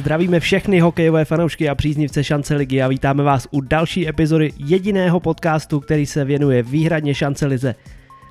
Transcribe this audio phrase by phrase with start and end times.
[0.00, 5.20] Zdravíme všechny hokejové fanoušky a příznivce šance ligy a vítáme vás u další epizody jediného
[5.20, 7.74] podcastu, který se věnuje výhradně šance lize.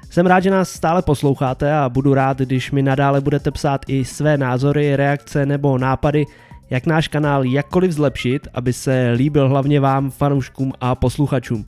[0.09, 4.05] Jsem rád, že nás stále posloucháte a budu rád, když mi nadále budete psát i
[4.05, 6.25] své názory, reakce nebo nápady,
[6.69, 11.65] jak náš kanál jakkoliv zlepšit, aby se líbil hlavně vám, fanouškům a posluchačům.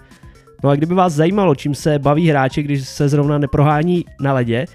[0.63, 4.65] No a kdyby vás zajímalo, čím se baví hráči, když se zrovna neprohání na ledě,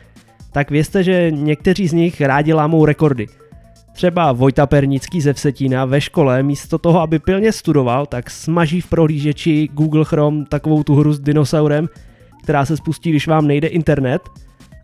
[0.52, 3.26] tak vězte, že někteří z nich rádi lámou rekordy–
[3.96, 8.86] Třeba Vojta Pernický ze Vsetína ve škole místo toho, aby pilně studoval, tak smaží v
[8.86, 11.88] prohlížeči Google Chrome takovou tu hru s dinosaurem,
[12.42, 14.22] která se spustí, když vám nejde internet.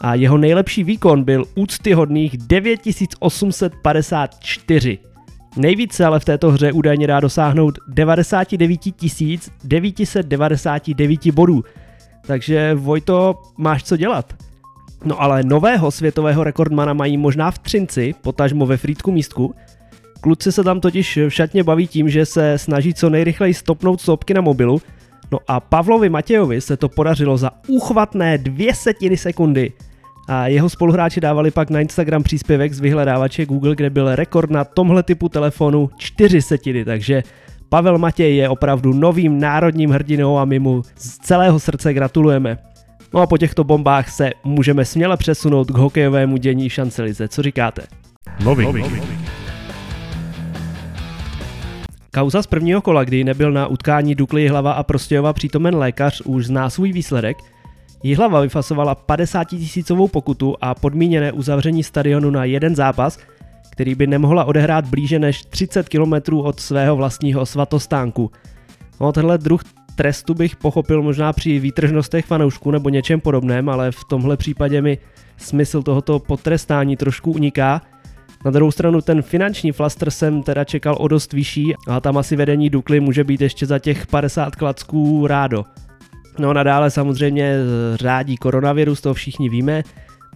[0.01, 4.99] A jeho nejlepší výkon byl úctyhodných 9854.
[5.57, 8.81] Nejvíce ale v této hře údajně dá dosáhnout 99
[9.65, 11.65] 999 bodů.
[12.27, 14.35] Takže Vojto, máš co dělat.
[15.05, 19.55] No ale nového světového rekordmana mají možná v Třinci, potažmo ve Frýdku místku.
[20.21, 24.35] Kluci se tam totiž v šatně baví tím, že se snaží co nejrychleji stopnout stopky
[24.35, 24.81] na mobilu,
[25.33, 29.73] no a Pavlovi Matějovi se to podařilo za uchvatné dvě setiny sekundy.
[30.29, 34.65] A jeho spoluhráči dávali pak na Instagram příspěvek z vyhledávače Google, kde byl rekord na
[34.65, 37.23] tomhle typu telefonu 4 setiny, takže
[37.69, 42.59] Pavel Matěj je opravdu novým národním hrdinou a my mu z celého srdce gratulujeme.
[43.15, 47.29] No a po těchto bombách se můžeme směle přesunout k hokejovému dění šancelize.
[47.29, 47.83] Co říkáte?
[48.45, 48.65] Nový.
[48.65, 49.03] Nový.
[52.15, 56.47] Kauza z prvního kola, kdy nebyl na utkání Dukly Hlava a Prostějova přítomen lékař, už
[56.47, 57.37] zná svůj výsledek.
[58.03, 63.19] Jihlava vyfasovala 50 tisícovou pokutu a podmíněné uzavření stadionu na jeden zápas,
[63.71, 68.31] který by nemohla odehrát blíže než 30 km od svého vlastního svatostánku.
[69.01, 69.61] No, tenhle druh
[69.95, 74.99] trestu bych pochopil možná při výtržnostech fanoušků nebo něčem podobném, ale v tomhle případě mi
[75.37, 77.83] smysl tohoto potrestání trošku uniká.
[78.45, 82.37] Na druhou stranu ten finanční flaster jsem teda čekal o dost vyšší a tam asi
[82.37, 85.65] vedení Dukly může být ještě za těch 50 klacků rádo.
[86.39, 87.57] No nadále samozřejmě
[87.95, 89.83] řádí koronavirus, to všichni víme.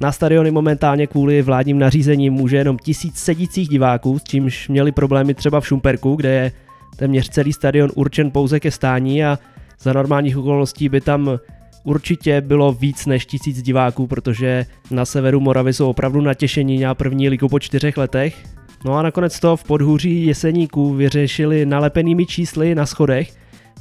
[0.00, 5.34] Na stadiony momentálně kvůli vládním nařízením může jenom tisíc sedících diváků, s čímž měli problémy
[5.34, 6.52] třeba v Šumperku, kde je
[6.96, 9.38] téměř celý stadion určen pouze ke stání a
[9.80, 11.38] za normálních okolností by tam
[11.84, 17.28] určitě bylo víc než tisíc diváků, protože na severu Moravy jsou opravdu natěšení na první
[17.28, 18.44] ligu po čtyřech letech.
[18.84, 23.30] No a nakonec to v podhůří Jeseníků vyřešili nalepenými čísly na schodech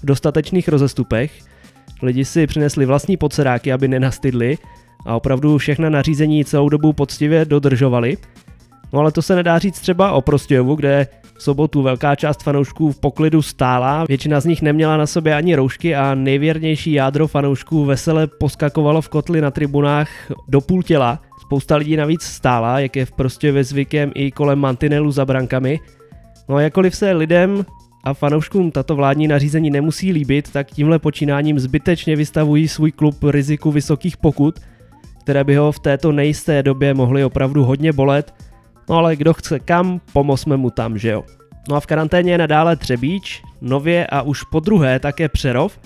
[0.01, 1.39] v dostatečných rozestupech.
[2.01, 4.57] Lidi si přinesli vlastní podsedáky, aby nenastydli
[5.05, 8.17] a opravdu všechna nařízení celou dobu poctivě dodržovali.
[8.93, 11.07] No ale to se nedá říct třeba o Prostějovu, kde
[11.45, 15.95] sobotu velká část fanoušků v poklidu stála, většina z nich neměla na sobě ani roušky
[15.95, 20.09] a nejvěrnější jádro fanoušků vesele poskakovalo v kotli na tribunách
[20.47, 21.21] do půl těla.
[21.41, 25.79] Spousta lidí navíc stála, jak je v prostě ve zvykem i kolem mantinelu za brankami.
[26.49, 27.65] No a jakkoliv se lidem
[28.03, 33.71] a fanouškům tato vládní nařízení nemusí líbit, tak tímhle počínáním zbytečně vystavují svůj klub riziku
[33.71, 34.59] vysokých pokut,
[35.23, 38.33] které by ho v této nejisté době mohly opravdu hodně bolet
[38.89, 41.23] No ale kdo chce kam, pomozme mu tam, že jo.
[41.69, 45.79] No a v karanténě je nadále Třebíč, nově a už po druhé také Přerov,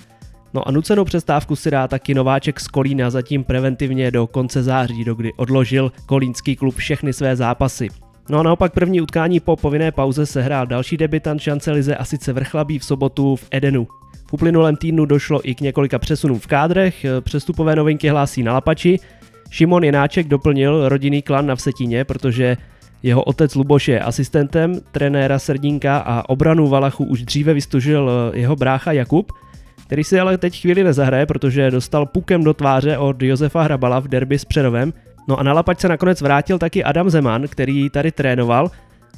[0.53, 5.03] No a nucenou přestávku si dá taky nováček z Kolína zatím preventivně do konce září,
[5.03, 7.87] do kdy odložil kolínský klub všechny své zápasy.
[8.29, 12.05] No a naopak první utkání po povinné pauze se hrál další debitant šance Lize a
[12.05, 13.87] sice Vrchlabí v sobotu v Edenu.
[14.29, 18.99] V uplynulém týdnu došlo i k několika přesunům v kádrech, přestupové novinky hlásí na Lapači,
[19.49, 22.57] Šimon Jenáček doplnil rodinný klan na Vsetíně, protože
[23.03, 28.55] jeho otec Luboš je asistentem trenéra Srdínka a obranu Valachu už dříve vystužil eh, jeho
[28.55, 29.31] brácha Jakub,
[29.85, 34.07] který si ale teď chvíli nezahraje, protože dostal pukem do tváře od Josefa Hrabala v
[34.07, 34.93] derby s Přerovem.
[35.27, 38.71] No a na lapač se nakonec vrátil taky Adam Zeman, který tady trénoval,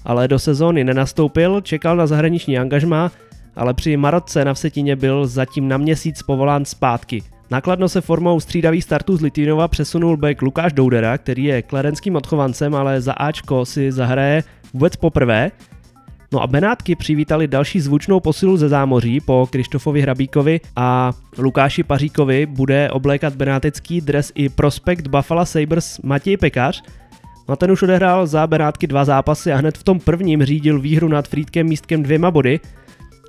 [0.06, 3.12] ale do sezóny nenastoupil, čekal na zahraniční angažmá,
[3.56, 7.24] ale při Marotce na Vsetině byl zatím na měsíc povolán zpátky.
[7.52, 12.76] Nakladno se formou střídavých startů z Litvinova přesunul back Lukáš Doudera, který je klerenským odchovancem,
[12.76, 14.44] ale za Ačko si zahraje
[14.74, 15.52] vůbec poprvé.
[16.32, 22.46] No a Benátky přivítali další zvučnou posilu ze zámoří po Krištofovi Hrabíkovi a Lukáši Paříkovi
[22.46, 26.84] bude oblékat benátecký dres i prospekt Buffalo Sabres Matěj Pekař.
[27.48, 30.80] No a ten už odehrál za Benátky dva zápasy a hned v tom prvním řídil
[30.80, 32.60] výhru nad Frýdkem místkem dvěma body–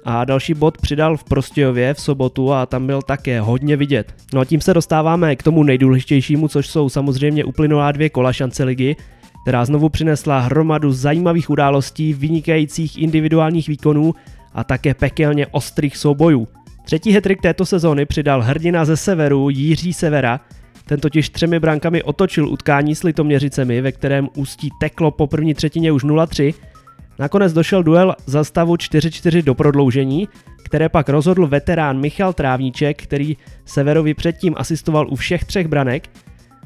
[0.04, 4.14] a další bod přidal v Prostějově v sobotu a tam byl také hodně vidět.
[4.34, 8.64] No a tím se dostáváme k tomu nejdůležitějšímu, což jsou samozřejmě uplynulá dvě kola šance
[8.64, 8.96] ligy,
[9.42, 14.14] která znovu přinesla hromadu zajímavých událostí, vynikajících individuálních výkonů
[14.54, 16.48] a také pekelně ostrých soubojů.
[16.84, 20.40] Třetí hetrik této sezóny přidal hrdina ze severu Jiří Severa,
[20.86, 25.92] ten totiž třemi brankami otočil utkání s Litoměřicemi, ve kterém ústí teklo po první třetině
[25.92, 26.54] už 0-3
[27.22, 30.28] Nakonec došel duel za stavu 4-4 do prodloužení,
[30.64, 36.10] které pak rozhodl veterán Michal Trávníček, který Severovi předtím asistoval u všech třech branek,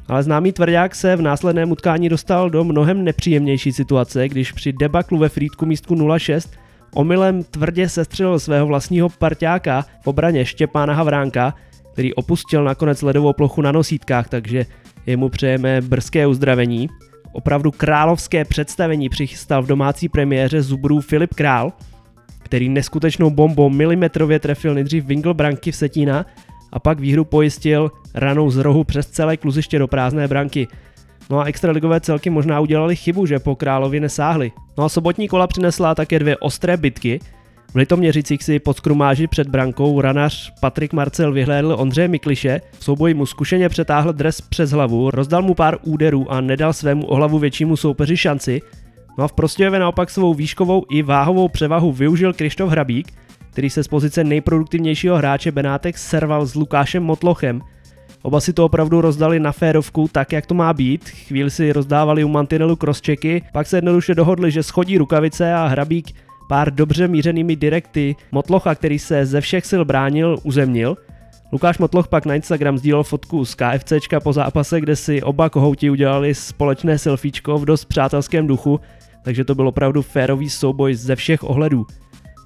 [0.09, 5.19] ale známý tvrdák se v následném utkání dostal do mnohem nepříjemnější situace, když při debaklu
[5.19, 6.57] ve Frýdku místku 06
[6.95, 11.55] omylem tvrdě sestřelil svého vlastního parťáka v obraně Štěpána Havránka,
[11.93, 14.67] který opustil nakonec ledovou plochu na nosítkách, takže
[15.07, 16.89] jemu přejeme brzké uzdravení.
[17.37, 21.73] Opravdu královské představení přichystal v domácí premiéře Zubrů Filip Král,
[22.43, 26.27] který neskutečnou bombou milimetrově trefil nejdřív Wingl branky v Setína
[26.73, 30.69] a pak výhru pojistil ranou z rohu přes celé kluziště do prázdné branky.
[31.31, 34.53] No a extraligové celky možná udělali chybu, že po Královi nesáhli.
[34.79, 37.21] No a sobotní kola přinesla také dvě ostré bitky.
[37.77, 43.15] V Litoměřicích si pod skrumáži před brankou ranař Patrik Marcel vyhlédl Ondřeje Mikliše, v souboji
[43.15, 47.77] mu zkušeně přetáhl dres přes hlavu, rozdal mu pár úderů a nedal svému ohlavu většímu
[47.77, 48.61] soupeři šanci.
[49.19, 53.13] No a v Prostějově naopak svou výškovou i váhovou převahu využil Krištof Hrabík,
[53.51, 57.61] který se z pozice nejproduktivnějšího hráče Benátek serval s Lukášem Motlochem.
[58.23, 61.09] Oba si to opravdu rozdali na férovku tak, jak to má být.
[61.09, 66.26] Chvíli si rozdávali u mantinelu crosschecky, pak se jednoduše dohodli, že schodí rukavice a Hrabík
[66.49, 70.97] pár dobře mířenými direkty Motlocha, který se ze všech sil bránil, uzemnil.
[71.53, 75.91] Lukáš Motloch pak na Instagram sdílel fotku z KFCčka po zápase, kde si oba kohouti
[75.91, 78.81] udělali společné selfiečko v dost přátelském duchu,
[79.25, 81.87] takže to byl opravdu férový souboj ze všech ohledů.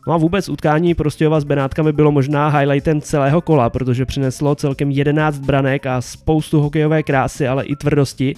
[0.07, 4.91] No a vůbec utkání Prostějova s Benátkami bylo možná highlightem celého kola, protože přineslo celkem
[4.91, 8.35] 11 branek a spoustu hokejové krásy, ale i tvrdosti.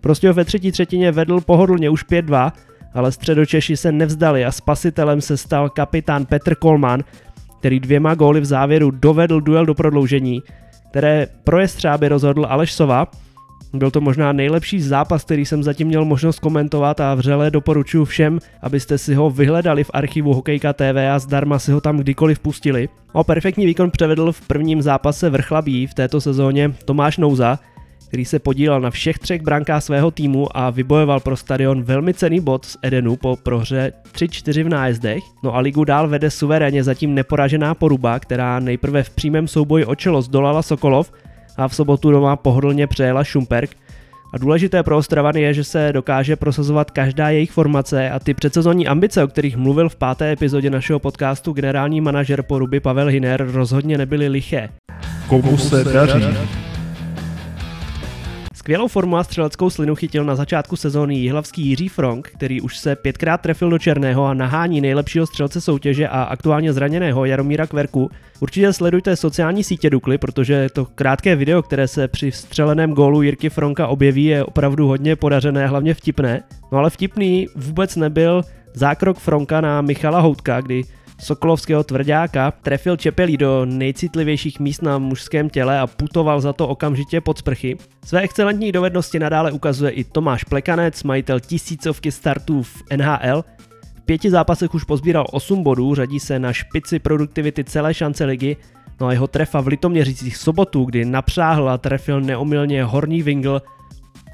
[0.00, 2.52] Prostějov ve třetí třetině vedl pohodlně už 5-2,
[2.94, 7.04] ale středočeši se nevzdali a spasitelem se stal kapitán Petr Kolman,
[7.58, 10.42] který dvěma góly v závěru dovedl duel do prodloužení,
[10.90, 13.06] které pro jestřáby rozhodl Aleš Sova,
[13.72, 18.38] byl to možná nejlepší zápas, který jsem zatím měl možnost komentovat a vřele doporučuji všem,
[18.62, 22.88] abyste si ho vyhledali v archivu Hokejka TV a zdarma si ho tam kdykoliv pustili.
[23.12, 27.58] O perfektní výkon převedl v prvním zápase vrchlabí v této sezóně Tomáš Nouza,
[28.10, 32.40] který se podílel na všech třech brankách svého týmu a vybojoval pro stadion velmi cený
[32.40, 35.22] bod z Edenu po prohře 3-4 v nájezdech.
[35.44, 39.94] No a ligu dál vede suverénně zatím neporažená Poruba, která nejprve v přímém souboji o
[39.94, 41.12] čelo zdolala Sokolov
[41.56, 43.70] a v sobotu doma pohodlně přejela Šumperk.
[44.34, 48.88] A důležité pro Ostravany je, že se dokáže prosazovat každá jejich formace a ty předsezonní
[48.88, 53.98] ambice, o kterých mluvil v páté epizodě našeho podcastu generální manažer Poruby Pavel Hiner, rozhodně
[53.98, 54.68] nebyly liché.
[55.28, 56.24] Komu se daří?
[58.60, 62.96] Skvělou formu a střeleckou slinu chytil na začátku sezóny jihlavský Jiří Frank, který už se
[62.96, 68.10] pětkrát trefil do černého a nahání nejlepšího střelce soutěže a aktuálně zraněného Jaromíra Kverku.
[68.40, 73.50] Určitě sledujte sociální sítě Dukly, protože to krátké video, které se při střeleném gólu Jirky
[73.50, 76.42] Fronka objeví, je opravdu hodně podařené, hlavně vtipné.
[76.72, 78.42] No ale vtipný vůbec nebyl
[78.74, 80.82] zákrok Fronka na Michala Houtka, kdy
[81.20, 87.20] Sokolovského tvrdáka trefil čepelí do nejcitlivějších míst na mužském těle a putoval za to okamžitě
[87.20, 87.76] pod sprchy.
[88.04, 93.44] Své excelentní dovednosti nadále ukazuje i Tomáš Plekanec, majitel tisícovky startů v NHL.
[93.94, 98.56] V pěti zápasech už pozbíral 8 bodů, řadí se na špici produktivity celé šance ligy,
[99.00, 103.62] no a jeho trefa v Litoměřicích sobotu, kdy napřáhl a trefil neomylně horní Wingl,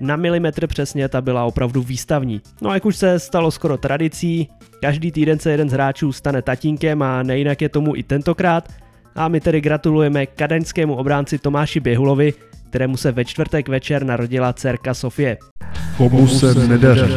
[0.01, 2.41] na milimetr přesně ta byla opravdu výstavní.
[2.63, 4.49] No a jak už se stalo skoro tradicí,
[4.81, 8.69] každý týden se jeden z hráčů stane tatínkem a nejinak je tomu i tentokrát
[9.15, 12.35] a my tedy gratulujeme kadaňskému obránci Tomáši Běhulovi,
[12.71, 15.39] kterému se ve čtvrtek večer narodila dcerka Sofie.
[15.97, 17.15] Komu se nedaří?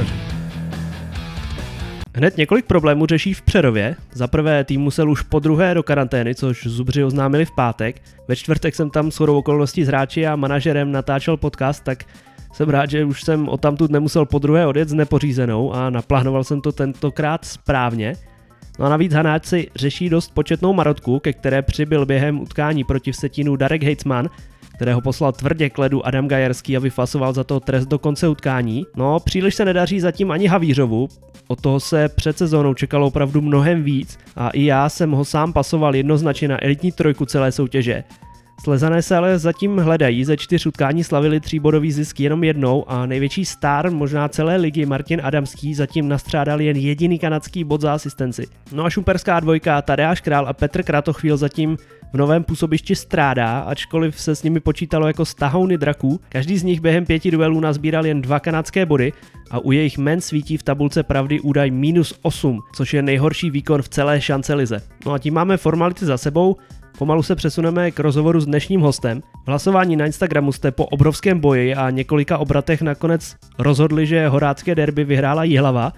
[2.15, 3.95] Hned několik problémů řeší v Přerově.
[4.13, 8.01] Za prvé tým musel už po druhé do karantény, což Zubři oznámili v pátek.
[8.27, 12.03] Ve čtvrtek jsem tam s okolností s hráči a manažerem natáčel podcast, tak
[12.53, 16.43] jsem rád, že už jsem o tamtud nemusel po druhé odjet s nepořízenou a naplánoval
[16.43, 18.15] jsem to tentokrát správně.
[18.79, 23.55] No a navíc Hanáci řeší dost početnou marotku, ke které přibyl během utkání proti Vsetínu
[23.55, 24.29] Darek Heitzman,
[24.75, 28.85] kterého poslal tvrdě k ledu Adam Gajerský a vyfasoval za to trest do konce utkání.
[28.95, 31.07] No, příliš se nedaří zatím ani Havířovu,
[31.47, 35.53] od toho se před sezónou čekalo opravdu mnohem víc a i já jsem ho sám
[35.53, 38.03] pasoval jednoznačně na elitní trojku celé soutěže.
[38.63, 43.45] Slezané se ale zatím hledají, ze čtyř utkání slavili tříbodový zisk jenom jednou a největší
[43.45, 48.47] star možná celé ligy Martin Adamský zatím nastřádal jen jediný kanadský bod za asistenci.
[48.71, 51.77] No a šumperská dvojka Tadeáš Král a Petr Kratochvíl zatím
[52.13, 56.19] v novém působišti strádá, ačkoliv se s nimi počítalo jako stahouny draků.
[56.29, 59.13] Každý z nich během pěti duelů nazbíral jen dva kanadské body
[59.51, 63.81] a u jejich men svítí v tabulce pravdy údaj minus 8, což je nejhorší výkon
[63.81, 64.81] v celé šance lize.
[65.05, 66.57] No a tím máme formality za sebou,
[66.97, 69.21] Pomalu se přesuneme k rozhovoru s dnešním hostem.
[69.43, 74.75] V hlasování na Instagramu jste po obrovském boji a několika obratech nakonec rozhodli, že horácké
[74.75, 75.93] derby vyhrála Jihlava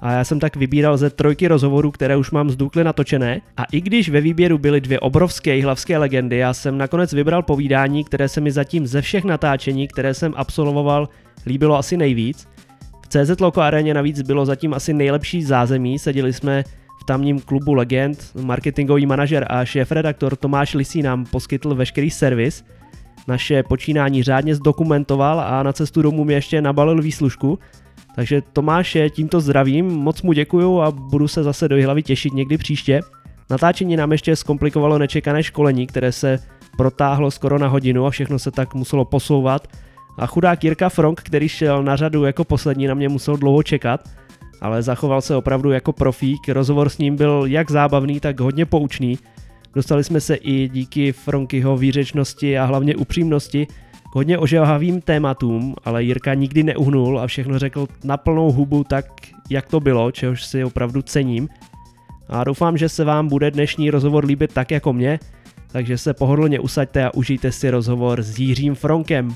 [0.00, 3.64] a já jsem tak vybíral ze trojky rozhovorů, které už mám z Dukly natočené a
[3.64, 8.28] i když ve výběru byly dvě obrovské hlavské legendy, já jsem nakonec vybral povídání, které
[8.28, 11.08] se mi zatím ze všech natáčení, které jsem absolvoval,
[11.46, 12.48] líbilo asi nejvíc.
[13.02, 16.64] V CZ Loco aréně navíc bylo zatím asi nejlepší zázemí, seděli jsme
[17.04, 22.64] tamním klubu legend, marketingový manažer a šéf-redaktor Tomáš Lisí nám poskytl veškerý servis,
[23.28, 27.58] naše počínání řádně zdokumentoval a na cestu domů mi ještě nabalil výslužku,
[28.14, 32.58] takže Tomáše tímto zdravím, moc mu děkuju a budu se zase do hlavy těšit někdy
[32.58, 33.00] příště.
[33.50, 36.38] Natáčení nám ještě zkomplikovalo nečekané školení, které se
[36.76, 39.68] protáhlo skoro na hodinu a všechno se tak muselo posouvat.
[40.18, 44.08] A chudák Jirka Frank, který šel na řadu jako poslední, na mě musel dlouho čekat,
[44.64, 46.48] ale zachoval se opravdu jako profík.
[46.48, 49.18] Rozhovor s ním byl jak zábavný, tak hodně poučný.
[49.74, 53.66] Dostali jsme se i díky Frankyho výřečnosti a hlavně upřímnosti
[54.12, 59.04] k hodně ožehavým tématům, ale Jirka nikdy neuhnul a všechno řekl na plnou hubu tak,
[59.50, 61.48] jak to bylo, čehož si opravdu cením.
[62.28, 65.18] A doufám, že se vám bude dnešní rozhovor líbit tak jako mě,
[65.72, 69.34] takže se pohodlně usaďte a užijte si rozhovor s Jiřím Fronkem.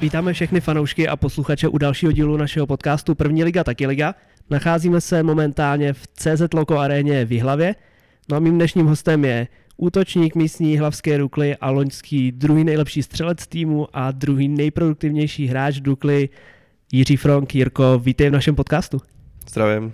[0.00, 4.14] Vítáme všechny fanoušky a posluchače u dalšího dílu našeho podcastu První liga, taky liga.
[4.50, 7.74] Nacházíme se momentálně v CZ Loco aréně v Jihlavě.
[8.30, 13.46] No a mým dnešním hostem je útočník místní hlavské Dukly a loňský druhý nejlepší střelec
[13.46, 16.28] týmu a druhý nejproduktivnější hráč Dukly
[16.92, 17.54] Jiří Fronk.
[17.54, 19.00] Jirko, vítej v našem podcastu.
[19.48, 19.84] Zdravím.
[19.84, 19.92] Uh,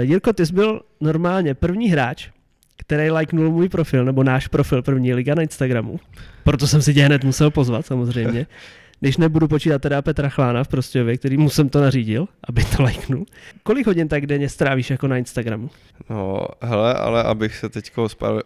[0.00, 2.28] Jirko, ty jsi byl normálně první hráč,
[2.76, 6.00] který lajknul můj profil, nebo náš profil první liga na Instagramu.
[6.44, 8.46] Proto jsem si tě hned musel pozvat, samozřejmě.
[9.00, 12.82] Když nebudu počítat teda Petra Chlána v Prostějově, který mu jsem to nařídil, aby to
[12.82, 13.26] lajknul.
[13.62, 15.70] Kolik hodin tak denně strávíš jako na Instagramu?
[16.10, 17.92] No, hele, ale abych se teď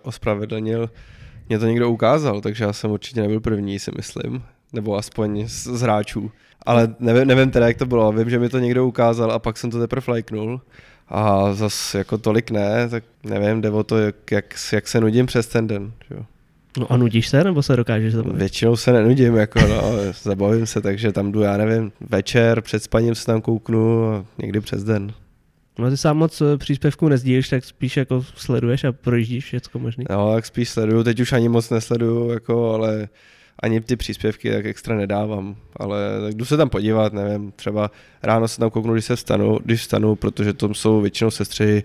[0.03, 0.91] ospravedlnil,
[1.49, 4.43] mě to někdo ukázal, takže já jsem určitě nebyl první, si myslím.
[4.73, 6.31] Nebo aspoň z, z hráčů.
[6.67, 8.13] Ale nevím, nevím teda, jak to bylo.
[8.13, 10.61] Vím, že mi to někdo ukázal a pak jsem to teprve lajknul.
[11.09, 15.27] A zase jako tolik ne, tak nevím, jde o to, jak, jak, jak se nudím
[15.27, 15.93] přes ten den.
[16.11, 16.25] Jo.
[16.79, 18.39] No a nudíš se, nebo se dokážeš zabavit?
[18.39, 19.83] Většinou se nenudím, jako no,
[20.23, 24.61] zabavím se, takže tam jdu, já nevím, večer, před spaním se tam kouknu a někdy
[24.61, 25.13] přes den.
[25.79, 30.05] No ty sám moc eh, příspěvků nezdílíš, tak spíš jako sleduješ a projíždíš všechno možný.
[30.11, 33.09] No, tak spíš sleduju, teď už ani moc nesleduju, jako, ale
[33.63, 37.91] ani ty příspěvky tak extra nedávám, ale tak jdu se tam podívat, nevím, třeba
[38.23, 41.83] ráno se tam kouknu, když se vstanu, když vstanu, protože tam jsou většinou sestři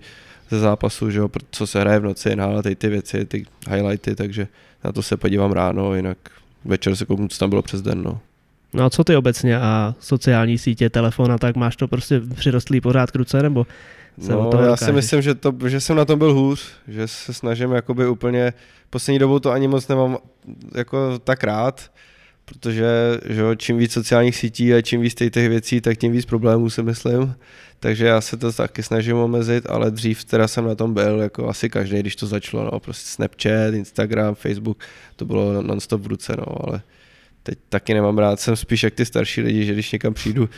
[0.50, 4.48] ze zápasu, že jo, co se hraje v noci, náhle ty věci, ty highlighty, takže
[4.84, 6.18] na to se podívám ráno, jinak
[6.64, 8.20] večer se kouknu, co tam bylo přes den, no.
[8.74, 12.80] No a co ty obecně a sociální sítě, telefon a tak, máš to prostě přirostlý
[12.80, 13.66] pořád k ruce, nebo
[14.20, 17.08] se no, o já si myslím, že, to, že jsem na tom byl hůř, že
[17.08, 18.52] se snažím jakoby úplně,
[18.90, 20.18] poslední dobou to ani moc nemám
[20.74, 21.90] jako tak rád,
[22.44, 22.86] protože
[23.28, 26.82] že čím víc sociálních sítí a čím víc těch věcí, tak tím víc problémů si
[26.82, 27.34] myslím.
[27.84, 31.48] Takže já se to taky snažím omezit, ale dřív teda jsem na tom byl, jako
[31.48, 34.78] asi každý, když to začalo, no, prostě Snapchat, Instagram, Facebook,
[35.16, 36.82] to bylo non-stop v ruce, no, ale
[37.42, 40.48] teď taky nemám rád, jsem spíš jak ty starší lidi, že když někam přijdu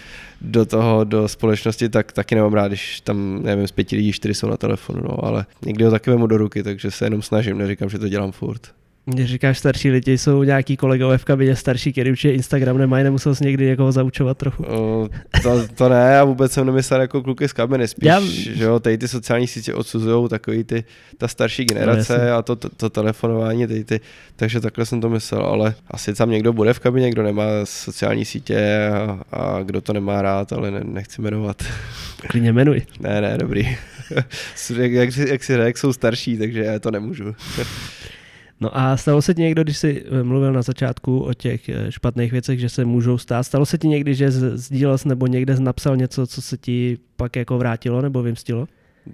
[0.40, 4.35] do toho, do společnosti, tak taky nemám rád, když tam, nevím, z pěti lidí čtyři
[4.35, 7.59] jsou na telefonu, no, ale někdy ho taky vemu do ruky, takže se jenom snažím,
[7.59, 8.73] neříkám, že to dělám furt.
[9.09, 13.35] Když říkáš starší lidi, jsou nějaký kolegové v kabině starší, který určitě Instagram nemají, nemusel
[13.35, 14.65] jsi někdy někoho zaučovat trochu.
[14.65, 15.09] O,
[15.43, 18.21] to, to, ne, já vůbec jsem nemyslel jako kluky z kabiny, spíš, já...
[18.55, 20.85] že jo, tady ty sociální sítě odsuzují takový ty,
[21.19, 24.01] ta starší generace no, a to, to, to, telefonování, tady ty,
[24.37, 28.25] takže takhle jsem to myslel, ale asi tam někdo bude v kabině, kdo nemá sociální
[28.25, 31.63] sítě a, a kdo to nemá rád, ale ne, nechci jmenovat.
[32.29, 32.83] Klidně jmenuj.
[33.01, 33.63] ne, ne, dobrý.
[34.77, 37.35] jak, jak, jak si řekl, jsou starší, takže já to nemůžu.
[38.61, 41.93] No a stalo se ti někdo, když jsi eh, mluvil na začátku o těch eh,
[41.93, 45.97] špatných věcech, že se můžou stát, stalo se ti někdy, že sdílel nebo někde napsal
[45.97, 48.67] něco, co se ti pak jako vrátilo nebo vymstilo?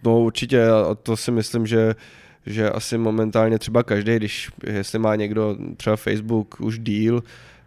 [0.04, 1.94] No určitě a to si myslím, že
[2.46, 7.22] že asi momentálně třeba každý, když jestli má někdo třeba Facebook už díl,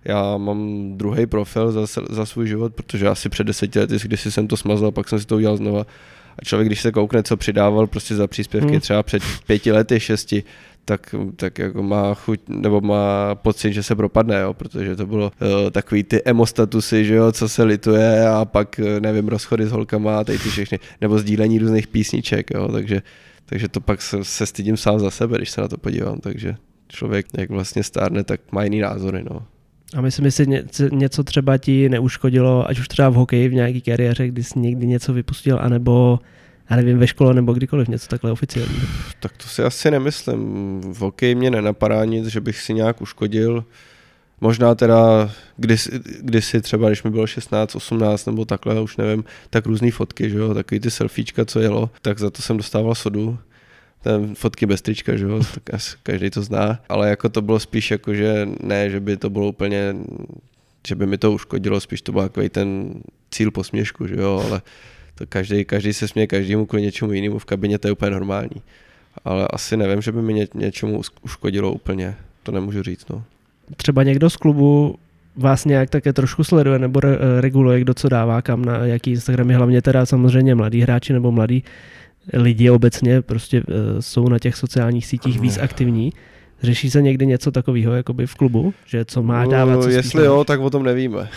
[0.05, 4.47] já mám druhý profil za, za svůj život, protože asi před deseti lety, když jsem
[4.47, 5.85] to smazal, pak jsem si to udělal znova.
[6.39, 8.79] A člověk, když se koukne, co přidával prostě za příspěvky hmm.
[8.79, 10.43] třeba před pěti lety, šesti,
[10.85, 15.31] tak, tak jako má chuť, nebo má pocit, že se propadne, jo, protože to bylo
[15.41, 19.71] uh, takový ty emostatusy, že jo, co se lituje a pak, eh, nevím, rozchody s
[19.71, 23.01] holkama a tady ty všechny, nebo sdílení různých písniček, jo, takže,
[23.45, 26.55] takže to pak se, se stydím sám za sebe, když se na to podívám, takže
[26.87, 29.43] člověk, jak vlastně stárne, tak má jiný názory, no.
[29.95, 30.47] A myslím, jestli
[30.91, 34.87] něco třeba ti neuškodilo, ať už třeba v hokeji v nějaký kariéře, kdy jsi někdy
[34.87, 36.19] něco vypustil, anebo
[36.69, 38.81] já nevím, ve škole nebo kdykoliv něco takhle oficiální.
[39.19, 40.81] Tak to si asi nemyslím.
[40.81, 43.65] V hokeji mě nenapadá nic, že bych si nějak uškodil.
[44.41, 45.91] Možná teda kdysi,
[46.21, 50.37] kdysi třeba, když mi bylo 16, 18 nebo takhle, už nevím, tak různé fotky, že
[50.37, 53.37] jo, takový ty selfiečka, co jelo, tak za to jsem dostával sodu.
[54.01, 57.91] Ten fotky bez trička, že jo, tak každý to zná, ale jako to bylo spíš
[57.91, 59.95] jako, že ne, že by to bylo úplně,
[60.87, 62.93] že by mi to uškodilo, spíš to byl takový ten
[63.31, 64.61] cíl posměšku, že jo, ale
[65.15, 68.61] to každý, každý se směje každému kvůli něčemu jinému v kabině, to je úplně normální.
[69.25, 73.23] Ale asi nevím, že by mi ně, něčemu uškodilo úplně, to nemůžu říct, no
[73.77, 74.95] třeba někdo z klubu
[75.35, 79.53] vás nějak také trošku sleduje nebo re- reguluje, kdo co dává kam na jaký Instagramy,
[79.53, 81.63] hlavně teda samozřejmě mladí hráči nebo mladí
[82.33, 83.65] lidi obecně prostě uh,
[83.99, 86.13] jsou na těch sociálních sítích víc aktivní.
[86.63, 89.83] Řeší se někdy něco takového jakoby v klubu, že co má dávat?
[89.83, 91.29] Co Jestli jo, tak o tom nevíme.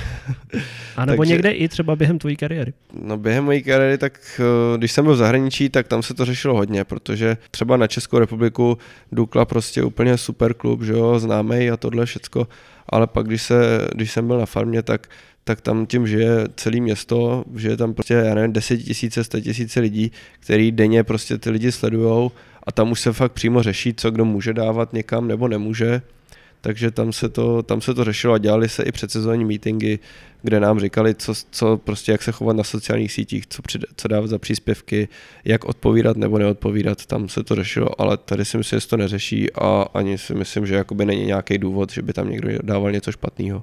[0.97, 2.73] A nebo Takže, někde i třeba během tvojí kariéry?
[3.03, 6.25] No během mojí kariéry, tak eh, když jsem byl v zahraničí, tak tam se to
[6.25, 8.79] řešilo hodně, protože třeba na Českou republiku
[9.13, 12.49] Dukla prostě úplně super klub, že jo, známý a tohle všecko,
[12.89, 15.09] ale pak když, se, když jsem byl na farmě, tak
[15.49, 19.41] tak tam tím žije celé město, že je tam prostě, já nevím, 10 tisíce, 100
[19.41, 22.31] tisíce lidí, který denně prostě ty lidi sledujou
[22.69, 26.03] a tam už se fakt přímo řeší, co kdo může dávat někam nebo nemůže.
[26.61, 29.99] Takže tam se to, tam se to řešilo a dělali se i předsezónní meetingy,
[30.43, 34.09] kde nám říkali, co, co prostě, jak se chovat na sociálních sítích, co, přid, co
[34.09, 35.09] dávat za příspěvky,
[35.45, 38.97] jak odpovídat nebo neodpovídat, tam se to řešilo, ale tady si myslím, že se to
[38.97, 42.93] neřeší a ani si myslím, že jakoby není nějaký důvod, že by tam někdo dával
[42.93, 43.63] něco špatného.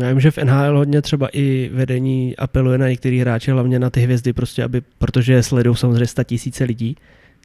[0.00, 3.90] Já vím, že v NHL hodně třeba i vedení apeluje na některý hráče, hlavně na
[3.90, 6.96] ty hvězdy, prostě aby, protože sledují samozřejmě 100 tisíce lidí,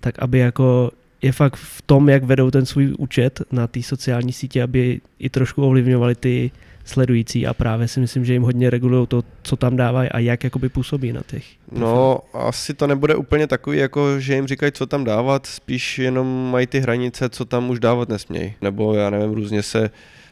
[0.06, 4.34] tak aby jako je fakt v tom, jak vedou ten svůj účet na té sociální
[4.34, 6.52] sítě, aby i trošku ovlivňovali ty
[6.84, 10.44] sledující a právě si myslím, že jim hodně regulují to, co tam dávají a jak
[10.44, 11.46] jakoby působí na těch.
[11.72, 16.52] No, asi to nebude úplně takový, jako že jim říkají, co tam dávat, spíš jenom
[16.52, 18.54] mají ty hranice, co tam už dávat nesmějí.
[18.62, 19.90] Nebo já nevím, různě se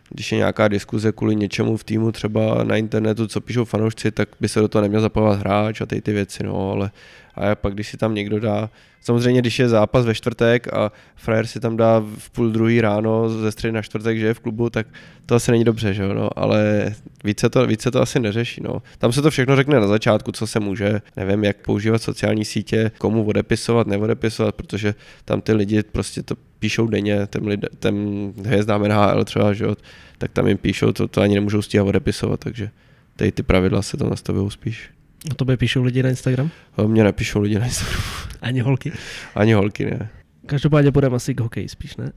[0.10, 4.30] když je nějaká diskuze kvůli něčemu v týmu třeba na internetu, co píšou fanoušci, tak
[4.40, 6.92] by se do toho neměl zapávat hráč a ty ty věci, no, ale
[7.36, 8.70] a pak když si tam někdo dá,
[9.02, 13.30] samozřejmě když je zápas ve čtvrtek a frajer si tam dá v půl druhý ráno
[13.30, 14.88] ze středy na čtvrtek, že je v klubu, tak
[15.26, 16.92] to asi není dobře, že jo, no, ale
[17.24, 18.82] více to, více to asi neřeší, no.
[18.98, 22.92] Tam se to všechno řekne na začátku, co se může, nevím, jak používat sociální sítě,
[22.98, 28.84] komu odepisovat, neodepisovat, protože tam ty lidi prostě to píšou denně, těm, lidem, těm hvězdám
[28.84, 29.76] NHL třeba, že jo,
[30.18, 32.70] tak tam jim píšou, to, to ani nemůžou stíhat odepisovat, takže
[33.16, 34.90] tady ty pravidla se tam nastavují spíš.
[35.32, 36.50] A to by píšou lidi na Instagram?
[36.88, 38.02] Mě nepíšou lidi na Instagram.
[38.42, 38.92] Ani holky?
[39.36, 40.10] Ani holky, ne.
[40.46, 42.12] Každopádně půjdeme asi k hokeji spíš, ne?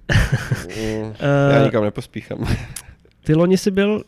[0.66, 1.12] Mm,
[1.52, 2.46] já nikam nepospíchám.
[3.24, 4.04] Ty loni jsi byl,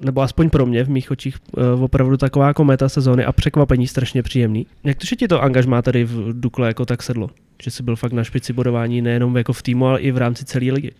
[0.00, 1.36] nebo aspoň pro mě v mých očích,
[1.74, 4.66] uh, opravdu taková jako meta sezóny a překvapení strašně příjemný.
[4.84, 7.30] Jak to, že ti to angažmá tady v Dukle jako tak sedlo?
[7.62, 10.44] Že jsi byl fakt na špici bodování nejenom jako v týmu, ale i v rámci
[10.44, 10.92] celé ligy.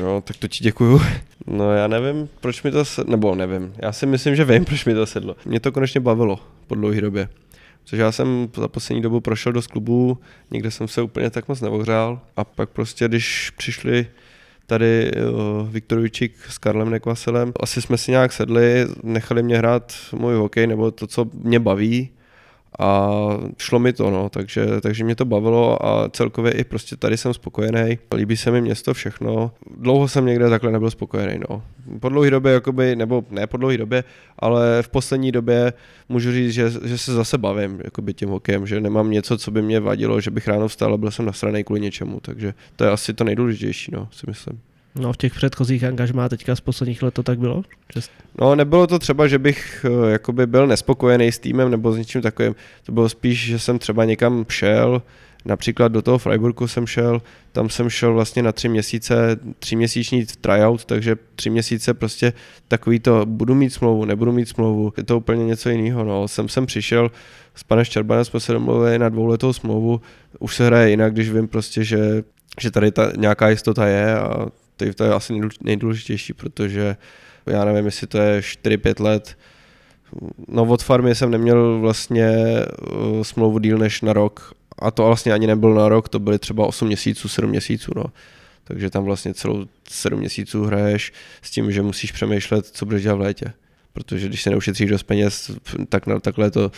[0.00, 1.00] Jo, tak to ti děkuju.
[1.48, 4.84] No já nevím, proč mi to sedlo, nebo nevím, já si myslím, že vím, proč
[4.84, 5.36] mi to sedlo.
[5.44, 7.28] Mě to konečně bavilo po dlouhé době.
[7.84, 10.18] Protože já jsem za poslední dobu prošel dost klubů,
[10.50, 14.06] někde jsem se úplně tak moc neohřál a pak prostě, když přišli
[14.66, 19.92] tady uh, Viktor Vičík s Karlem Nekvaselem, asi jsme si nějak sedli, nechali mě hrát
[20.12, 22.10] můj hokej nebo to, co mě baví
[22.78, 23.10] a
[23.58, 27.34] šlo mi to, no, takže, takže mě to bavilo a celkově i prostě tady jsem
[27.34, 27.98] spokojený.
[28.14, 29.50] Líbí se mi město všechno.
[29.76, 31.62] Dlouho jsem někde takhle nebyl spokojený, no.
[32.00, 34.04] Po dlouhé době, jakoby, nebo ne po dlouhé době,
[34.38, 35.72] ale v poslední době
[36.08, 39.62] můžu říct, že, že se zase bavím jakoby tím hokejem, že nemám něco, co by
[39.62, 42.90] mě vadilo, že bych ráno vstal a byl jsem nasranej kvůli něčemu, takže to je
[42.90, 44.60] asi to nejdůležitější, no, si myslím.
[45.00, 47.62] No v těch předchozích angažmá teďka z posledních let to tak bylo?
[47.96, 48.10] Just...
[48.40, 52.22] No nebylo to třeba, že bych uh, jakoby byl nespokojený s týmem nebo s něčím
[52.22, 52.54] takovým.
[52.86, 55.02] To bylo spíš, že jsem třeba někam šel,
[55.44, 60.26] například do toho Freiburgu jsem šel, tam jsem šel vlastně na tři měsíce, tři měsíční
[60.40, 62.32] tryout, takže tři měsíce prostě
[62.68, 66.04] takový to, budu mít smlouvu, nebudu mít smlouvu, je to úplně něco jiného.
[66.04, 66.28] No.
[66.28, 67.10] Jsem sem přišel,
[67.54, 70.00] s panem Ščerbanem jsme se domluvili na dvouletou smlouvu,
[70.38, 72.22] už se hraje jinak, když vím prostě, že,
[72.60, 74.46] že tady ta nějaká jistota je a
[74.76, 76.96] to, to je asi nejdůležitější, protože
[77.46, 79.38] já nevím, jestli to je 4-5 let.
[80.48, 82.30] No od farmy jsem neměl vlastně
[82.92, 86.38] uh, smlouvu díl než na rok a to vlastně ani nebyl na rok, to byly
[86.38, 88.04] třeba 8 měsíců, 7 měsíců, no.
[88.64, 91.12] Takže tam vlastně celou 7 měsíců hraješ
[91.42, 93.52] s tím, že musíš přemýšlet, co budeš dělat v létě.
[93.92, 95.50] Protože když se neušetříš dost peněz,
[95.88, 96.70] tak na, takhle je to,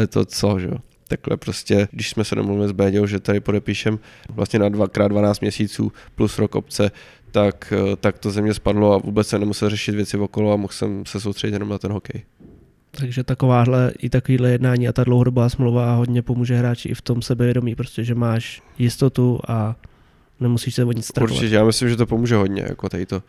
[0.00, 0.78] je to co, že jo
[1.16, 5.92] takhle prostě, když jsme se domluvili s Béďou, že tady podepíšem vlastně na 2x12 měsíců
[6.14, 6.90] plus rok obce,
[7.32, 10.56] tak, eh, tak to ze mě spadlo a vůbec se nemusel řešit věci okolo a
[10.56, 12.22] mohl jsem se soustředit jenom na ten hokej.
[12.90, 17.22] Takže takováhle i takovýhle jednání a ta dlouhodobá smlouva hodně pomůže hráči i v tom
[17.22, 19.76] sebevědomí, prostě, že máš jistotu a
[20.40, 21.36] nemusíš se o nic strachovat.
[21.36, 23.22] Určitě, já myslím, že to pomůže hodně, jako tady to,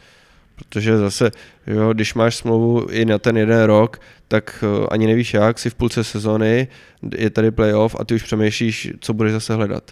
[0.56, 1.32] Protože zase,
[1.68, 5.70] jo, když máš smlouvu i na ten jeden rok, tak eh, ani nevíš jak, si
[5.70, 6.68] v půlce sezony,
[7.18, 9.92] je tady playoff a ty už přemýšlíš, co budeš zase hledat.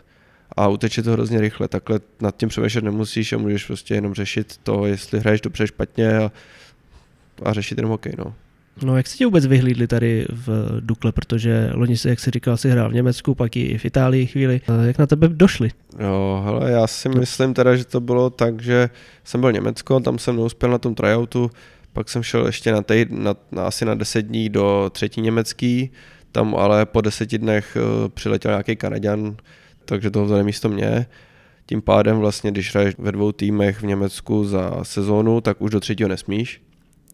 [0.58, 4.58] A uteče to hrozně rychle, takhle nad tím přemýšlet nemusíš a můžeš prostě jenom řešit
[4.64, 6.32] to, jestli hraješ dobře, špatně a,
[7.44, 8.34] a řešit jenom hokej, no.
[8.84, 12.58] No jak se ti vůbec vyhlídli tady v Dukle, protože loni si, jak si říkal,
[12.58, 14.62] si hrál v Německu, pak i v Itálii chvíli.
[14.86, 15.70] Jak na tebe došli?
[16.00, 18.90] Jo, hele, já si myslím teda, že to bylo tak, že
[19.24, 21.52] jsem byl v Německo, tam jsem neuspěl na tom tryoutu,
[21.94, 25.92] pak jsem šel ještě na, tej, na, na asi na deset dní do třetí německý,
[26.32, 29.36] tam ale po deseti dnech uh, přiletěl nějaký Kanaďan,
[29.86, 31.06] takže to vzali místo mě.
[31.66, 35.80] Tím pádem vlastně, když hraješ ve dvou týmech v Německu za sezónu, tak už do
[35.80, 36.62] třetího nesmíš.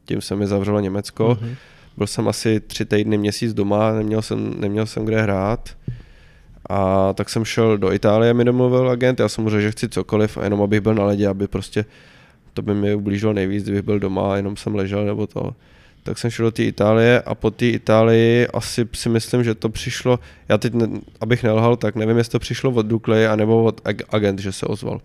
[0.06, 1.38] Tím se mi zavřelo Německo.
[1.42, 1.56] Mm-hmm.
[1.98, 5.70] Byl jsem asi tři týdny, měsíc doma, neměl jsem, neměl jsem kde hrát.
[6.70, 9.90] A tak jsem šel do Itálie, mi domluvil agent, já jsem mu řekl, že chci
[9.90, 11.86] cokoliv, a jenom abych byl na ledě, aby prostě
[12.54, 15.56] to by mi ublížilo nejvíc, kdybych byl doma a jenom jsem ležel nebo to.
[16.08, 19.70] Tak jsem šel do té Itálie a po té Itálii asi si myslím, že to
[19.70, 20.88] přišlo, já teď, ne,
[21.22, 25.02] abych nelhal, tak nevím, jestli to přišlo od Dukly anebo od agent, že se ozval.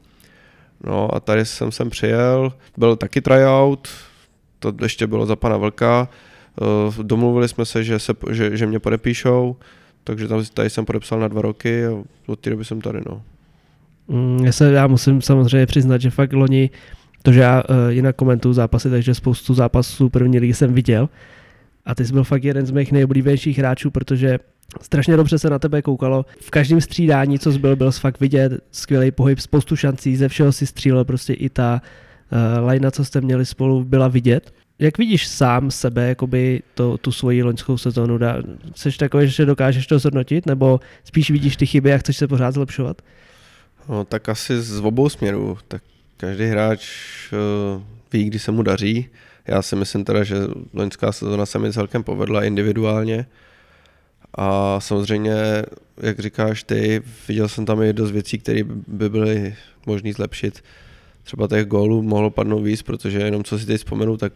[0.85, 3.89] No a tady jsem sem přijel, byl taky tryout,
[4.59, 6.09] to ještě bylo za pana Vlka,
[6.63, 9.57] eh, domluvili jsme se, že, se, že, že mě podepíšou,
[10.05, 11.91] takže tam, tady jsem podepsal na dva roky a
[12.27, 13.23] od té doby jsem tady, no.
[14.09, 16.71] Mm, já, se, já musím samozřejmě přiznat, že fakt loni,
[17.23, 21.09] to, že já uh, jinak komentuju zápasy, takže spoustu zápasů první ligy jsem viděl
[21.85, 24.39] a ty jsi byl fakt jeden z mých nejoblíbenějších hráčů, protože
[24.81, 26.27] strašně dobře se na tebe koukalo.
[26.41, 30.67] V každém střídání, co jsi byl, fakt vidět, skvělý pohyb, spoustu šancí, ze všeho si
[30.67, 31.83] střílel, prostě i ta
[32.33, 34.55] uh, lajna, co jste měli spolu, byla vidět.
[34.79, 38.19] Jak vidíš sám sebe, jakoby to, tu svoji loňskou sezonu?
[38.19, 38.37] Dá,
[38.75, 42.55] jsi takový, že dokážeš to zhodnotit, nebo spíš vidíš ty chyby a chceš se pořád
[42.55, 43.03] zlepšovat?
[43.89, 45.59] No, tak asi z obou směrů.
[45.69, 45.83] Tak
[46.23, 46.87] každý hráč
[47.33, 47.83] uh,
[48.13, 49.09] ví, kdy se mu daří.
[49.47, 50.37] Já si myslím teda, že
[50.73, 53.27] loňská sezona se mi celkem povedla individuálně.
[54.35, 55.35] A samozřejmě,
[56.03, 59.55] jak říkáš ty, viděl jsem tam i dost věcí, které by byly
[59.87, 60.65] možné zlepšit.
[61.23, 64.33] Třeba těch gólů mohlo padnout víc, protože jenom co si teď vzpomenu, tak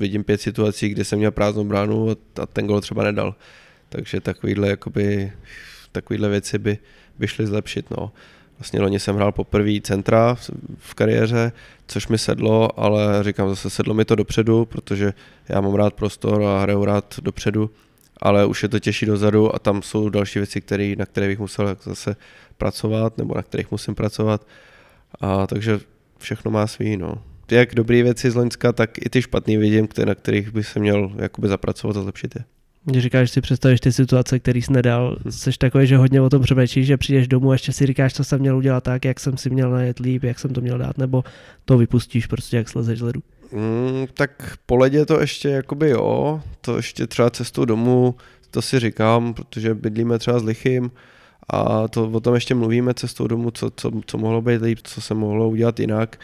[0.00, 2.10] vidím pět situací, kde jsem měl prázdnou bránu
[2.42, 3.34] a ten gol třeba nedal.
[3.88, 5.32] Takže takovýhle, jakoby,
[5.92, 6.78] takovýhle věci by,
[7.18, 7.90] by šly zlepšit.
[7.90, 8.12] No.
[8.60, 10.36] Vlastně loni jsem hrál poprvé centra
[10.78, 11.52] v kariéře,
[11.86, 15.12] což mi sedlo, ale říkám zase sedlo mi to dopředu, protože
[15.48, 17.70] já mám rád prostor a hraju rád dopředu,
[18.16, 21.38] ale už je to těžší dozadu a tam jsou další věci, který, na které bych
[21.38, 22.16] musel zase
[22.56, 24.46] pracovat nebo na kterých musím pracovat.
[25.20, 25.80] A takže
[26.18, 27.22] všechno má svý, no.
[27.50, 31.12] Jak dobré věci z Loňska, tak i ty špatné vidím, na kterých by se měl
[31.16, 32.44] jakoby zapracovat a zlepšit je.
[32.84, 36.42] Když říkáš, si představíš ty situace, který jsi nedal, jsi takový, že hodně o tom
[36.42, 39.36] přemýšlíš, že přijdeš domů a ještě si říkáš, co jsem měl udělat tak, jak jsem
[39.36, 41.24] si měl najet líp, jak jsem to měl dát, nebo
[41.64, 43.20] to vypustíš prostě, jak slezeš z ledu.
[43.52, 48.14] Mm, tak po ledě to ještě jakoby jo, to ještě třeba cestou domů,
[48.50, 50.90] to si říkám, protože bydlíme třeba s lichým
[51.48, 55.00] a to o tom ještě mluvíme cestou domů, co, co, co mohlo být líp, co
[55.00, 56.20] se mohlo udělat jinak.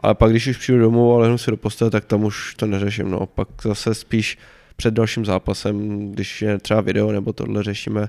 [0.00, 2.66] Ale pak, když už přijdu domů a lehnu si do postele, tak tam už to
[2.66, 3.10] neřeším.
[3.10, 3.26] No.
[3.26, 4.38] Pak zase spíš
[4.76, 8.08] před dalším zápasem, když je třeba video nebo tohle řešíme,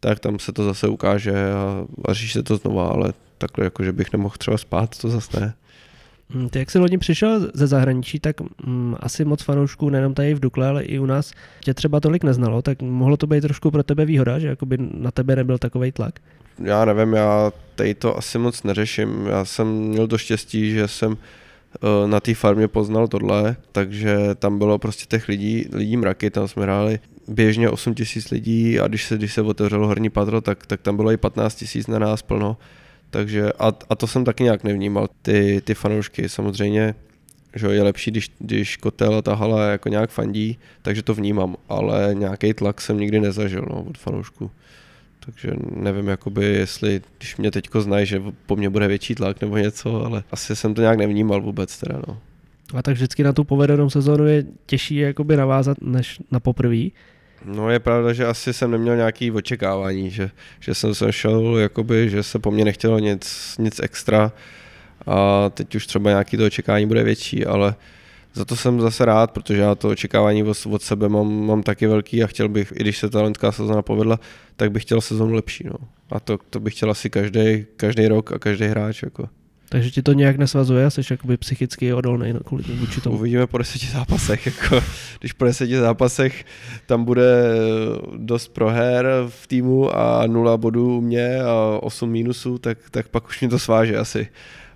[0.00, 3.84] tak tam se to zase ukáže a, a řeší se to znova, ale takhle jako,
[3.84, 5.54] že bych nemohl třeba spát, to zase ne.
[6.34, 10.34] Hm, ty jak jsi loni přišel ze zahraničí, tak mm, asi moc fanoušků nejenom tady
[10.34, 13.70] v Dukle, ale i u nás tě třeba tolik neznalo, tak mohlo to být trošku
[13.70, 16.20] pro tebe výhoda, že jakoby na tebe nebyl takový tlak?
[16.64, 19.26] Já nevím, já tady to asi moc neřeším.
[19.26, 21.16] Já jsem měl to štěstí, že jsem
[22.06, 26.62] na té farmě poznal tohle, takže tam bylo prostě těch lidí, lidí mraky, tam jsme
[26.62, 30.80] hráli běžně 8 tisíc lidí a když se, když se otevřelo horní patro, tak, tak
[30.80, 32.56] tam bylo i 15 tisíc na nás plno.
[33.10, 36.28] Takže a, a to jsem taky nějak nevnímal, ty, ty fanoušky.
[36.28, 36.94] Samozřejmě,
[37.54, 41.56] že je lepší, když, když kotel a ta hala jako nějak fandí, takže to vnímám,
[41.68, 44.50] ale nějaký tlak jsem nikdy nezažil no, od fanoušků.
[45.32, 49.56] Takže nevím, jakoby, jestli, když mě teďko znají, že po mně bude větší tlak nebo
[49.56, 52.18] něco, ale asi jsem to nějak nevnímal vůbec teda, no.
[52.74, 56.84] A tak vždycky na tu povedenou sezónu je těžší jakoby navázat než na poprvé.
[57.44, 62.10] No je pravda, že asi jsem neměl nějaký očekávání, že, že jsem se šel, jakoby,
[62.10, 64.32] že se po mně nechtělo nic, nic extra
[65.06, 67.74] a teď už třeba nějaký to očekávání bude větší, ale
[68.34, 71.86] za to jsem zase rád, protože já to očekávání od, od sebe mám, mám taky
[71.86, 74.20] velký a chtěl bych, i když se ta loňská sezóna povedla,
[74.56, 75.64] tak bych chtěl sezónu lepší.
[75.66, 75.88] No.
[76.10, 79.02] A to, to bych chtěl asi každý, každý rok a každý hráč.
[79.02, 79.28] Jako.
[79.68, 83.16] Takže ti to nějak nesvazuje, jsi jakoby psychicky odolný kvůli vůči tomu?
[83.16, 84.46] Uvidíme po deseti zápasech.
[84.46, 84.80] Jako,
[85.20, 86.44] když po deseti zápasech
[86.86, 87.44] tam bude
[88.16, 93.28] dost proher v týmu a nula bodů u mě a osm mínusů, tak, tak pak
[93.28, 94.28] už mě to sváže asi.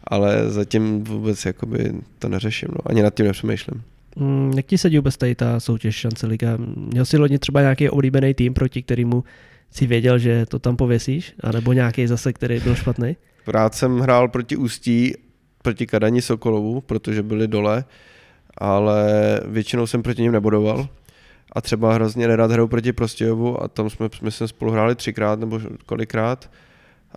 [0.05, 2.79] Ale zatím vůbec jakoby to neřeším, no.
[2.87, 3.83] ani nad tím nepřemýšlím.
[4.17, 6.59] Mm, jak ti sedí vůbec tady ta soutěž šance liga?
[6.77, 9.25] Měl jsi loni třeba nějaký oblíbený tým, proti kterému
[9.71, 11.35] si věděl, že to tam pověsíš?
[11.41, 13.17] A nebo nějaký zase, který byl špatný?
[13.47, 15.15] Rád jsem hrál proti Ústí,
[15.63, 17.85] proti Kadani Sokolovu, protože byli dole,
[18.59, 19.07] ale
[19.47, 20.89] většinou jsem proti ním nebodoval.
[21.53, 25.61] A třeba hrozně nerad hraju proti Prostějovu a tam jsme, myslím, spolu hráli třikrát nebo
[25.87, 26.51] kolikrát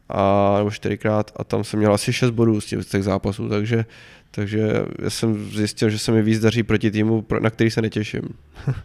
[0.09, 3.49] a, nebo čtyřikrát a tam jsem měl asi šest bodů z těch, z těch zápasů,
[3.49, 3.85] takže,
[4.31, 8.21] takže já jsem zjistil, že se mi víc daří proti týmu, na který se netěším.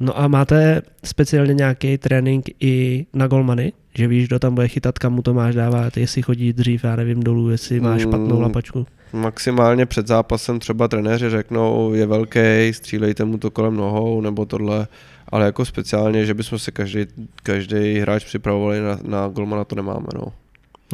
[0.00, 3.72] No a máte speciálně nějaký trénink i na golmany?
[3.94, 6.96] Že víš, kdo tam bude chytat, kam mu to máš dávat, jestli chodí dřív, já
[6.96, 8.86] nevím, dolů, jestli máš špatnou Mm, lapačku.
[9.12, 14.86] Maximálně před zápasem třeba trenéři řeknou, je velký, střílejte mu to kolem nohou nebo tohle,
[15.28, 17.06] ale jako speciálně, že bychom se každý,
[17.42, 20.06] každý hráč připravovali na, na golmana, to nemáme.
[20.14, 20.32] No.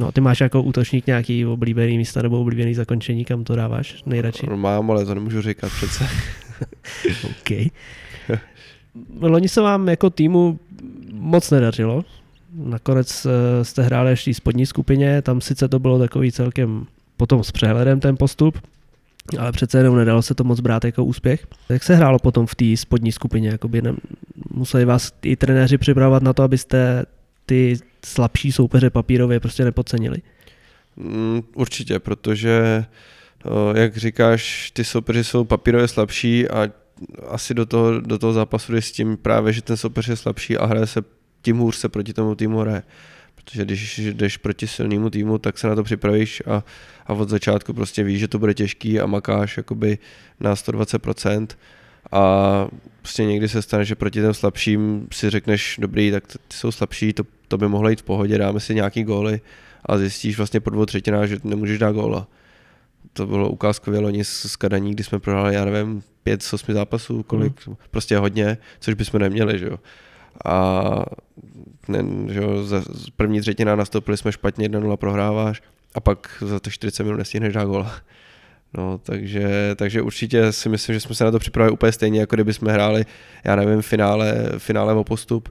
[0.01, 4.47] No ty máš jako útočník nějaký oblíbený místa nebo oblíbený zakončení, kam to dáváš nejradši?
[4.51, 6.09] No, mám, ale to nemůžu říkat přece.
[7.25, 7.71] OK.
[9.21, 10.59] Loni se vám jako týmu
[11.13, 12.05] moc nedařilo.
[12.55, 16.87] Nakonec eh, jste hráli ještě v spodní skupině, tam sice to bylo takový celkem
[17.17, 18.59] potom s přehledem ten postup,
[19.39, 21.47] ale přece jenom nedalo se to moc brát jako úspěch.
[21.69, 23.49] Jak se hrálo potom v té spodní skupině?
[23.49, 23.95] Jakoby ne,
[24.51, 27.05] museli vás i trenéři připravovat na to, abyste
[27.51, 30.23] ty slabší soupeře papírově prostě nepodcenili.
[30.97, 32.85] Mm, Určitě, protože
[33.75, 36.71] jak říkáš, ty soupeři jsou papírově slabší a
[37.29, 40.59] asi do toho, do toho zápasu jde s tím právě, že ten soupeř je slabší
[40.59, 41.03] a hraje se,
[41.43, 42.83] tím hůř se proti tomu týmu hraje.
[43.35, 46.65] Protože když jdeš proti silnému týmu, tak se na to připravíš a,
[47.07, 49.99] a od začátku prostě víš, že to bude těžký a makáš jakoby
[50.41, 51.47] na 120%
[52.13, 52.67] a
[53.03, 57.13] prostě někdy se stane, že proti těm slabším si řekneš, dobrý, tak ty jsou slabší,
[57.13, 59.41] to, to by mohlo jít v pohodě, dáme si nějaký góly
[59.87, 62.27] a zjistíš vlastně po dvou třetinách, že nemůžeš dát góla.
[63.13, 67.23] To bylo ukázkově loni s Kadaní, kdy jsme prohráli, já nevím, pět z osmi zápasů,
[67.23, 67.77] kolik, mm.
[67.91, 69.77] prostě hodně, což bychom neměli, že jo.
[70.45, 71.05] A
[71.89, 75.63] ne, že jo, za z první třetina nastoupili jsme špatně, 1-0 prohráváš
[75.95, 77.93] a pak za to 40 minut nestihneš dát góla.
[78.75, 82.37] No, takže, takže určitě si myslím, že jsme se na to připravili úplně stejně, jako
[82.37, 83.05] kdyby jsme hráli,
[83.45, 85.49] já nevím, finále, finále o postup,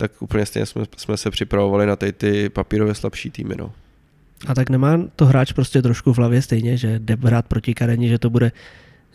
[0.00, 3.54] tak úplně stejně jsme, jsme se připravovali na ty, ty papírově slabší týmy.
[3.58, 3.72] No.
[4.46, 8.08] A tak nemá to hráč prostě trošku v hlavě stejně, že jde hrát proti Kareni,
[8.08, 8.52] že to bude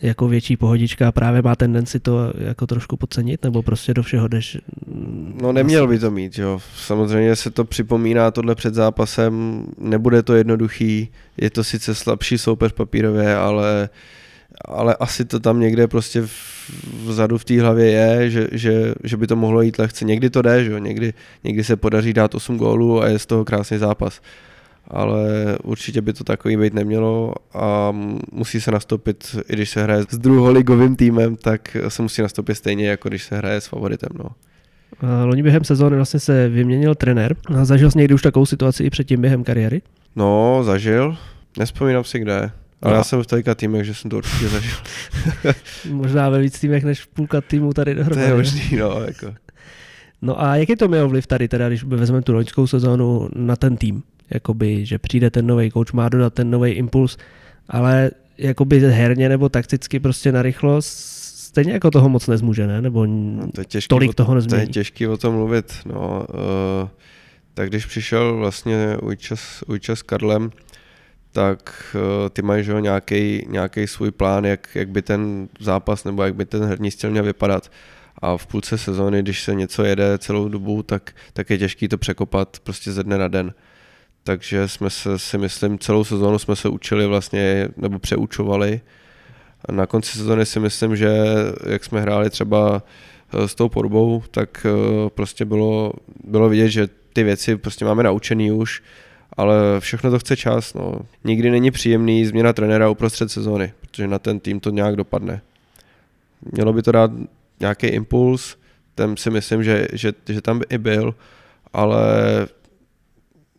[0.02, 4.28] jako větší pohodička a právě má tendenci to jako trošku podcenit, nebo prostě do všeho
[4.28, 4.58] jdeš?
[5.42, 6.60] No neměl by to mít, jo.
[6.76, 12.72] Samozřejmě se to připomíná tohle před zápasem, nebude to jednoduchý, je to sice slabší soupeř
[12.72, 13.88] papírově, ale,
[14.64, 16.28] ale asi to tam někde prostě
[17.06, 20.04] vzadu v té hlavě je, že, že, že, by to mohlo jít lehce.
[20.04, 21.14] Někdy to jde, že jo, někdy,
[21.44, 24.20] někdy se podaří dát 8 gólů a je z toho krásný zápas.
[24.88, 27.92] Ale určitě by to takový být nemělo a
[28.32, 32.88] musí se nastoupit, i když se hraje s druholigovým týmem, tak se musí nastoupit stejně,
[32.88, 34.10] jako když se hraje s favoritem.
[34.18, 34.26] No.
[35.00, 37.36] A Loni během sezóny vlastně se vyměnil trenér.
[37.62, 39.82] Zažil jsi někdy už takovou situaci i předtím během kariéry?
[40.16, 41.16] No, zažil.
[41.58, 42.50] Nespomínám si kde.
[42.82, 42.98] Ale No.
[42.98, 44.76] já jsem v tolika týmech, že jsem to určitě zažil.
[45.90, 48.28] Možná ve víc týmech než půlka týmu tady to dohromady.
[48.28, 49.34] je možný, no, jako.
[50.22, 53.76] No a jaký to mělo vliv tady, teda, když vezmeme tu loňskou sezónu na ten
[53.76, 54.02] tým?
[54.30, 57.16] Jakoby, že přijde ten nový coach, má dodat ten nový impuls,
[57.68, 61.16] ale jakoby herně nebo takticky prostě narychlo s-
[61.48, 62.82] stejně jako toho moc nezmůže, ne?
[62.82, 64.72] Nebo No, to je těžký, tolik o, toho to je nezmění.
[64.72, 65.72] těžký o tom mluvit.
[65.86, 66.26] No,
[66.82, 66.88] uh,
[67.54, 70.50] tak když přišel vlastně Ujča s, Ujča s Karlem,
[71.36, 76.34] tak uh, ty mají nějaký, nějaký svůj plán, jak, jak by ten zápas nebo jak
[76.34, 77.70] by ten herní styl měl vypadat.
[78.18, 81.98] A v půlce sezóny, když se něco jede celou dobu, tak, tak je těžký to
[81.98, 83.54] překopat prostě ze dne na den.
[84.22, 88.80] Takže jsme se, si myslím, celou sezónu jsme se učili vlastně, nebo přeučovali.
[89.64, 91.10] A na konci sezóny si myslím, že
[91.66, 92.82] jak jsme hráli třeba
[93.34, 95.92] eh, s tou podobou, tak eh, prostě bylo,
[96.24, 98.82] bylo vidět, že ty věci prostě máme naučený už,
[99.36, 100.74] ale všechno to chce čas.
[100.74, 101.00] No.
[101.24, 105.40] Nikdy není příjemný změna trenéra uprostřed sezóny, protože na ten tým to nějak dopadne.
[106.52, 107.10] Mělo by to dát
[107.60, 108.56] nějaký impuls,
[108.94, 111.14] ten si myslím, že, že, že tam i byl,
[111.72, 112.06] ale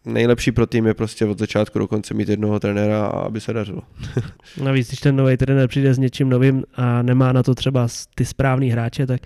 [0.05, 3.53] nejlepší pro tým je prostě od začátku do konce mít jednoho trenéra a aby se
[3.53, 3.81] dařilo.
[4.63, 8.25] Navíc, když ten nový trenér přijde s něčím novým a nemá na to třeba ty
[8.25, 9.21] správný hráče, tak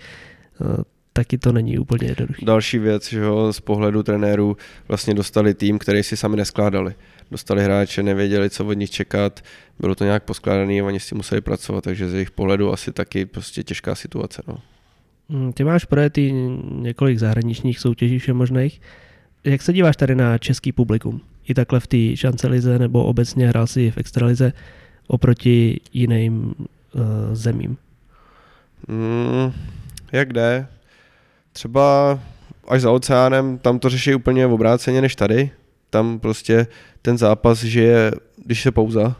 [0.60, 0.84] uh,
[1.14, 2.46] taky to není úplně jednoduché.
[2.46, 6.94] Další věc, že jo, z pohledu trenérů vlastně dostali tým, který si sami neskládali.
[7.32, 9.40] Dostali hráče, nevěděli, co od nich čekat,
[9.80, 12.92] bylo to nějak poskládané a oni s tím museli pracovat, takže z jejich pohledu asi
[12.92, 14.42] taky prostě těžká situace.
[14.48, 14.58] No.
[15.30, 16.32] Mm, Ty máš projetý
[16.72, 18.82] několik zahraničních soutěží všemožných.
[19.44, 21.22] Jak se díváš tady na český publikum?
[21.48, 24.54] i takhle v té šancelize nebo obecně hrál si v extralize
[25.08, 27.02] oproti jiným uh,
[27.34, 27.78] zemím?
[28.88, 29.54] Mm,
[30.12, 30.68] jak jde?
[31.54, 32.20] Třeba
[32.68, 35.52] až za oceánem, tam to řeší úplně obráceně než tady.
[35.90, 36.68] Tam prostě
[37.02, 38.12] ten zápas žije,
[38.46, 39.16] když se pouza,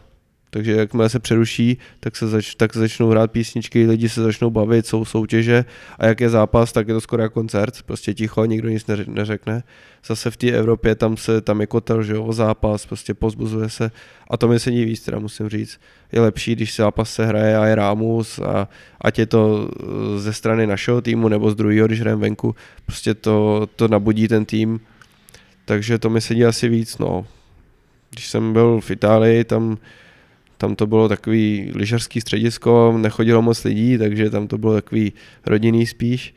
[0.54, 4.86] takže jakmile se přeruší, tak se zač, tak začnou hrát písničky, lidi se začnou bavit,
[4.86, 5.64] jsou soutěže
[5.98, 9.62] a jak je zápas, tak je to skoro jako koncert, prostě ticho, nikdo nic neřekne.
[10.06, 13.90] Zase v té Evropě tam se tam je kotel, že jo, zápas, prostě pozbuzuje se
[14.30, 15.80] a to mi se víc, teda musím říct.
[16.12, 18.68] Je lepší, když zápas se hraje a je rámus a
[19.00, 22.54] ať je to eh, ze strany našeho týmu nebo z druhého, když hrajeme venku,
[22.86, 24.80] prostě to, to nabudí ten tým,
[25.64, 27.26] takže to mi sedí asi víc, no.
[28.10, 29.78] Když jsem byl v Itálii, tam
[30.62, 35.12] tam to bylo takový lyžařský středisko, nechodilo moc lidí, takže tam to bylo takový
[35.46, 36.34] rodinný spíš.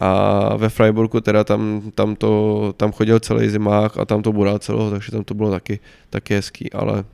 [0.00, 4.58] A ve Freiburgu teda tam, tam, to, tam chodil celý zimák a tam to budal
[4.58, 5.78] celého, takže tam to bylo taky,
[6.10, 7.04] taky hezký, ale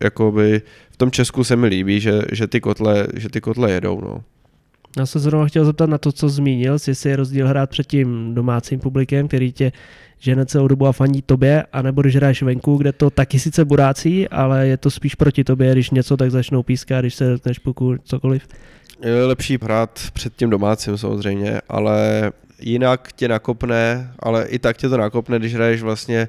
[0.00, 4.00] jakoby v tom Česku se mi líbí, že, že, ty, kotle, že ty kotle jedou.
[4.00, 4.24] No.
[4.98, 8.34] Já se zrovna chtěl zeptat na to, co zmínil, jestli je rozdíl hrát před tím
[8.34, 9.72] domácím publikem, který tě
[10.18, 14.28] žene celou dobu a fandí tobě, anebo když hraješ venku, kde to taky sice burácí,
[14.28, 17.96] ale je to spíš proti tobě, když něco tak začnou pískat, když se dotkneš puku,
[18.04, 18.48] cokoliv.
[19.04, 24.88] Je lepší hrát před tím domácím samozřejmě, ale jinak tě nakopne, ale i tak tě
[24.88, 26.28] to nakopne, když hraješ vlastně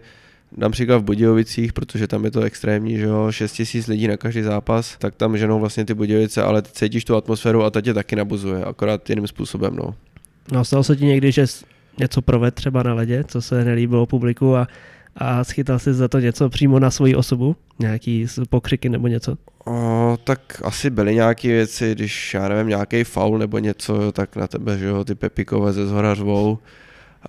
[0.57, 4.41] například v Budějovicích, protože tam je to extrémní, že jo, 6 tisíc lidí na každý
[4.41, 7.93] zápas, tak tam ženou vlastně ty Budějovice, ale ty cítíš tu atmosféru a ta tě
[7.93, 9.95] taky nabuzuje, akorát jiným způsobem, no.
[10.51, 11.45] No stalo se ti někdy, že
[11.99, 14.67] něco proved třeba na ledě, co se nelíbilo publiku a,
[15.15, 17.55] a schytal si za to něco přímo na svoji osobu?
[17.79, 19.37] Nějaký pokřiky nebo něco?
[19.65, 24.47] O, tak asi byly nějaké věci, když já nevím, nějaký faul nebo něco, tak na
[24.47, 26.57] tebe, že jo, ty Pepikové ze zhora řvou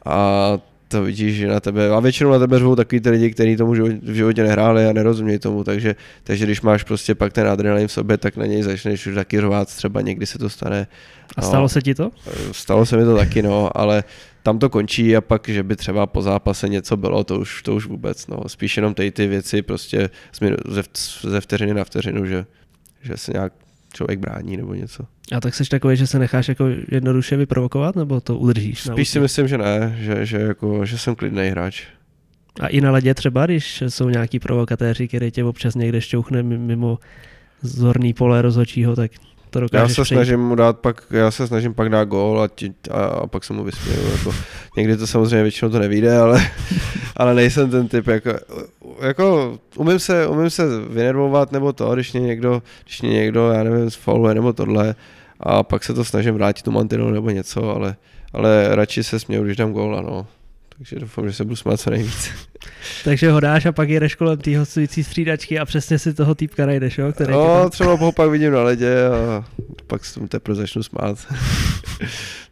[0.05, 0.59] a
[0.93, 3.73] to vidíš, že na tebe, a většinou na tebe řvou takový ty lidi, kteří tomu
[4.03, 7.93] v životě nehráli a nerozumějí tomu, takže, takže když máš prostě pak ten adrenalin v
[7.93, 10.87] sobě, tak na něj začneš už taky řvát, třeba někdy se to stane.
[11.37, 12.11] A stalo no, se ti to?
[12.53, 14.05] Stalo se mi to taky, no, ale
[14.43, 17.75] tam to končí a pak, že by třeba po zápase něco bylo, to už, to
[17.75, 18.49] už vůbec, no.
[18.49, 20.11] Spíš jenom tady ty věci prostě
[20.65, 20.83] ze,
[21.23, 22.47] ze vteřiny na vteřinu, že,
[23.03, 23.53] že se nějak
[23.93, 25.05] člověk brání nebo něco.
[25.37, 28.83] A tak jsi takový, že se necháš jako jednoduše vyprovokovat, nebo to udržíš?
[28.83, 31.83] Spíš si myslím, že ne, že, že, jako, že jsem klidný hráč.
[32.61, 36.99] A i na ledě třeba, když jsou nějaký provokatéři, který tě občas někde šťouchne mimo
[37.63, 39.11] zorný pole rozhočího, tak
[39.51, 40.17] to dokážeš Já se přejít.
[40.17, 43.45] snažím mu dát pak, já se snažím pak dát gól a, ti, a, a pak
[43.45, 44.13] se mu vysměju.
[44.13, 44.35] Jako,
[44.77, 46.41] někdy to samozřejmě většinou to nevíde, ale,
[47.17, 48.31] ale nejsem ten typ, jako,
[49.01, 53.63] jako umím, se, umím se vynervovat nebo to, když mě někdo, když mě někdo, já
[53.63, 54.95] nevím, sfaluje nebo tohle
[55.41, 57.97] a pak se to snažím vrátit tu mantinu nebo něco, ale,
[58.33, 60.27] ale radši se směju, když dám gól, no.
[60.79, 62.31] Takže doufám, že se budu smát co nejvíc.
[63.05, 66.67] Takže ho dáš a pak jdeš kolem té hostující střídačky a přesně si toho týpka
[66.67, 67.13] najdeš, jo?
[67.13, 67.71] Který no, tam...
[67.71, 69.45] třeba ho pak vidím na ledě a
[69.87, 71.19] pak se tomu teprve začnu smát.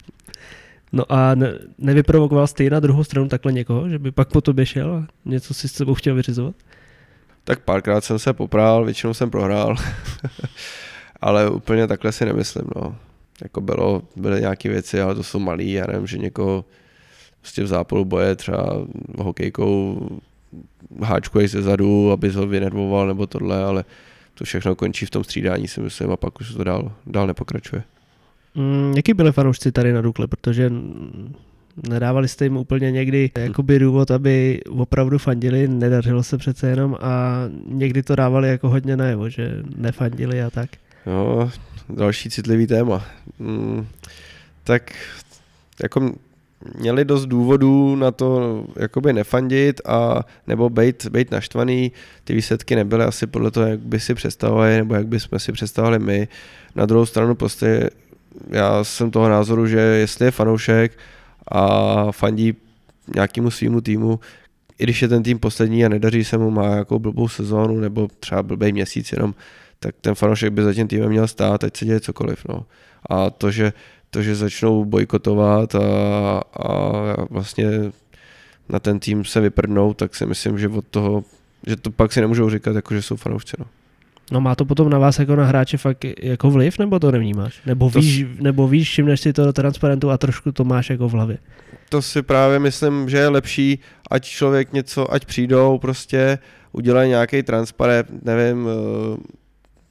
[0.93, 4.67] No a ne, nevyprovokoval jsi na druhou stranu takhle někoho, že by pak po tobě
[4.67, 6.55] šel a něco si s sebou chtěl vyřizovat?
[7.45, 9.77] Tak párkrát jsem se poprál, většinou jsem prohrál.
[11.21, 12.97] ale úplně takhle si nemyslím, no.
[13.43, 16.65] Jako bylo, byly nějaké věci, ale to jsou malý, já nevím, že někoho
[17.41, 18.87] prostě v zápalu boje třeba
[19.19, 20.01] hokejkou
[21.03, 23.85] háčkuješ ze zadu, aby ho vynervoval nebo tohle, ale
[24.35, 27.83] to všechno končí v tom střídání si myslím a pak už to dál, dál nepokračuje.
[28.55, 30.71] Mm, jaký byli fanoušci tady na Dukle, protože
[31.89, 37.43] nedávali jste jim úplně někdy jakoby důvod, aby opravdu fandili, nedařilo se přece jenom a
[37.67, 40.71] někdy to dávali jako hodně najevo, že nefandili a tak.
[41.07, 41.51] No,
[41.89, 43.05] další citlivý téma.
[43.39, 43.87] Mm,
[44.65, 44.93] tak
[45.83, 46.13] jako
[46.79, 51.93] měli dost důvodů na to jakoby nefandit a nebo být, být naštvaný.
[52.25, 55.53] Ty výsledky nebyly asi podle toho, jak by si představovali nebo jak by jsme si
[55.53, 56.29] představovali my.
[56.75, 57.91] Na druhou stranu prostě
[58.49, 60.99] já jsem toho názoru, že jestli je fanoušek
[61.53, 62.57] a fandí
[63.15, 64.21] nějakému svýmu týmu,
[64.79, 68.09] i když je ten tým poslední a nedaří se mu, má jako blbou sezónu nebo
[68.21, 69.35] třeba blbý měsíc jenom,
[69.79, 72.47] tak ten fanoušek by za tím týmem měl stát, ať se děje cokoliv.
[72.49, 72.67] No.
[73.11, 73.73] A to, že
[74.11, 75.81] to, že začnou bojkotovat a,
[76.41, 76.77] a
[77.31, 77.67] vlastně
[78.69, 81.25] na ten tým se vyprdnou, tak si myslím, že od toho,
[81.67, 83.57] že to pak si nemůžou říkat, jako že jsou fanoušci.
[83.59, 83.67] No.
[84.31, 87.61] No má to potom na vás jako na hráče fakt jako vliv, nebo to nevnímáš?
[87.67, 91.09] Nebo to víš, nebo víš, všimneš si to do transparentu a trošku to máš jako
[91.09, 91.39] v hlavě?
[91.89, 93.79] To si právě myslím, že je lepší,
[94.11, 96.39] ať člověk něco, ať přijdou prostě,
[96.73, 99.40] udělají nějaký transparent, nevím, eh,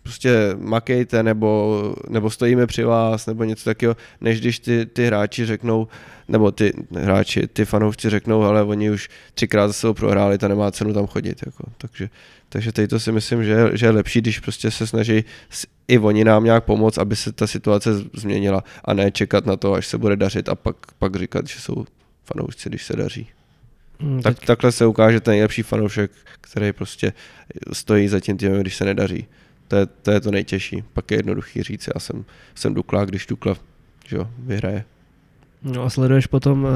[0.09, 5.45] prostě makejte, nebo, nebo stojíme při vás, nebo něco takového, než když ty, ty hráči
[5.45, 5.87] řeknou,
[6.27, 10.71] nebo ty hráči, ty fanoušci řeknou, ale oni už třikrát za sebou prohráli, to nemá
[10.71, 11.41] cenu tam chodit.
[11.45, 11.63] Jako.
[11.77, 12.09] Takže,
[12.49, 15.23] takže teď to si myslím, že, že je lepší, když prostě se snaží
[15.87, 19.73] i oni nám nějak pomoct, aby se ta situace změnila a ne čekat na to,
[19.73, 21.85] až se bude dařit a pak, pak říkat, že jsou
[22.25, 23.27] fanoušci, když se daří.
[23.99, 27.13] Hmm, tak, takhle se ukáže ten nejlepší fanoušek, který prostě
[27.73, 29.27] stojí za tím týmem, když se nedaří.
[29.69, 30.83] To je, to je to nejtěžší.
[30.93, 33.55] Pak je jednoduchý říct, já jsem, jsem Dukla, když Dukla
[34.09, 34.83] že jo, vyhraje.
[35.63, 36.69] No a sleduješ potom uh,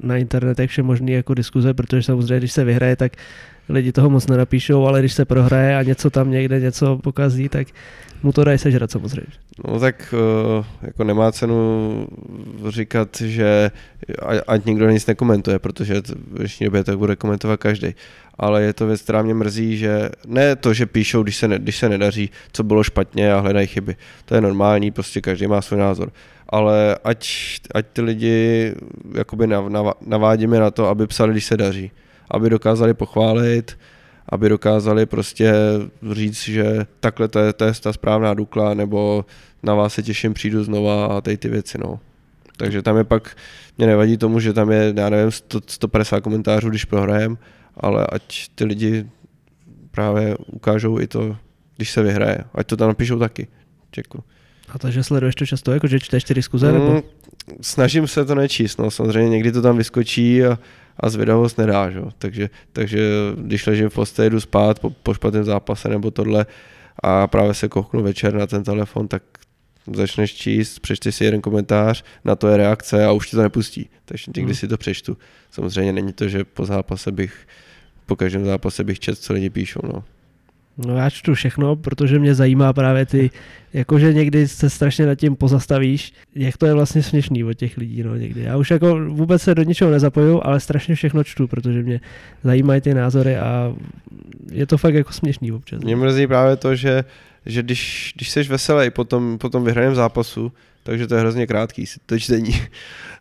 [0.00, 3.12] na internetech vše možné jako diskuze, protože samozřejmě, když se vyhraje, tak
[3.70, 7.68] lidi toho moc nenapíšou, ale když se prohraje a něco tam někde něco pokazí, tak
[8.22, 9.32] mu to dají sežrat samozřejmě.
[9.68, 10.14] No tak
[10.58, 12.06] uh, jako nemá cenu
[12.68, 13.70] říkat, že
[14.46, 17.94] ať nikdo nic nekomentuje, protože v dnešní době tak bude komentovat každý.
[18.38, 21.58] Ale je to věc, která mě mrzí, že ne to, že píšou, když se, ne,
[21.58, 23.96] když se nedaří, co bylo špatně a hledají chyby.
[24.24, 26.12] To je normální, prostě každý má svůj názor
[26.50, 27.28] ale ať,
[27.74, 28.74] ať ty lidi
[29.14, 31.90] jakoby nav, nav, navádíme na to, aby psali, když se daří.
[32.30, 33.78] Aby dokázali pochválit,
[34.28, 35.52] aby dokázali prostě
[36.12, 39.24] říct, že takhle to je, to je ta správná Dukla, nebo
[39.62, 42.00] na vás se těším, přijdu znova a tady ty věci, no.
[42.56, 43.36] Takže tam je pak,
[43.78, 47.38] mě nevadí tomu, že tam je, já nevím, 100, 150 komentářů, když prohrajem,
[47.76, 49.06] ale ať ty lidi
[49.90, 51.36] právě ukážou i to,
[51.76, 52.38] když se vyhraje.
[52.54, 53.48] Ať to tam napíšou taky.
[53.94, 54.22] Děkuji.
[54.68, 56.72] A to, že sleduješ to často, jako že čteš ty diskuze?
[56.72, 57.02] Mm, nebo?
[57.60, 60.58] Snažím se to nečíst, no samozřejmě někdy to tam vyskočí a,
[61.00, 62.00] a zvědavost nedá, že?
[62.18, 63.00] Takže, takže
[63.36, 66.46] když ležím v posteli, jdu spát po, po špatném zápase nebo tohle
[67.02, 69.22] a právě se kochnu večer na ten telefon, tak
[69.92, 73.90] začneš číst, přečti si jeden komentář, na to je reakce a už ti to nepustí.
[74.04, 74.54] Takže někdy hmm.
[74.54, 75.16] si to přečtu.
[75.50, 77.46] Samozřejmě není to, že po zápase bych,
[78.06, 79.80] po každém zápase bych četl, co lidi píšou.
[79.84, 80.04] No.
[80.78, 83.30] No já čtu všechno, protože mě zajímá právě ty,
[83.72, 88.02] jakože někdy se strašně nad tím pozastavíš, jak to je vlastně směšný od těch lidí,
[88.02, 88.42] no někdy.
[88.42, 92.00] Já už jako vůbec se do ničeho nezapoju, ale strašně všechno čtu, protože mě
[92.44, 93.74] zajímají ty názory a
[94.52, 95.82] je to fakt jako směšný občas.
[95.82, 97.04] Mě mrzí právě to, že,
[97.46, 100.52] že když, když jsi veselý po tom, po tom vyhraném zápasu,
[100.82, 102.62] takže to je hrozně krátký to čtení.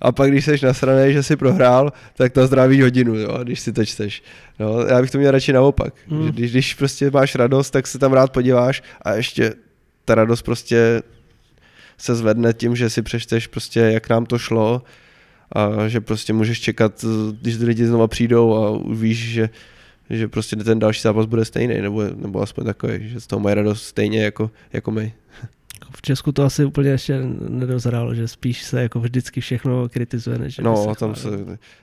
[0.01, 3.73] A pak, když jsi nasraný, že jsi prohrál, tak to zdraví hodinu, jo, když si
[3.73, 4.23] to čteš.
[4.59, 5.93] No, já bych to měl radši naopak.
[6.07, 6.27] Hmm.
[6.27, 9.53] Když, když prostě máš radost, tak se tam rád podíváš a ještě
[10.05, 11.01] ta radost prostě
[11.97, 14.81] se zvedne tím, že si přečteš prostě, jak nám to šlo
[15.51, 17.05] a že prostě můžeš čekat,
[17.41, 19.49] když lidi znova přijdou a už víš, že,
[20.09, 23.55] že prostě ten další zápas bude stejný, nebo, nebo aspoň takový, že z toho mají
[23.55, 25.13] radost stejně jako, jako my
[25.95, 27.19] v Česku to asi úplně ještě
[27.49, 31.29] nedozrálo, že spíš se jako vždycky všechno kritizuje, než No, se tam se...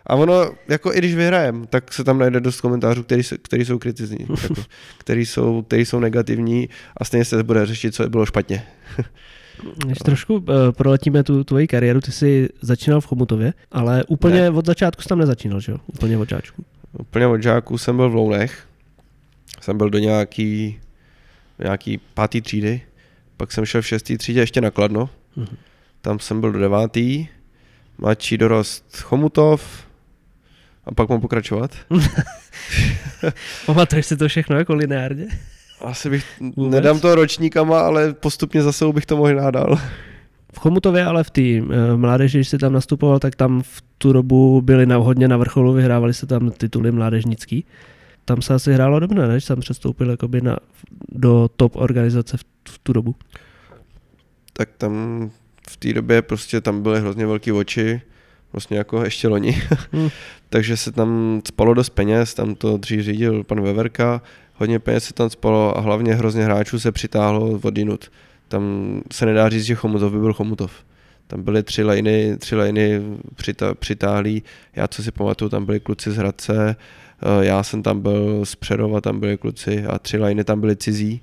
[0.06, 3.78] A ono, jako i když vyhrajem, tak se tam najde dost komentářů, který, který jsou
[3.78, 4.54] kritizní, jako,
[4.98, 8.62] který, jsou, který jsou negativní a stejně se bude řešit, co bylo špatně.
[9.86, 10.42] Když trošku uh,
[10.76, 14.50] proletíme tu tvoji kariéru, ty jsi začínal v Chomutově, ale úplně ne.
[14.50, 15.78] od začátku jsi tam nezačínal, že jo?
[15.86, 16.64] Úplně od žáčku.
[16.98, 18.66] Úplně od žáku jsem byl v Lounech,
[19.60, 20.80] jsem byl do nějaký,
[21.58, 22.80] nějaký pátý třídy,
[23.36, 25.56] pak jsem šel v šestý třídě ještě na Kladno, mm-hmm.
[26.00, 27.28] tam jsem byl do devátý,
[27.98, 29.86] mladší dorost Chomutov
[30.84, 31.70] a pak mám pokračovat.
[33.66, 35.26] Pamatuješ si to všechno jako lineárně?
[35.80, 36.26] Asi bych,
[36.56, 36.72] Vůbec?
[36.72, 39.78] nedám to ročníkama, ale postupně za sebou bych to možná dal.
[40.52, 44.12] V Chomutově, ale v té uh, mládeži, když jsi tam nastupoval, tak tam v tu
[44.12, 47.64] dobu byli na, hodně na vrcholu, vyhrávali se tam tituly mládežnický.
[48.28, 50.58] Tam se asi hrálo dobře, než jsem přestoupil jakoby na,
[51.08, 53.14] do top organizace v, v tu dobu.
[54.52, 54.92] Tak tam
[55.70, 58.00] v té době prostě tam byly hrozně velké oči,
[58.52, 59.62] vlastně jako ještě loni.
[59.92, 60.08] Hmm.
[60.48, 64.22] Takže se tam spalo dost peněz, tam to dřív řídil pan Veverka,
[64.54, 68.10] hodně peněz se tam spalo a hlavně hrozně hráčů se přitáhlo od jinut.
[68.48, 68.62] Tam
[69.12, 70.72] se nedá říct, že Chomutov by byl Chomutov.
[71.26, 73.02] Tam byly tři liny, tři liny
[73.34, 74.42] přita, přitáhlí.
[74.76, 76.76] Já co si pamatuju, tam byli kluci z Hradce,
[77.40, 81.22] já jsem tam byl z Přerova, tam byli kluci a tři liny tam byly cizí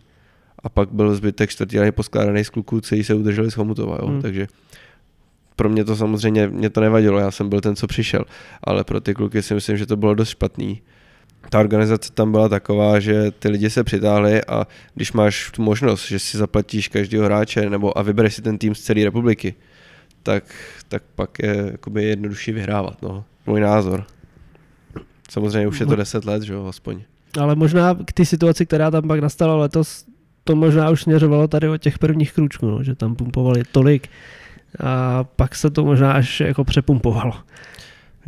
[0.60, 4.08] a pak byl zbytek čtvrtý liny poskládaný z kluků, kteří se udrželi z Chomutova, jo?
[4.08, 4.22] Hmm.
[4.22, 4.48] takže
[5.56, 8.26] pro mě to samozřejmě, mě to nevadilo, já jsem byl ten, co přišel,
[8.64, 10.82] ale pro ty kluky si myslím, že to bylo dost špatný.
[11.50, 16.08] Ta organizace tam byla taková, že ty lidi se přitáhli a když máš tu možnost,
[16.08, 19.56] že si zaplatíš každého hráče nebo a vybereš si ten tým z celé republiky,
[20.24, 20.44] tak,
[20.88, 23.26] tak pak je jakoby jednodušší vyhrávat, no.
[23.46, 24.06] Můj názor.
[25.30, 27.02] Samozřejmě už je to 10 let, že jo, aspoň.
[27.40, 30.06] Ale možná k té situaci, která tam pak nastala letos,
[30.44, 34.10] to možná už směřovalo tady od těch prvních krůčků, no, že tam pumpovali tolik
[34.80, 37.34] a pak se to možná až jako přepumpovalo.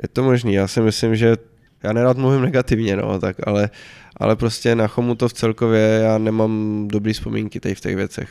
[0.04, 1.38] Je to možný, já si myslím, že
[1.84, 3.70] já nerad mluvím negativně, no, tak ale,
[4.18, 8.30] ale prostě na Chomutov celkově já nemám dobrý vzpomínky tady v těch věcech.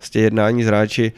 [0.00, 1.12] Z těch jednání s hráči,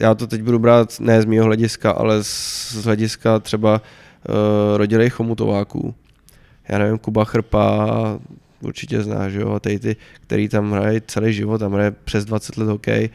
[0.00, 4.76] já to teď budu brát ne z mého hlediska, ale z, z hlediska třeba uh,
[4.76, 5.94] rodilej Chomutováků.
[6.70, 8.18] Já nevím, Kuba Chrpa,
[8.60, 12.56] určitě znáš, jo, a tady ty, který tam hraje celý život, tam hraje přes 20
[12.56, 13.10] let hokej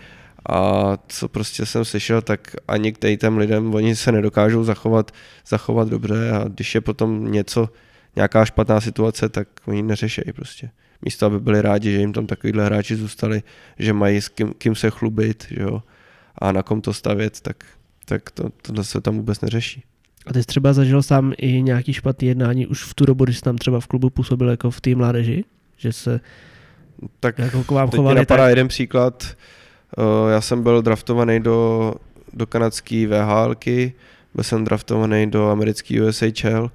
[0.49, 5.11] a co prostě jsem slyšel, tak ani k těm lidem, oni se nedokážou zachovat,
[5.47, 7.69] zachovat dobře a když je potom něco,
[8.15, 10.69] nějaká špatná situace, tak oni neřešejí prostě.
[11.01, 13.43] Místo, aby byli rádi, že jim tam takovýhle hráči zůstali,
[13.79, 15.83] že mají s kým, kým se chlubit, že jo,
[16.37, 17.63] a na kom to stavět, tak,
[18.05, 19.83] tak to, tohle se tam vůbec neřeší.
[20.27, 23.37] A ty jsi třeba zažil sám i nějaký špatný jednání už v tu dobu, když
[23.37, 25.43] jsi tam třeba v klubu působil jako v té mládeži?
[25.77, 26.19] Že se
[27.19, 28.49] tak jako k vám teď chovali napadá tak?
[28.49, 29.35] jeden příklad.
[29.97, 31.93] Uh, Já jsem byl draftovaný do,
[32.33, 33.93] do kanadské VHLky,
[34.33, 36.71] byl jsem draftovaný do americké USHL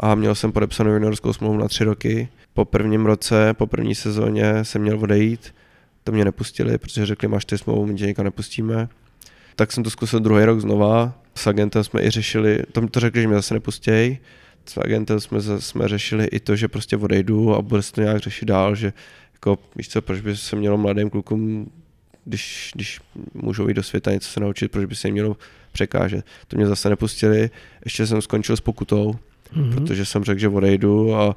[0.00, 2.28] a měl jsem podepsanou juniorskou smlouvu na tři roky.
[2.54, 5.54] Po prvním roce, po první sezóně jsem měl odejít,
[6.04, 8.88] to mě nepustili, protože řekli, máš ty smlouvu, my tě nikam nepustíme.
[9.56, 13.00] Tak jsem to zkusil druhý rok znova, s agentem jsme i řešili, to mi to
[13.00, 14.18] řekli, že mě zase nepustějí,
[14.66, 18.18] s agentem jsme, jsme řešili i to, že prostě odejdu a bude se to nějak
[18.18, 18.92] řešit dál, že
[19.32, 21.70] jako, víš co, proč by se mělo mladým klukům,
[22.24, 23.00] když, když
[23.34, 25.36] můžou jít do světa něco se naučit, proč by se jim mělo
[25.72, 26.26] překážet.
[26.48, 27.50] To mě zase nepustili,
[27.84, 29.14] ještě jsem skončil s pokutou,
[29.52, 29.72] Mhm.
[29.72, 31.36] protože jsem řekl, že odejdu a,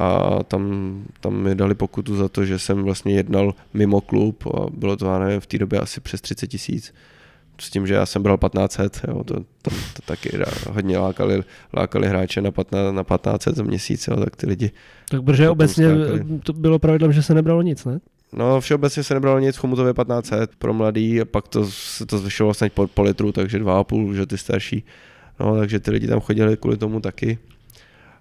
[0.00, 4.66] a tam, tam mi dali pokutu za to, že jsem vlastně jednal mimo klub a
[4.70, 6.94] bylo to, já nevím, v té době asi přes 30 tisíc.
[7.60, 11.42] S tím, že já jsem bral 1500, jo, to, to, to taky rá- hodně lákali,
[11.76, 14.70] lákali hráče na 15, na 1500 za měsíc, jo, tak ty lidi
[15.10, 16.24] Tak protože to obecně poskákali.
[16.44, 18.00] to bylo pravidlem, že se nebralo nic, ne?
[18.32, 22.54] No, všeobecně se nebralo nic, Chomutově 1500 pro mladý a pak to se to zvyšovalo
[22.54, 24.84] snad po, po litru, takže 2,5, že ty starší.
[25.40, 27.38] No, takže ty lidi tam chodili kvůli tomu taky.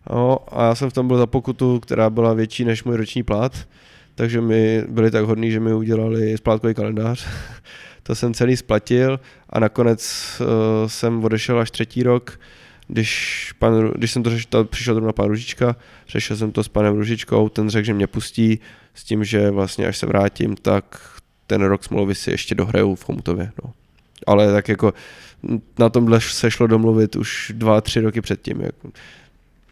[0.09, 3.23] No, a já jsem v tom byl za pokutu, která byla větší než můj roční
[3.23, 3.67] plat,
[4.15, 7.27] takže mi byli tak hodní, že mi udělali splátkový kalendář.
[8.03, 10.47] to jsem celý splatil a nakonec uh,
[10.87, 12.39] jsem odešel až třetí rok,
[12.87, 15.75] když, pan, když jsem to řešil, přišel zrovna pan Ružička,
[16.07, 18.59] řešil jsem to s panem Ružičkou, ten řekl, že mě pustí
[18.93, 21.11] s tím, že vlastně až se vrátím, tak
[21.47, 23.51] ten rok smlouvy si ještě dohraju v Chomutově.
[23.63, 23.73] No.
[24.27, 24.93] Ale tak jako
[25.79, 28.61] na tomhle se šlo domluvit už dva, tři roky předtím.
[28.61, 28.89] Jako.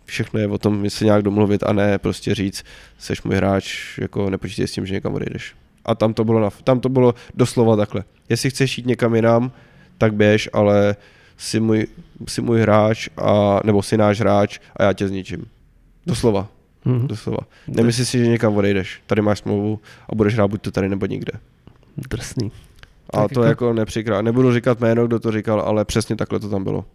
[0.05, 2.63] Všechno je o tom se nějak domluvit a ne prostě říct,
[2.97, 5.55] seš můj hráč, jako nepočítej s tím, že někam odejdeš.
[5.89, 8.03] A tam to bylo, na, tam to bylo doslova takhle.
[8.29, 9.51] Jestli chceš jít někam jinam,
[9.97, 10.95] tak běž, ale
[11.37, 11.87] jsi můj,
[12.27, 15.45] jsi můj hráč, a, nebo jsi náš hráč a já tě zničím.
[16.05, 16.47] Doslova,
[16.85, 17.07] Mhm.
[17.07, 17.37] doslova.
[17.67, 19.01] Nemyslíš si, že někam odejdeš.
[19.07, 19.79] Tady máš smlouvu
[20.09, 21.31] a budeš hrát buď to tady nebo nikde.
[21.97, 22.51] Drsný.
[23.13, 24.21] A Tak to jako- jako nepřikrát.
[24.21, 26.85] Nebudu říkat jméno, kdo to říkal, ale přesně takhle to tam bylo.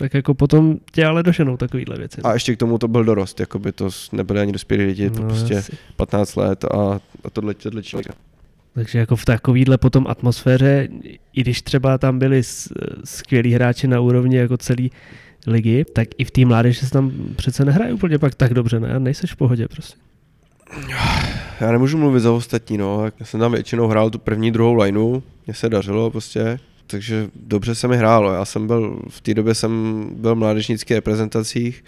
[0.00, 2.20] Tak jako potom tě ale doženou takovýhle věci.
[2.24, 5.22] A ještě k tomu to byl dorost, jako by to nebyly ani dospělí lidi, to
[5.22, 5.78] No, prostě jasně.
[5.96, 8.12] 15 let a, a tohle, tohle člověka.
[8.74, 10.88] Takže jako v takovýhle potom atmosféře,
[11.32, 12.42] i když třeba tam byli
[13.04, 14.90] skvělí hráči na úrovni jako celý
[15.46, 19.00] ligy, tak i v té mládeži se tam přece nehraje úplně pak tak dobře, ne?
[19.00, 19.98] Nejseš v pohodě prostě.
[21.60, 23.04] Já nemůžu mluvit za ostatní, no.
[23.20, 26.58] Já jsem tam většinou hrál tu první, druhou lineu, mně se dařilo prostě,
[26.90, 28.32] takže dobře se mi hrálo.
[28.32, 31.84] Já jsem byl, v té době jsem byl v mládežnických reprezentacích,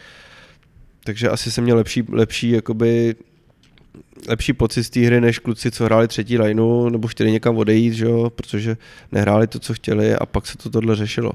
[1.05, 3.15] takže asi jsem měl lepší, lepší jakoby,
[4.29, 7.95] lepší pocit z té hry, než kluci, co hráli třetí lineu, nebo chtěli někam odejít,
[7.95, 8.77] že jo, protože
[9.13, 11.33] nehráli to, co chtěli a pak se to tohle řešilo.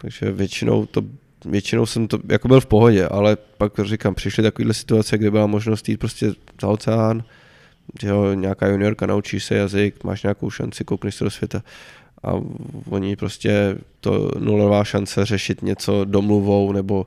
[0.00, 1.02] Takže většinou to
[1.44, 5.46] většinou jsem to jako byl v pohodě, ale pak říkám, přišly takovéhle situace, kde byla
[5.46, 6.32] možnost jít prostě
[6.62, 7.24] za oceán,
[8.00, 11.62] že jo, nějaká juniorka, naučíš se jazyk, máš nějakou šanci, koukneš se do světa
[12.24, 12.40] a
[12.90, 17.06] oni prostě to nulová šance řešit něco domluvou nebo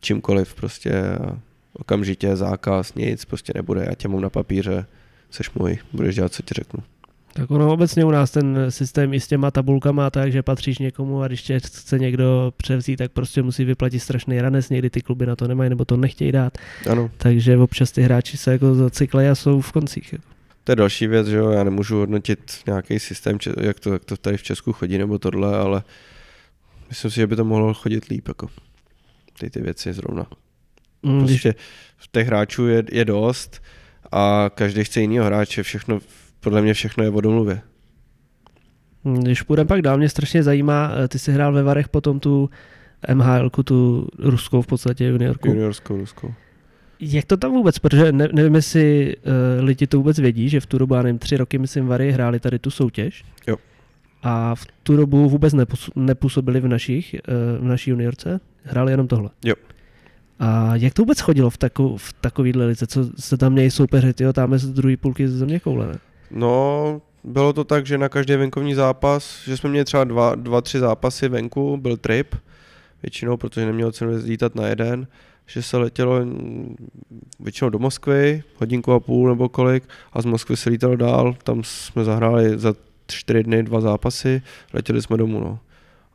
[0.00, 0.92] čímkoliv prostě
[1.72, 4.86] okamžitě zákaz, nic prostě nebude, já tě mám na papíře,
[5.30, 6.82] seš můj, budeš dělat, co ti řeknu.
[7.32, 11.22] Tak ono obecně u nás ten systém i s těma tabulkama tak, že patříš někomu
[11.22, 15.26] a když tě chce někdo převzít, tak prostě musí vyplatit strašný ranec, někdy ty kluby
[15.26, 16.58] na to nemají nebo to nechtějí dát,
[16.90, 20.12] Ano, takže občas ty hráči se jako zacyklejí a jsou v koncích.
[20.12, 20.37] Jako.
[20.68, 24.16] To je další věc, že jo, já nemůžu hodnotit nějaký systém, jak to, jak to
[24.16, 25.82] tady v Česku chodí nebo tohle, ale
[26.88, 28.48] myslím si, že by to mohlo chodit líp, jako
[29.40, 30.26] ty ty věci zrovna.
[31.02, 31.54] Mm, Prostě
[31.96, 33.62] v těch hráčů je, je dost
[34.12, 35.98] a každý chce jinýho hráče, všechno,
[36.40, 37.60] podle mě všechno je o domluvě.
[39.22, 42.50] když půjdeme pak dál, mě strašně zajímá, eh, ty jsi hrál ve Varech potom tu
[43.14, 45.48] MHL, tu ruskou v podstatě juniorku.
[45.48, 46.34] Juniorskou, ruskou.
[47.00, 50.66] Jak to tam vůbec, protože ne, nevím, jestli uh, lidi to vůbec vědí, že v
[50.66, 53.24] tu dobu, já nevím, tři roky, myslím, Vary hráli tady tu soutěž.
[53.46, 53.56] Jo.
[54.22, 55.54] A v tu dobu vůbec
[55.96, 57.16] nepůsobili v našich,
[57.58, 59.30] uh, v naší juniorce, hráli jenom tohle.
[59.44, 59.54] Jo.
[60.38, 62.86] A jak to vůbec chodilo v, tako, v takovýhle lice?
[62.86, 65.94] Co se tam měli soupeři, tyjo, tam z druhé půlky ze země koule, ne?
[66.30, 70.60] No, bylo to tak, že na každý venkovní zápas, že jsme měli třeba dva, dva
[70.60, 72.34] tři zápasy venku, byl trip,
[73.02, 75.06] většinou, protože nemělo cenu lítat na jeden,
[75.48, 76.20] že se letělo
[77.40, 81.62] většinou do Moskvy, hodinku a půl nebo kolik, a z Moskvy se lítalo dál, tam
[81.64, 82.74] jsme zahráli za
[83.06, 84.42] čtyři dny dva zápasy,
[84.72, 85.58] letěli jsme domů, no.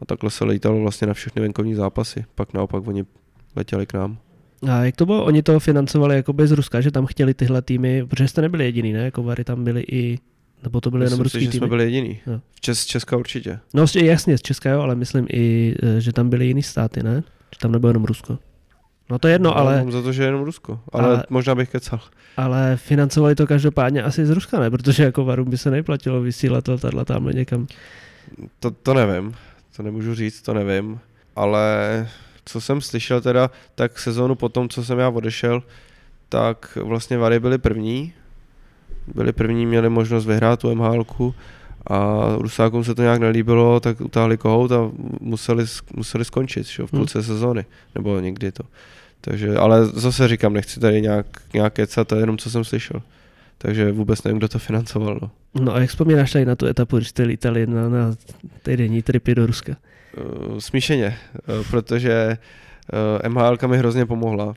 [0.01, 3.03] A takhle se lítalo vlastně na všechny venkovní zápasy, pak naopak oni
[3.55, 4.17] letěli k nám.
[4.69, 5.25] A jak to bylo?
[5.25, 8.93] Oni to financovali jakoby z Ruska, že tam chtěli tyhle týmy, protože jste nebyli jediný,
[8.93, 8.99] ne?
[8.99, 10.19] Jako Vary tam byli i,
[10.63, 11.59] nebo to byly jenom ruský si, že týmy?
[11.59, 12.19] jsme byli jediný.
[12.27, 12.39] Jo.
[12.55, 13.59] V Čes, z Česka určitě.
[13.73, 17.23] No jasně, z Česka jo, ale myslím i, eh, že tam byly jiný státy, ne?
[17.53, 18.39] Že tam nebylo jenom Rusko.
[19.09, 21.55] No to je jedno, Já ale, Mám za to, že jenom Rusko, ale, Ale- možná
[21.55, 21.99] bych kecal.
[22.37, 24.71] ale financovali to každopádně asi z Ruska, ne?
[24.71, 27.67] Protože jako Varům by se neplatilo vysílat letadla tamhle někam.
[28.59, 29.35] To, to nevím,
[29.75, 30.99] to nemůžu říct, to nevím,
[31.35, 32.07] ale
[32.45, 35.63] co jsem slyšel teda, tak sezónu potom, co jsem já odešel,
[36.29, 38.13] tak vlastně Vary byli první,
[39.15, 41.03] byli první, měli možnost vyhrát tu mhl
[41.87, 45.65] a Rusákům se to nějak nelíbilo, tak utáhli kohout a museli,
[45.95, 46.99] museli skončit že, v Hmm.
[46.99, 47.65] půlce sezóny,
[47.95, 48.63] nebo někdy to.
[49.21, 53.01] Takže, ale zase říkám, nechci tady nějak, nějak kecat, to je jenom co jsem slyšel.
[53.57, 55.19] Takže vůbec nevím, kdo to financoval.
[55.21, 55.31] No.
[55.63, 58.15] No a jak vzpomínáš tady na tu etapu, když jste lítali na, na
[58.63, 59.75] týdenní tripy do Ruska?
[60.17, 61.17] Uh, smíšeně,
[61.59, 62.37] uh, protože
[63.23, 64.53] uh, MHL mi hrozně pomohla,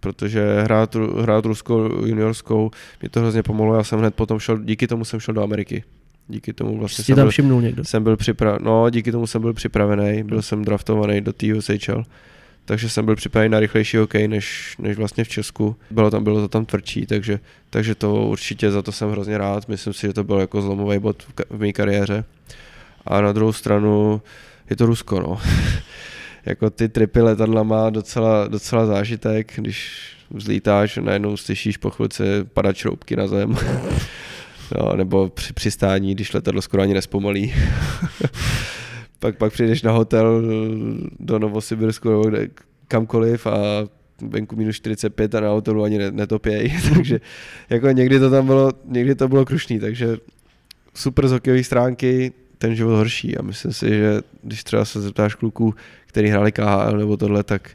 [0.00, 2.70] protože hrát, hrát ruskou juniorskou
[3.02, 5.84] mi to hrozně pomohlo, já jsem hned potom šel, díky tomu jsem šel do Ameriky.
[6.28, 7.84] Díky tomu vlastně jsem tam byl, všimnul někdo?
[7.84, 12.04] jsem byl připraven, no díky tomu jsem byl připravený, byl jsem draftovaný do TUSHL,
[12.64, 15.76] takže jsem byl připravený na rychlejší hokej než, než vlastně v Česku.
[15.90, 19.68] Bylo tam, bylo to tam tvrdší, takže, takže to určitě za to jsem hrozně rád.
[19.68, 22.24] Myslím si, že to byl jako zlomový bod v, ka- v mé kariéře.
[23.06, 24.22] A na druhou stranu
[24.70, 25.40] je to Rusko, no.
[26.46, 30.00] jako ty tripy letadla má docela, docela zážitek, když
[30.30, 33.56] vzlítáš, najednou slyšíš po chvilce padat šroubky na zem.
[34.76, 37.54] No, nebo při přistání, když letadlo skoro ani nespomalí.
[39.18, 40.42] pak, pak přijdeš na hotel
[41.20, 42.48] do Novosibirsku nebo kde,
[42.88, 43.58] kamkoliv a
[44.22, 47.20] venku minus 45 a na hotelu ani ne- netopěj, takže
[47.70, 50.16] jako někdy to tam bylo, někdy to bylo krušný, takže
[50.94, 55.34] super z hokejové stránky, ten život horší a myslím si, že když třeba se zeptáš
[55.34, 55.74] kluků,
[56.06, 57.70] který hráli KHL nebo tohle, tak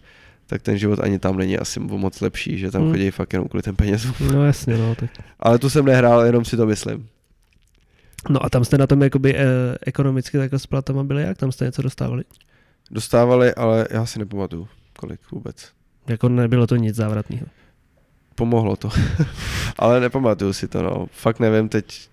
[0.47, 2.91] tak ten život ani tam není asi moc lepší, že tam Hmm.
[2.91, 4.13] chodí fakt jenom kvůli těm penězům.
[4.33, 4.95] No jasně, no.
[4.95, 5.09] Tak.
[5.39, 7.07] Ale tu jsem nehrál, jenom si to myslím.
[8.29, 9.45] No a tam jste na tom jakoby eh,
[9.85, 11.37] ekonomicky takhle s platama byli jak?
[11.37, 12.23] Tam jste něco dostávali?
[12.91, 14.67] Dostávali, ale já si nepamatuju,
[14.99, 15.71] kolik vůbec.
[16.07, 17.45] Jako nebylo to nic závratného.
[18.35, 18.89] Pomohlo to.
[19.79, 21.07] ale nepamatuju si to, no.
[21.11, 22.09] Fakt nevím, teď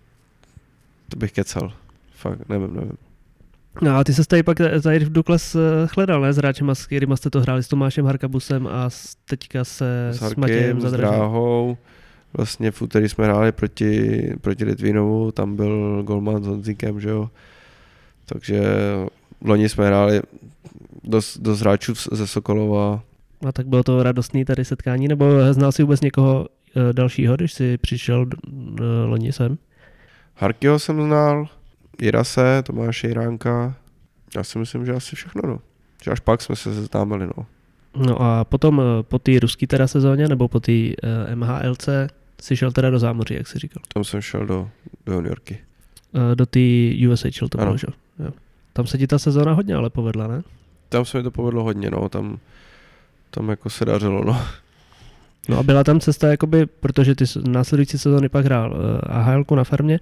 [1.09, 1.73] to bych kecal.
[2.15, 2.93] Fakt nevím, nevím.
[3.83, 5.59] No a ty se tady pak tady v Dukles eh,
[5.97, 6.33] hledal, ne?
[6.33, 10.17] S hráčema, s kterýma jste to hráli, s Tomášem Harkabusem a s, teďka se S
[10.17, 10.93] s, Matějem Harkem, s.
[10.93, 11.77] Dráhou.
[12.37, 17.31] Vlastně v úterý jsme hráli proti, proti Litvinovu, tam byl golman s Honzíkem, že jo.
[18.27, 18.63] Takže
[19.45, 20.21] loni jsme hráli
[21.05, 23.03] dost, dost hráčů ze Sokolova.
[23.49, 27.53] A tak bylo to radostný tady setkání, nebo znal si vůbec někoho eh, dalšího, když
[27.53, 29.59] jsi přišel eh, loni sem?
[30.35, 31.49] Harkyho jsem znal,
[32.03, 33.75] Jirase, Tomáše Jiránka.
[34.37, 35.59] Já si myslím, že asi všechno, no.
[36.05, 37.47] Že až pak jsme se seznámili, no.
[37.97, 40.95] No a potom eh, po té ruské teda sezóně, nebo po té eh,
[41.35, 41.89] MHLC,
[42.41, 43.83] jsi šel teda do zámoří, jak jsi říkal.
[43.95, 44.69] Tam jsem šel do,
[45.07, 45.59] do juniorky.
[46.15, 46.61] Eh, Do té
[47.09, 47.87] USHL to bylo, že?
[48.19, 48.31] jo?
[48.73, 50.43] Tam se ti ta sezóna hodně ale povedla, ne?
[50.89, 52.09] Tam se mi to povedlo hodně, no.
[52.09, 52.39] Tam,
[53.31, 54.43] tam jako se dařilo, no.
[55.49, 59.65] No a byla tam cesta, jakoby, protože ty následující sezóny pak hrál uh, AHL na
[59.65, 60.01] farmě,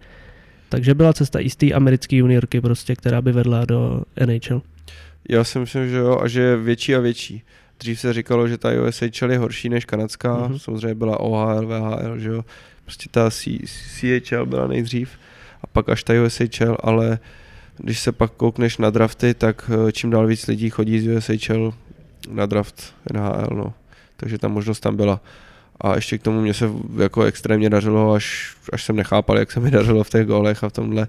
[0.69, 4.63] takže byla cesta i z té americké juniorky prostě, která by vedla do NHL.
[5.29, 7.43] Já si myslím, že jo, a že je větší a větší.
[7.81, 10.53] Dřív se říkalo, že ta USHL je horší než kanadská, Mhm.
[10.53, 10.59] mm-hmm.
[10.59, 12.45] samozřejmě byla OHL, VHL, že jo.
[12.85, 15.11] Prostě ta C- CHL byla nejdřív
[15.63, 17.19] a pak až ta USHL, ale
[17.77, 21.75] když se pak koukneš na drafty, tak eh, čím dál víc lidí chodí z USHL
[22.31, 23.75] na draft NHL, no.
[24.17, 25.21] Takže ta možnost tam byla.
[25.81, 29.61] A ještě k tomu mě se jako extrémně dařilo, až, až jsem nechápal, jak se
[29.61, 31.09] mi dařilo v těch gólech a v tomhle.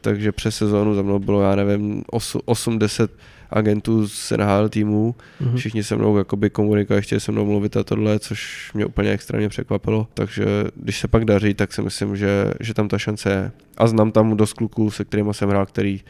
[0.00, 3.08] Takže přes sezónu za mnou bylo, já nevím, 8-10
[3.50, 5.14] agentů z NHL týmů.
[5.40, 5.56] Mhm.
[5.56, 9.48] Všichni se mnou jakoby komunikovali, chtěli se mnou mluvit a tohle, což mě úplně extrémně
[9.48, 10.08] překvapilo.
[10.14, 10.44] Takže
[10.76, 13.52] když se pak daří, tak si myslím, že, že tam ta šance je.
[13.76, 16.00] A znám tam dost kluků, se kterými jsem hrál, který,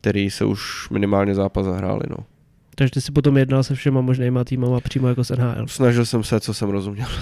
[0.00, 2.02] který se už minimálně zápas zahráli.
[2.10, 2.16] No.
[2.74, 5.66] Takže ty si potom jednal se všema možnýma týmama přímo jako s NHL.
[5.68, 7.08] Snažil jsem se, co jsem rozuměl.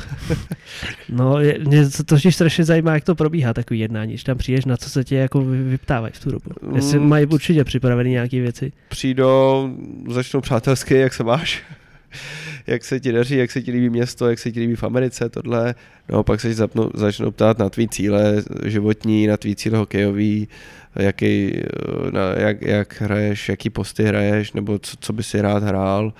[1.08, 4.64] No, je, mě to totiž strašně zajímá, jak to probíhá takový jednání, když tam přijdeš,
[4.64, 6.50] na co se tě jako vy- vyptávají v tu dobu.
[6.76, 7.08] Jestli Mm.
[7.08, 8.72] mají určitě připravené nějaké věci.
[8.88, 9.70] Přijdou,
[10.08, 11.62] začnou přátelsky, jak se máš.
[12.66, 15.28] Jak se ti daří, jak se ti líbí město, jak se ti líbí v Americe,
[15.28, 15.74] tohle.
[16.08, 20.48] No pak se zapnu, začnou ptát na tvý cíle životní, na tvý cíle hokejový,
[20.96, 21.62] jaký,
[22.10, 26.12] na, jak, jak hraješ, jaký posty hraješ, nebo co, co by si rád hrál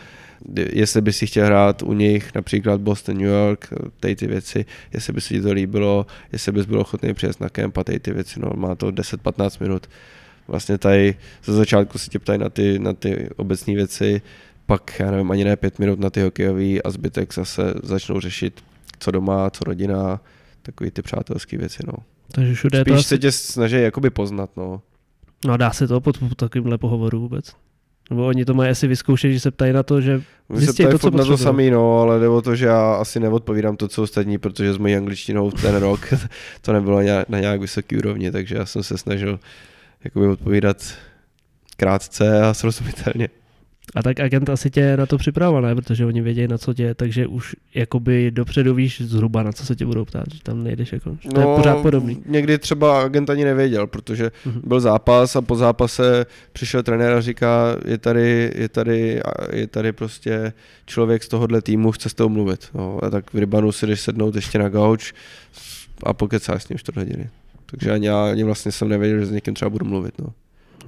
[0.73, 3.69] jestli by si chtěl hrát u nich, například Boston, New York,
[4.01, 7.49] tady ty věci, jestli by se ti to líbilo, jestli bys byl ochotný přijet na
[7.49, 9.87] kemp a tady ty věci, no má to 10-15 minut.
[10.49, 11.15] Vlastně tady
[11.45, 14.23] ze začátku se tě ptají na ty, na ty obecné věci,
[14.71, 18.61] pak, já nevím, ani ne pět minut na ty hokejový a zbytek zase začnou řešit,
[18.99, 20.21] co doma, co rodina,
[20.63, 21.93] takový ty přátelské věci, no.
[22.33, 23.19] Takže všude Spíš to se asi...
[23.19, 24.83] tě snaží jakoby poznat, no.
[25.47, 27.53] No dá se to pod, takovýmhle pohovoru vůbec?
[28.11, 30.25] Nebo oni to mají asi vyzkoušet, že se ptají na to, že se
[30.57, 32.95] zjistí ptají to, furt co na to samý, no, ale jde o to, že já
[32.95, 36.01] asi neodpovídám to, co ostatní, protože s mojí angličtinou ten rok
[36.61, 39.41] to nebylo na nějak vysoký úrovni, takže já jsem se snažil
[40.05, 40.77] jakoby odpovídat
[41.77, 43.29] krátce a srozumitelně.
[43.95, 45.75] A tak agent asi tě na to připravoval, ne?
[45.75, 49.77] Protože oni vědějí, na co tě, takže už jakoby dopředu víš zhruba, na co se
[49.77, 52.23] tě budou ptát, že tam nejdeš jako, že to je pořád podobný.
[52.27, 54.61] někdy třeba agent ani nevěděl, protože Mhm.
[54.65, 59.21] byl zápas a po zápase přišel trenér a říká, je tady, je tady,
[59.53, 60.53] je tady prostě
[60.87, 62.69] člověk z tohohle týmu, chce s tou mluvit.
[62.75, 65.13] No, a tak v Rybanu si jdeš sednout ještě na gauč
[66.03, 67.31] a pokecáš s ním čtvrt hodiny.
[67.67, 70.15] Takže ani já ani vlastně jsem nevěděl, že s někým třeba budu mluvit.
[70.19, 70.27] No.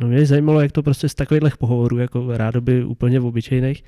[0.01, 3.85] No mě zajímalo, jak to prostě z takových pohovorů, jako rádoby úplně v obyčejných,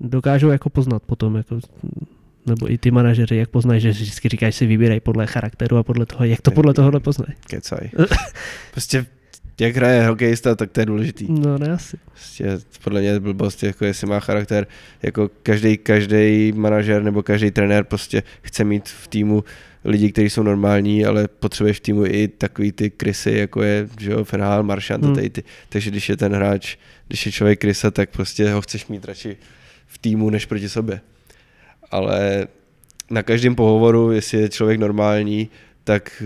[0.00, 1.60] dokážou jako poznat potom, jako,
[2.46, 6.06] nebo i ty manažeři, jak poznají, že vždycky říkáš si vybírej podle charakteru a podle
[6.06, 7.32] toho, jak to podle tohohle poznají.
[7.46, 7.90] Kecaj.
[8.70, 9.06] prostě
[9.60, 11.26] jak hraje hokejista, tak to je důležitý.
[11.28, 11.96] No ne asi.
[12.06, 14.66] Prostě podle mě je blbost, jako jestli má charakter,
[15.02, 19.44] jako každý, každý manažer nebo každý trenér prostě chce mít v týmu
[19.84, 24.12] lidi, kteří jsou normální, ale potřebuješ v týmu i takový ty krysy, jako je že
[24.12, 25.14] jo, Fenhal, Maršant, Hmm.
[25.14, 25.30] hmm.
[25.30, 25.42] ty.
[25.68, 26.76] takže když je ten hráč,
[27.08, 29.36] když je člověk krysa, tak prostě ho chceš mít radši
[29.86, 31.00] v týmu, než proti sobě.
[31.90, 32.46] Ale
[33.10, 35.48] na každém pohovoru, jestli je člověk normální,
[35.84, 36.22] tak,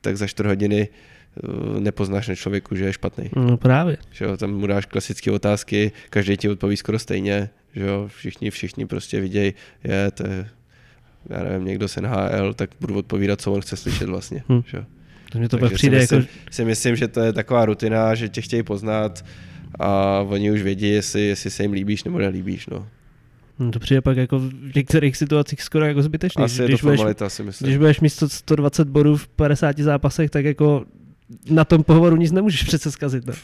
[0.00, 3.30] tak za 4 hodiny eh, nepoznáš na člověku, že je špatný.
[3.36, 3.96] No právě.
[4.10, 8.50] Že jo, tam mu dáš klasické otázky, každý ti odpoví skoro stejně, že jo, všichni,
[8.50, 9.54] všichni prostě vidějí,
[9.84, 10.48] je, to je,
[11.30, 14.54] já nevím, někdo z NHL, tak budu odpovídat, co on chce slyšet vlastně, Hm.
[14.54, 14.62] hm.
[14.66, 14.84] že.
[15.32, 18.14] To mě to Takže přijde si jako, myslím, si myslím, že to je taková rutina,
[18.14, 19.24] že tě chtějí poznat
[19.78, 22.88] a oni už vědí, jestli, jestli se jim líbíš nebo nelíbíš, no.
[23.58, 26.44] no to přijde pak jako v některých situacích skoro jako zbytečný.
[26.44, 27.66] Asi je to když, budeš, formalita, si myslím.
[27.66, 30.84] když budeš mít 100 120 bodů v 50 zápasech, tak jako
[31.50, 33.26] na tom pohovoru nic nemůžeš přece zkazit.
[33.26, 33.34] Ne?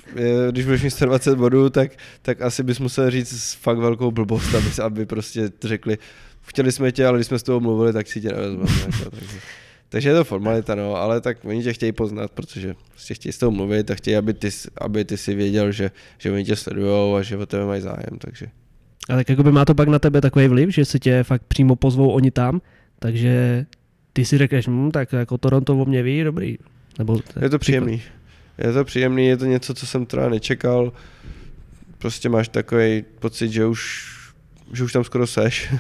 [0.51, 1.91] Když budeš mít 120 bodů, tak,
[2.23, 5.99] tak asi bys musel říct fakt velkou blbost, aby, aby prostě řekli,
[6.43, 8.71] chtěli jsme tě, ale když jsme s tebou mluvili, tak si tě nevezmeme.
[8.99, 9.39] Jako, takže,
[9.89, 13.39] takže je to formalita, no, ale tak oni tě chtějí poznat, protože prostě chtějí s
[13.39, 14.49] tebou mluvit a chtějí, aby ty,
[14.81, 18.19] aby ty si věděl, že, že oni tě sledují a že o tebe mají zájem,
[18.19, 18.47] takže
[19.09, 21.77] A tak jakoby má to pak na tebe takový vliv, že si tě fakt přímo
[21.77, 22.61] pozvou oni tam,
[22.99, 23.67] takže
[24.13, 26.59] ty si řekneš, hm, tak jako Toronto o mě ví, dobrý.
[26.99, 28.03] Nebo je to příjemný.
[28.59, 30.93] Je to příjemný, je to něco, co jsem teda nečekal.
[31.99, 34.11] Prostě máš takový pocit, že už,
[34.73, 35.75] že už tam skoro seš.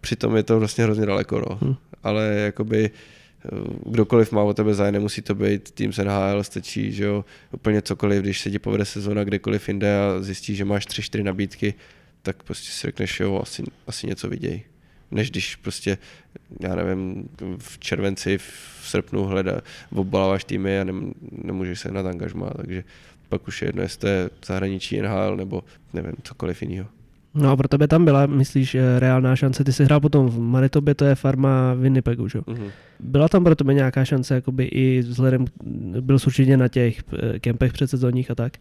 [0.00, 1.58] Přitom je to vlastně hrozně daleko, no.
[1.62, 1.74] Hm.
[2.02, 3.48] Ale jakoby eh,
[3.86, 7.82] kdokoliv má o tebe zájem, nemusí to být tým z NHL, stačí, že jo, úplně
[7.82, 11.74] cokoliv, když se ti povede sezóna kdekoliv jinde a zjistíš, že máš tři, čtyři nabídky,
[12.22, 14.62] tak prostě si řekneš, jo, asi, asi něco viděj.
[15.10, 15.98] Než když prostě,
[16.60, 17.28] já nevím,
[17.58, 19.60] v červenci, v srpnu hledá,
[19.94, 22.84] obbaláváš týmy a nem, nemůžeš se na angažma, takže
[23.28, 26.88] pak už je jedno, jestli to je zahraničí NHL nebo nevím, cokoliv jiného.
[27.34, 30.40] No a pro tebe tam byla, myslíš, eh, reálná šance, ty jsi hrál potom v
[30.40, 32.40] Manitobě, to je farma Winnipegu, že?
[32.46, 32.68] Mhm.
[33.00, 35.44] Byla tam pro tebe nějaká šance, jakoby i vzhledem,
[36.00, 38.52] byl jsi určitě na těch eh, kempech předsezónních a tak?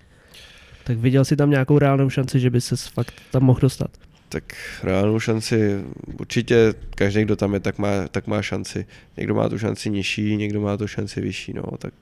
[0.83, 3.91] Tak viděl jsi tam nějakou reálnou šanci, že by se fakt tam mohl dostat?
[4.29, 4.43] Tak
[4.83, 5.83] reálnou šanci,
[6.19, 8.85] určitě každý, kdo tam je, tak má, tak má šanci.
[9.17, 11.93] Někdo má tu šanci nižší, někdo má tu šanci vyšší, no, tak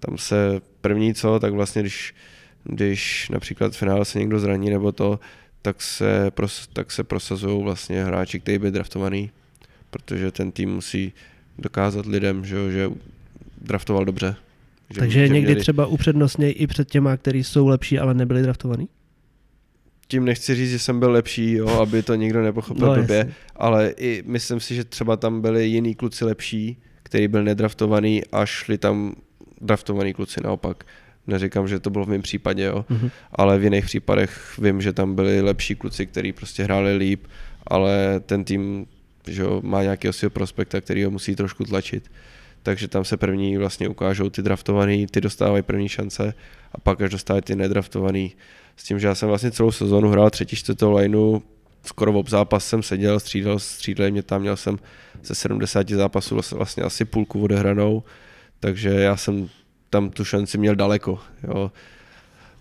[0.00, 2.14] tam se první co, tak vlastně když,
[2.64, 5.20] když například v finále se někdo zraní nebo to,
[5.64, 9.30] tak se, pros, tak se prosazují vlastně hráči, kteří byli draftovaný,
[9.90, 11.12] protože ten tým musí
[11.58, 12.90] dokázat lidem, že, že
[13.60, 14.36] draftoval dobře.
[14.90, 18.42] Že, Takže že někdy měli- třeba upřednostněj i před těma, kteří jsou lepší, ale nebyli
[18.42, 18.88] draftovaní?
[20.08, 23.34] tím nechci říct, že jsem byl lepší, jo, aby to nikdo nepochopil No, blbě, jasně.
[23.56, 28.46] ale i myslím si, že třeba tam byli jiní kluci lepší, který byl nedraftovaný a
[28.46, 29.14] šli tam
[29.60, 30.84] draftovaný kluci naopak.
[31.26, 33.10] Neříkám, že to bylo v mém případě, jo, Mhm.
[33.32, 37.24] ale v jiných případech vím, že tam byli lepší kluci, kteří prostě hráli líp,
[37.66, 38.86] ale ten tým
[39.28, 42.10] že jo, má nějakého svého prospekta, který ho musí trošku tlačit.
[42.62, 46.34] Takže tam se první vlastně ukážou ty draftovaný, ty dostávají první šance
[46.72, 48.32] a pak až dostávají ty nedraftovaný.
[48.76, 51.40] S tím, že já jsem vlastně celou sezónu hrál třetí, čtvrtou lineu,
[51.86, 54.78] skoro v zápas jsem seděl, střídal, střídali mě tam, měl jsem
[55.22, 58.02] ze 70 zápasů vlastně asi půlku odehranou,
[58.60, 59.48] takže já jsem
[59.94, 61.18] tam tu šanci měl daleko.
[61.42, 61.72] Jo.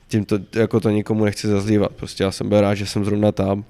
[0.07, 3.31] Tím to, jako to nikomu nechci zazlívat, prostě já jsem byl rád, že jsem zrovna
[3.31, 3.65] tam.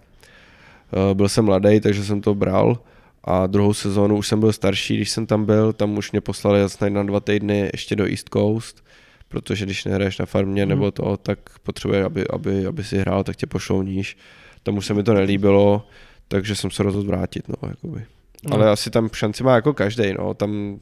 [0.93, 2.79] Eh, byl jsem mladý, takže jsem to bral
[3.23, 6.59] a druhou sezónu už jsem byl starší, když jsem tam byl, tam už mě poslali
[6.59, 8.83] jasně na dva týdny ještě do East Coast,
[9.29, 13.35] protože když nehraješ na farmě nebo to, tak potřebuje, aby, aby, aby si hrál, tak
[13.35, 14.17] tě pošlou níž.
[14.63, 15.87] Tam už se mi to nelíbilo,
[16.27, 18.05] takže jsem se rozhodl vrátit, no, jakoby.
[18.43, 18.55] No.
[18.55, 20.79] Ale asi tam šanci má jako každý, no, tam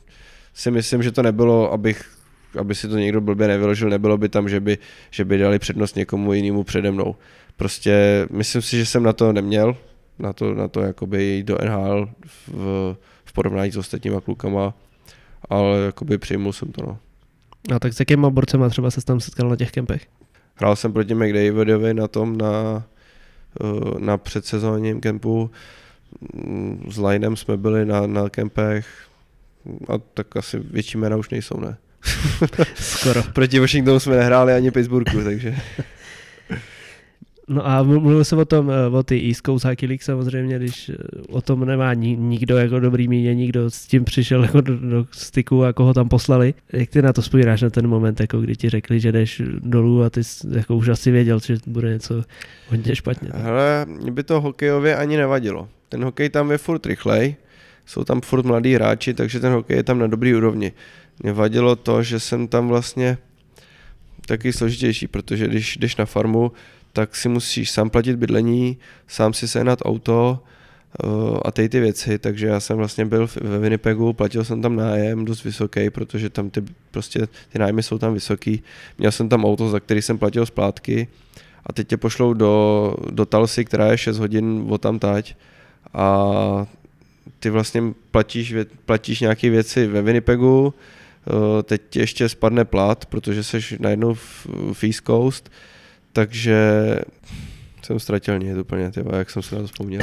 [0.53, 2.20] si myslím, že to nebylo, abych
[2.60, 4.78] aby si to někdo blbě nevyložil, nebylo by tam, že by,
[5.12, 7.16] že by dali přednost někomu jinému přede mnou.
[7.58, 9.78] Prostě myslím si, že jsem na to neměl,
[10.20, 12.10] na to, na to jakoby jít do NHL
[12.47, 12.95] v,
[13.26, 14.74] v porovnání s ostatníma klukama,
[15.49, 16.97] ale jakoby přijmul jsem to, no.
[17.76, 20.08] A tak s jakýma borcema třeba se tam setkal na těch kempech?
[20.56, 22.84] Hrál jsem proti McDavidovi na tom, na,
[23.62, 25.52] eh, na předsezónním kempu.
[26.89, 28.88] S Linem jsme byli na, na kempech
[29.88, 31.78] a tak asi větší jména už nejsou, ne?
[32.76, 33.24] Skoro.
[33.34, 35.56] Proti Washingtonu jsme nehráli ani Pittsburghu, takže...
[37.52, 40.89] No a mluvil jsem o tom, eh, o ty East Coast Hockey League samozřejmě, když
[40.89, 40.95] eh,
[41.30, 45.64] o tom nemá nikdo jako dobrý mínění, kdo s tím přišel jako do, do styku
[45.66, 46.54] a koho tam poslali.
[46.74, 50.04] Jak ty na to vzpomínáš na ten moment, jako kdy ti řekli, že jdeš dolů
[50.04, 50.22] a ty
[50.52, 52.24] jako už asi věděl, že bude něco
[52.68, 53.30] hodně špatně.
[53.30, 55.68] Ale mě by to hokejově ani nevadilo.
[55.89, 57.36] Ten hokej tam je furt rychlej,
[57.86, 60.72] jsou tam furt mladí hráči, takže ten hokej je tam na dobrý úrovni.
[61.24, 63.17] Mě vadilo to, že jsem tam vlastně
[64.26, 66.51] taky složitější, protože když jdeš na farmu,
[66.93, 70.43] tak si musíš sám platit bydlení, sám si sehnat auto
[71.03, 74.76] uh, a ty ty věci, takže já jsem vlastně byl ve Winnipegu, platil jsem tam
[74.76, 78.63] nájem dost vysoký, protože tam ty, prostě ty nájmy jsou tam vysoký.
[78.97, 81.07] Měl jsem tam auto, za který jsem platil splátky
[81.65, 85.36] a teď tě pošlou do, do Talsy, která je 6 hodin od tam tať
[85.93, 86.67] a
[87.39, 88.55] ty vlastně platíš,
[88.86, 90.74] platíš nějaké věci ve Winnipegu,
[91.63, 95.51] teď ti ještě spadne plat, protože jsi najednou v, v East Coast,
[96.13, 96.59] takže
[97.82, 100.01] jsem ztratil nic úplně, tyba, jak jsem se na to vzpomněl.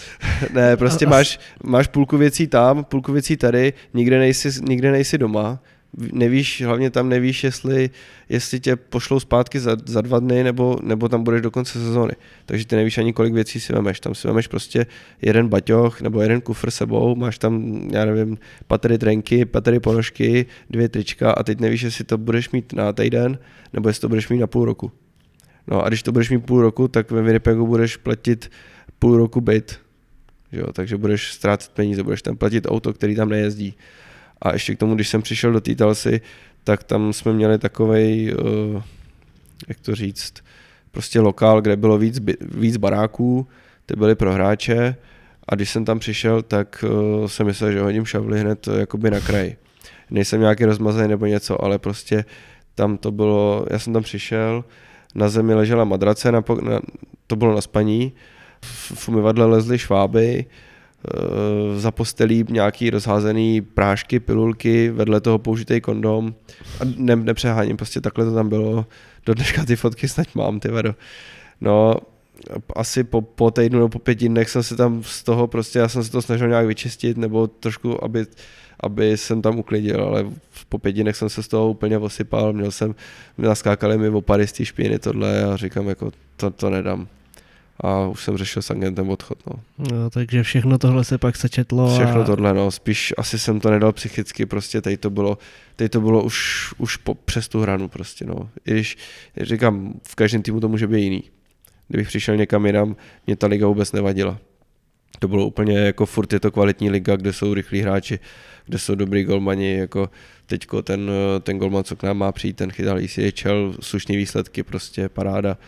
[0.52, 5.58] ne, prostě máš, máš půlku věcí tam, půlku věcí tady, nikde nejsi, nikde nejsi doma,
[5.96, 7.90] nevíš, hlavně tam nevíš, jestli,
[8.28, 12.12] jestli tě pošlou zpátky za, za dva dny, nebo, nebo tam budeš do konce sezóny.
[12.46, 14.00] Takže ty nevíš ani, kolik věcí si vemeš.
[14.00, 14.86] Tam si vemeš prostě
[15.22, 20.88] jeden baťoch nebo jeden kufr sebou, máš tam, já nevím, patery trenky, patery ponožky, dvě
[20.88, 23.38] trička a teď nevíš, jestli to budeš mít na týden,
[23.72, 24.92] nebo jestli to budeš mít na půl roku.
[25.66, 28.50] No a když to budeš mít půl roku, tak ve Winnipegu budeš platit
[28.98, 29.80] půl roku byt.
[30.52, 33.74] Jo, takže budeš ztrácet peníze, budeš tam platit auto, který tam nejezdí.
[34.42, 36.20] A ještě k tomu, když jsem přišel do Týtalsy,
[36.64, 38.82] tak tam jsme měli takovej, uh,
[39.68, 40.34] jak to říct,
[40.90, 43.46] prostě lokál, kde bylo víc, víc baráků,
[43.86, 44.96] ty byly pro hráče
[45.48, 49.10] a když jsem tam přišel, tak uh, jsem myslel, že hodím šavly hned uh, jakoby
[49.10, 49.56] na kraj.
[50.10, 52.24] Nejsem nějaký rozmazaný nebo něco, ale prostě
[52.74, 54.64] tam to bylo, já jsem tam přišel,
[55.14, 56.80] na zemi ležela madrace, na, na,
[57.26, 58.12] to bylo na spaní,
[58.94, 60.44] v umyvadle lezly šváby,
[61.76, 66.34] za postelí nějaký rozházený prášky, pilulky, vedle toho použitý kondom.
[66.80, 68.86] A ne, nepřeháním, prostě takhle to tam bylo.
[69.26, 70.94] Do dneška ty fotky snad mám, ty vedo.
[71.60, 71.94] No,
[72.76, 75.88] asi po, po týdnu nebo po pěti dnech jsem se tam z toho prostě, já
[75.88, 78.26] jsem se to snažil nějak vyčistit, nebo trošku, aby
[78.80, 80.26] aby jsem tam uklidil, ale
[80.68, 82.94] po pěti dnech jsem se z toho úplně osypal, měl jsem,
[83.38, 87.08] naskákali mi opady z té špíny tohle a říkám jako to, to nedám.
[87.80, 89.38] A už jsem řešil s agentem odchod.
[89.46, 89.52] No.
[89.78, 91.94] no takže všechno tohle se pak sečetlo.
[91.94, 92.24] Všechno a...
[92.24, 92.70] tohle, no.
[92.70, 95.38] Spíš asi jsem to nedal psychicky, prostě teď to bylo,
[95.76, 98.50] teď to bylo už, už po, přes tu hranu prostě, no.
[98.66, 98.96] I když,
[99.40, 101.22] říkám, v každém týmu to může být jiný.
[101.88, 102.96] Kdybych přišel někam jinam,
[103.26, 104.38] mě ta liga vůbec nevadila.
[105.18, 108.18] To bylo úplně jako furt je to kvalitní liga, kde jsou rychlí hráči
[108.66, 110.10] kde jsou dobrý golmani, jako
[110.46, 111.10] teďko ten,
[111.40, 115.58] ten golman, co k nám má přijít, ten chytal ECHL, slušný výsledky, prostě paráda,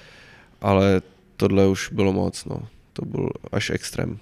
[0.60, 1.02] ale
[1.38, 2.62] tohle už bylo moc, no.
[2.92, 4.18] To byl až extrém.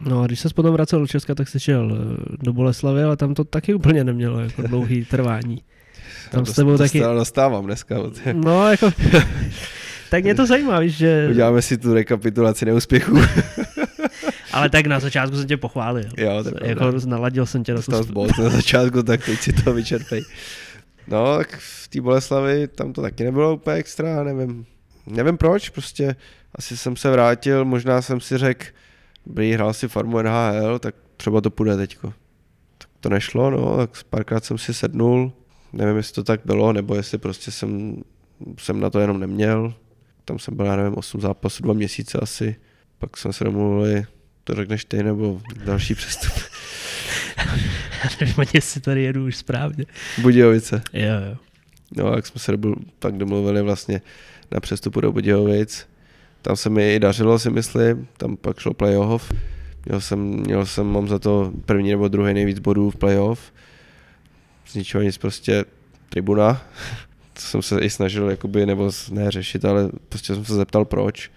[0.00, 3.16] No a když se potom vracel do Česka, tak se šel eh, do Boleslavy, ale
[3.16, 5.62] tam to taky úplně nemělo jako dlouhý trvání.
[6.30, 7.00] Tam s tebou taky...
[7.00, 7.96] Dostávám dneska.
[8.32, 8.90] No jako...
[10.10, 11.28] tak mě to zajímá, víš, že...
[11.30, 13.18] Uděláme si tu rekapitulaci neúspěchů.
[14.52, 16.04] Ale tak na začátku jsem tě pochválil.
[16.16, 18.04] Jo, to jako naladil jsem tě to.
[18.04, 20.24] Bod na začátku, tak teď si to vyčerpej.
[21.08, 24.66] No, tak v té Boleslavi tam to taky nebylo úplně extra, nevím.
[25.06, 26.16] Nevím proč, prostě
[26.54, 28.66] asi jsem se vrátil, možná jsem si řekl,
[29.26, 32.14] dobrý, hrál si farmu NHL, tak třeba to půjde teďko.
[32.78, 35.32] Tak to nešlo, no, tak párkrát jsem si sednul,
[35.72, 37.96] nevím, jestli to tak bylo, nebo jestli prostě jsem,
[38.58, 39.74] jsem na to jenom neměl.
[40.24, 42.56] Tam jsem byl, já nevím, 8 zápasů, 2 měsíce asi
[42.98, 44.06] pak jsme se domluvili,
[44.44, 46.32] to řekneš ty nebo další přestup.
[48.20, 49.84] Nevím ani, jestli tady jedu už správně.
[50.18, 50.82] Budějovice.
[50.92, 51.36] Jo, jo.
[51.96, 54.02] No, jak jsme se domlu- pak domluvili vlastně
[54.50, 55.86] na přestupu do Budějovic.
[56.42, 59.32] Tam se mi i dařilo, si myslím, tam pak šlo playoff.
[59.86, 63.52] Měl jsem, měl jsem, mám za to první nebo druhý nejvíc bodů v playoff.
[64.64, 65.64] Z ničeho nic prostě
[66.08, 66.62] tribuna.
[67.34, 71.30] To jsem se i snažil jakoby, nebo ne řešit, ale prostě jsem se zeptal proč.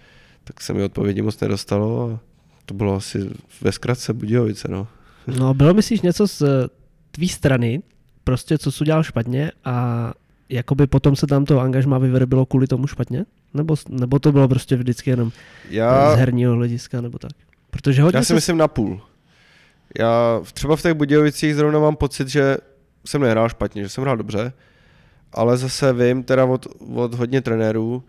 [0.44, 2.20] Tak se mi odpovědi moc nedostalo a
[2.66, 3.30] to bylo asi
[3.62, 4.88] ve zkratce Budějovice, no.
[5.28, 6.68] No, bylo myslíš něco z eh,
[7.12, 7.82] tvý strany,
[8.24, 10.14] prostě co jsi udělal špatně a
[10.50, 13.26] jakoby potom se tam to angažmá vyvrbilo kvůli tomu špatně?
[13.54, 15.32] Nebo, nebo to bylo prostě vždycky jenom
[15.70, 17.32] Já, z herního hlediska, nebo tak?
[17.70, 18.34] Protože hodně Já si se...
[18.34, 19.02] myslím na půl.
[20.00, 22.58] Já třeba v těch Budějovicích zrovna mám pocit, že
[23.06, 24.54] jsem nehrál špatně, že jsem hrál dobře,
[25.34, 28.04] ale zase vím teda od, od hodně trenérů,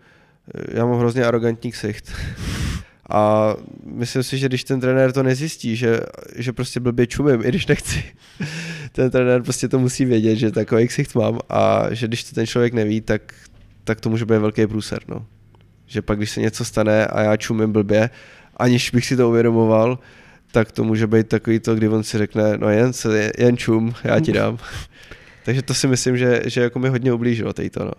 [0.73, 2.11] já mám hrozně arrogantní ksicht.
[3.09, 5.99] A myslím si, že když ten trenér to nezjistí, že,
[6.35, 8.03] že prostě blbě čumím, i když nechci,
[8.91, 12.47] ten trenér prostě to musí vědět, že takový ksicht mám a že když to ten
[12.47, 13.33] člověk neví, tak,
[13.83, 15.25] tak to může být velký průser, no.
[15.85, 18.09] Že pak, když se něco stane a já čumím blbě,
[18.57, 19.99] aniž bych si to uvědomoval,
[20.51, 23.93] tak to může být takový to, kdy on si řekne, no jen, se, jen čum,
[24.03, 24.57] já ti dám.
[25.45, 27.91] Takže to si myslím, že, že jako mi hodně ublížilo to, no.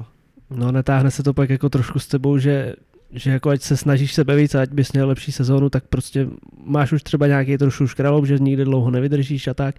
[0.51, 2.75] No netáhne se to pak jako trošku s tebou, že,
[3.11, 6.27] že jako ať se snažíš sebe víc, ať bys měl lepší sezónu, tak prostě
[6.65, 9.75] máš už třeba nějaký trošku škraloup, že nikdy dlouho nevydržíš a tak.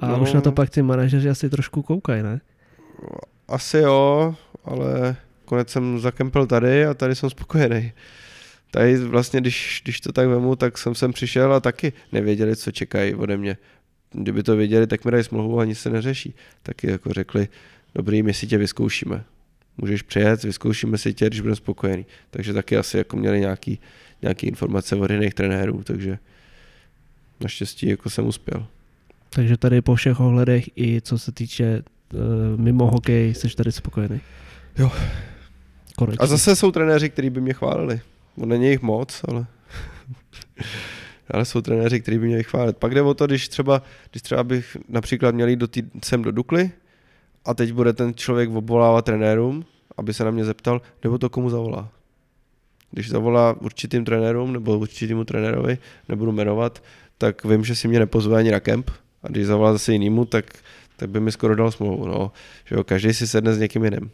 [0.00, 0.20] A no.
[0.20, 2.40] Už na to pak ty manažeři asi trošku koukají, ne?
[3.48, 4.34] Asi jo,
[4.64, 7.92] ale konec jsem zakempil tady a tady jsem spokojený.
[8.70, 12.70] Tady vlastně, když, když to tak vemu, tak jsem sem přišel a taky nevěděli, co
[12.70, 13.56] čekají ode mě.
[14.10, 16.34] Kdyby to věděli, tak mi dají smlouvu a nic se neřeší.
[16.62, 17.48] Taky jako řekli,
[17.94, 19.24] dobrý, my si tě vyzkoušíme.
[19.78, 22.06] Můžeš přijet, vyzkoušíme si tě, když budeme spokojený.
[22.30, 23.80] Takže taky asi jako měli nějaký,
[24.22, 26.18] nějaký informace od jiných trenérů, takže
[27.40, 28.66] naštěstí jako jsem uspěl.
[29.36, 31.82] Takže tady po všech ohledech i co se týče
[32.14, 34.20] uh, mimo hokej, jsi tady spokojený.
[34.78, 34.90] Jo.
[35.96, 36.24] Konečně.
[36.24, 38.00] A zase jsou trenéři, kteří by mě chválili.
[38.36, 39.46] No není jich moc, ale...
[41.30, 42.76] ale jsou trenéři, kteří by mě chválit.
[42.76, 46.22] Pak jde o to, když třeba, když třeba bych například měl jít do tý, sem
[46.22, 46.70] do Dukly
[47.44, 49.64] a teď bude ten člověk obvolávat trenérům,
[49.96, 51.88] aby se na mě zeptal, nebo to komu zavolá.
[52.90, 55.78] Když zavolá určitým trenérům nebo určitému trenérovi,
[56.08, 56.82] nebudu jmenovat,
[57.18, 58.90] tak vím, že si mě nepozve ani na kemp
[59.22, 60.44] a když zavolá zase jinýmu, tak,
[60.96, 62.06] tak by mi skoro dal smlouvu.
[62.06, 62.32] No.
[62.64, 64.10] Že jo, každý si sedne s někým jiným.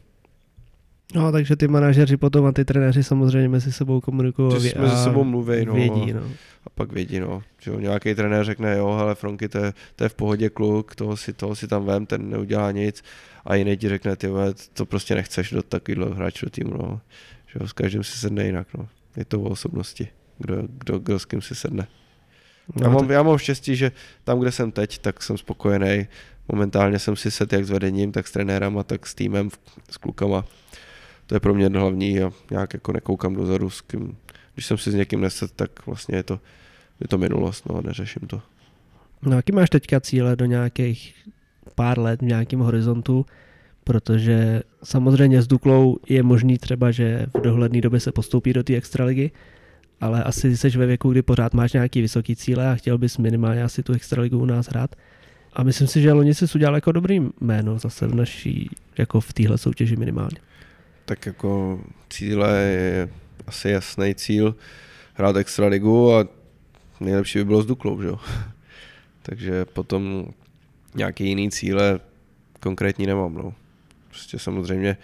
[1.14, 4.60] No, takže ty manažeři potom a ty trenéři samozřejmě mezi sebou komunikují.
[4.60, 5.74] Že a mezi sebou mluví, no.
[5.74, 6.22] Vědí, no.
[6.66, 10.04] A pak vědí, no, že jo, nějaký trenér řekne, jo, hele, Fronky, to je, to
[10.04, 13.02] je v pohodě kluk, toho si, toho si tam vem, ten neudělá nic.
[13.44, 17.00] A jiný ti řekne, ty vole, to prostě nechceš do takového hráče do týmu, no.
[17.46, 18.88] Že jo, s každým si sedne jinak, no.
[19.16, 21.86] Je to o osobnosti, kdo, kdo, kdo s kým si sedne.
[22.76, 23.92] No Já mám, tak- já mám štěstí, že
[24.24, 26.06] tam, kde jsem teď, tak jsem spokojený.
[26.48, 29.50] Momentálně jsem si set jak s vedením, tak s trenérama, tak s týmem,
[29.90, 30.44] s klukama.
[31.26, 34.16] To je pro mě hlavní a nějak jako nekoukám dozadu s kým.
[34.54, 36.40] Když jsem si s někým neset, tak vlastně je to,
[37.00, 38.42] je to minulost, no a neřeším to.
[39.22, 41.14] No, jaký máš teďka cíle do nějakých
[41.74, 43.26] pár let v nějakém horizontu?
[43.84, 48.74] Protože samozřejmě s Duklou je možný třeba, že v dohledné době se postoupí do té
[48.76, 49.30] extraligy,
[50.02, 53.62] ale asi jsi ve věku, kdy pořád máš nějaký vysoký cíle a chtěl bys minimálně
[53.62, 54.96] asi tu extraligu u nás hrát.
[55.52, 59.32] A myslím si, že loni jsi udělal jako dobrý jméno zase v naší, jako v
[59.32, 60.36] téhle soutěži minimálně.
[61.04, 61.80] Tak jako
[62.10, 63.08] cíle je
[63.46, 64.54] asi jasný cíl
[65.14, 66.28] hrát extraligu a
[67.00, 68.18] nejlepší by bylo s Duklou, že jo.
[69.22, 70.26] Takže potom
[70.94, 72.00] nějaký jiný cíle
[72.60, 73.54] konkrétní nemám, no.
[74.08, 74.96] Prostě samozřejmě,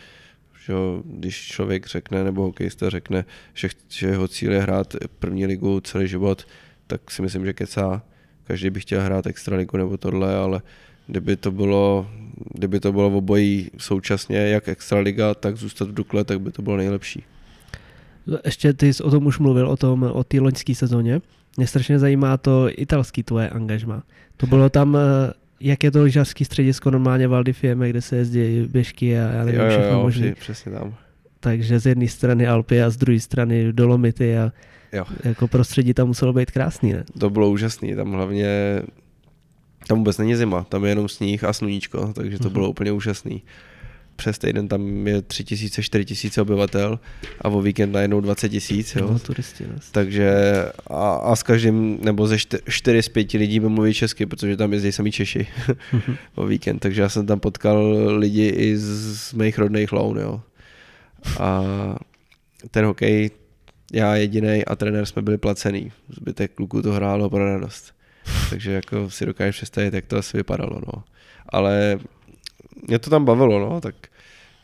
[0.68, 5.80] že když člověk řekne, nebo hokejista řekne, že, že jeho cíl je hrát první ligu
[5.80, 6.46] celý život,
[6.86, 8.02] tak si myslím, že kecá.
[8.44, 10.62] Každý by chtěl hrát extraligu nebo tohle, ale
[11.06, 12.10] kdyby to bylo,
[12.54, 16.62] kdyby to bylo v obojí současně, jak extraliga, tak zůstat v Dukle, tak by to
[16.62, 17.24] bylo nejlepší.
[18.44, 21.20] Ještě ty jsi o tom už mluvil, o tom, o té loňské sezóně.
[21.56, 24.02] Mě strašně zajímá to italský tvoje angažma.
[24.36, 28.66] To bylo tam, eh, jak je to lyžařský středisko normálně v Aldifieme, kde se jezdí
[28.70, 30.32] běžky a já nevím, jo, jo, všechno jo, možné.
[30.32, 30.94] při- přesně tam.
[31.40, 34.52] Takže z jedné strany Alpy a z druhé strany Dolomity a
[34.92, 35.04] Jo.
[35.24, 37.04] jako prostředí tam muselo být krásný, ne?
[37.18, 38.82] To bylo úžasný, tam hlavně,
[39.88, 42.52] tam vůbec není zima, tam je jenom sníh a sluníčko, takže to Mhm.
[42.52, 43.42] bylo úplně úžasný.
[44.18, 47.00] Přes týden tam je 3000, 4000 obyvatel
[47.40, 49.10] a o víkend najednou 20 tisíc, jo.
[49.12, 49.64] No, turisti.
[49.64, 49.74] Ne?
[49.92, 50.32] Takže
[50.86, 54.56] a, a s každým, nebo ze čty, čtyři z pěti lidí by mluví česky, protože
[54.56, 55.46] tam jezdí sami Češi
[56.34, 58.84] o víkend, takže já jsem tam potkal lidi i z,
[59.18, 60.40] z mých rodných loun, jo.
[61.40, 61.62] A
[62.70, 63.30] ten hokej,
[63.92, 65.92] Já jediný a trenér jsme byli placený.
[66.08, 67.94] Zbytek kluků to hrálo pro radost.
[68.50, 70.80] Takže jako si dokážeš představit, jak to asi vypadalo.
[70.86, 71.02] No.
[71.48, 71.98] Ale
[72.86, 73.94] mě to tam bavilo, no, tak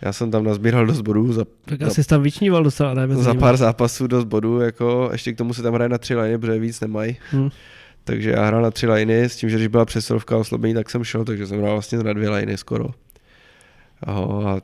[0.03, 3.09] já jsem tam nazbíral dost bodů za, Tak za, asi jsi tam vyčníval docela, ne?
[3.09, 6.39] za pár zápasů dost bodů, jako ještě k tomu se tam hraje na tři liny,
[6.39, 7.17] protože víc nemají.
[7.33, 7.49] Hm.
[8.05, 10.91] Takže já hrál na tři liny s tím, že když byla přesilovka a oslabení, tak
[10.91, 12.87] jsem šel, takže jsem hrál vlastně na dvě liny skoro.
[14.03, 14.63] Aho, a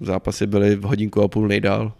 [0.00, 1.92] zápasy byly v hodinku a půl nejdál.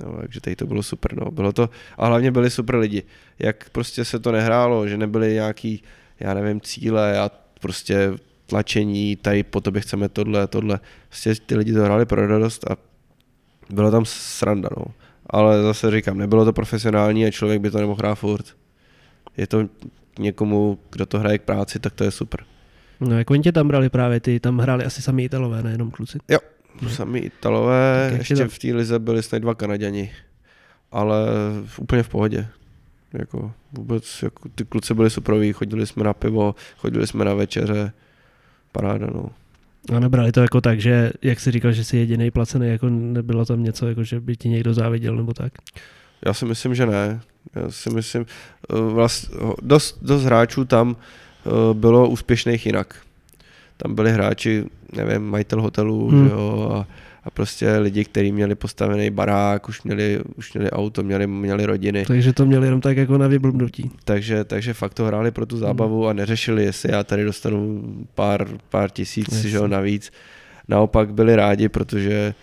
[0.00, 1.30] No, takže tady to bylo super, no.
[1.30, 3.02] Bylo to, a hlavně byli super lidi.
[3.38, 5.82] Jak prostě se to nehrálo, že nebyly nějaký,
[6.20, 7.30] já nevím, cíle a
[7.60, 8.12] prostě
[8.50, 10.80] tlačení, tady po tobě chceme tohle, tohle.
[11.08, 12.76] Prostě ty lidi to hráli pro radost a
[13.70, 14.84] bylo tam sranda, no.
[15.30, 18.44] Ale zase říkám, nebylo to profesionální a člověk by to nemohl hrát furt.
[19.36, 19.68] Je to
[20.18, 22.40] někomu, kdo to hraje k práci, tak to je super.
[23.00, 26.18] No jak oni tě tam brali právě, ty tam hráli asi sami Italové, nejenom kluci.
[26.88, 30.10] Sami Italové, Tak ještě to- v té lize byli snad dva Kanaděni,
[30.92, 31.16] ale
[31.66, 32.46] v- úplně v pohodě.
[33.12, 37.92] Jako vůbec, jako ty kluci byli superoví, chodili jsme na pivo, chodili jsme na večeře,
[38.72, 39.30] paráda, no.
[39.96, 43.44] A nebrali to jako tak, že jak jsi říkal, že jsi jediný placený, jako nebylo
[43.44, 45.52] tam něco, jako že by ti někdo záviděl nebo tak.
[46.26, 47.20] Já si myslím, že ne.
[47.54, 48.26] Já si myslím,
[48.68, 52.94] vlastně, dost, dost hráčů tam eh, bylo úspěšných jinak.
[53.76, 54.64] Tam byli hráči,
[54.96, 56.24] nevím, majitel hotelů, hmm.
[56.24, 56.86] že jo, a,
[57.24, 62.04] a prostě lidi, kteří měli postavený barák, už měli, už měli auto, měli, měli rodiny.
[62.06, 63.90] Takže to měli jenom tak jako na vyblbnutí.
[64.04, 67.82] Takže, takže fakt to hráli pro tu zábavu a neřešili, jestli já tady dostanu
[68.14, 69.50] pár, pár tisíc Jasně.
[69.50, 70.12] že jo, navíc.
[70.68, 72.34] Naopak byli rádi, protože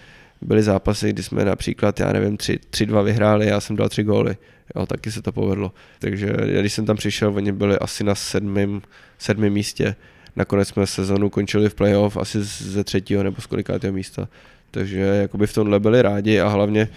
[0.42, 4.38] byly zápasy, kdy jsme například, já nevím, 3-2 vyhráli, já jsem dal tři góly.
[4.76, 5.72] Jo, taky se to povedlo.
[6.00, 8.82] Takže já, když jsem tam přišel, oni byli asi na sedmém,
[9.18, 9.96] sedmém místě.
[10.36, 14.28] Nakonec jsme sezonu končili v playoff asi ze třetího nebo z kolikátého místa.
[14.72, 16.90] Takže jakoby v tomhle byli rádi a hlavně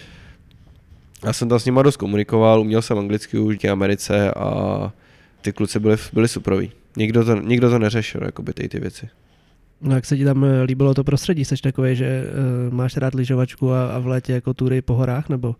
[1.24, 4.92] já jsem tam s nima dost komunikoval, uměl jsem anglicky už v Americe a
[5.40, 6.72] ty kluci byli, byli superoví.
[6.96, 9.08] Nikdo to, nikdo to neřešil, jakoby ty, ty věci.
[9.80, 11.44] No jak se ti tam eh, líbilo to prostředí?
[11.44, 12.24] Jsi takový, že
[12.68, 15.56] uh, máš rád lyžovačku a, a v létě jako tury po horách, nebo?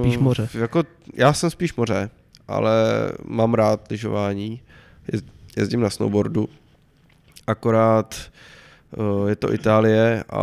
[0.00, 0.48] Spíš Uh, moře.
[0.54, 0.82] Jako,
[1.14, 2.10] já jsem spíš moře,
[2.48, 2.72] ale
[3.24, 4.60] mám rád lyžování.
[5.12, 5.24] Jez-
[5.56, 6.48] Jezdím na snowboardu.
[7.46, 8.16] Akorát
[8.96, 10.42] uh, je to Itálie a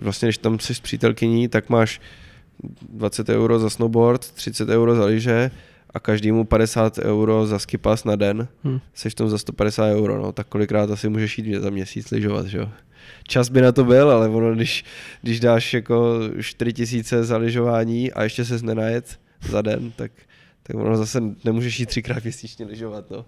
[0.00, 2.00] vlastně, když tam jsi s přítelkyní, tak máš
[2.92, 5.50] 20 euro za snowboard, 30 euro za lyže
[5.94, 8.48] a každému 50 euro za skipas na den.
[8.64, 8.78] Hm.
[8.94, 12.46] Jsi v tom za 150 euro, no, tak kolikrát asi můžeš jít za měsíc lyžovat,
[12.46, 12.68] že jo.
[13.28, 14.84] Čas by na to byl, ale ono, když,
[15.22, 20.12] když dáš jako 4 tisíce za lyžování a ještě se nenajet za den, tak,
[20.62, 23.24] tak ono zase nemůžeš jít třikrát měsíčně lyžovat, no.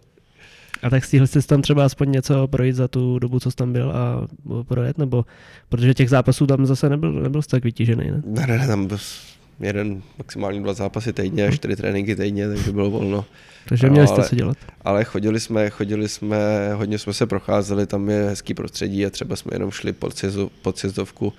[0.83, 3.72] A tak stihl jsi tam třeba aspoň něco projít za tu dobu, co jsi tam
[3.72, 4.29] byl a
[4.68, 5.25] projet, nebo
[5.68, 8.22] protože těch zápasů tam zase nebyl, nebyl jsi tak vytížený, ne?
[8.27, 8.99] Ne, ne, tam byl
[9.61, 13.25] jeden, maximálně dva zápasy týdně a čtyři tréninky týdně, takže bylo volno.
[13.68, 14.57] Takže měli jste co dělat.
[14.85, 19.37] Ale chodili jsme, chodili jsme, hodně jsme se procházeli, tam je hezký prostředí a třeba
[19.37, 21.33] jsme jenom šli pod, sjezdu, pod sjezdovku.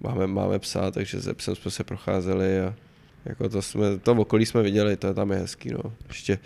[0.00, 2.74] Máme, máme psa, takže se psem jsme se procházeli a
[3.24, 5.70] jako to, jsme, to okolí jsme viděli, to tam je hezký.
[5.70, 5.92] No.
[6.08, 6.38] Ještě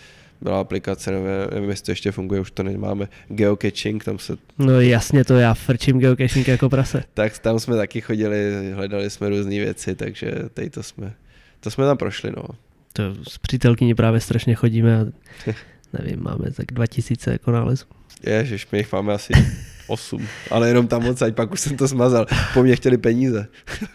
[0.42, 1.10] byla aplikace,
[1.54, 5.54] nevím, jestli to ještě funguje, už to nemáme, geocaching, tam se, No jasně to já
[5.54, 7.04] frčím geocaching jako prase.
[7.14, 11.12] tak tam jsme taky chodili, hledali jsme různé věci, takže tady to jsme,
[11.60, 12.42] to jsme tam prošli, no.
[12.92, 15.04] To s přítelkyní právě strašně chodíme a
[15.98, 17.84] nevím, máme tak 2000 jako nálezů.
[18.26, 19.32] Ježiš, my jich máme asi
[19.92, 22.26] 8, ale jenom tam moc, pak už jsem to smazal.
[22.54, 23.46] Po mně chtěli peníze.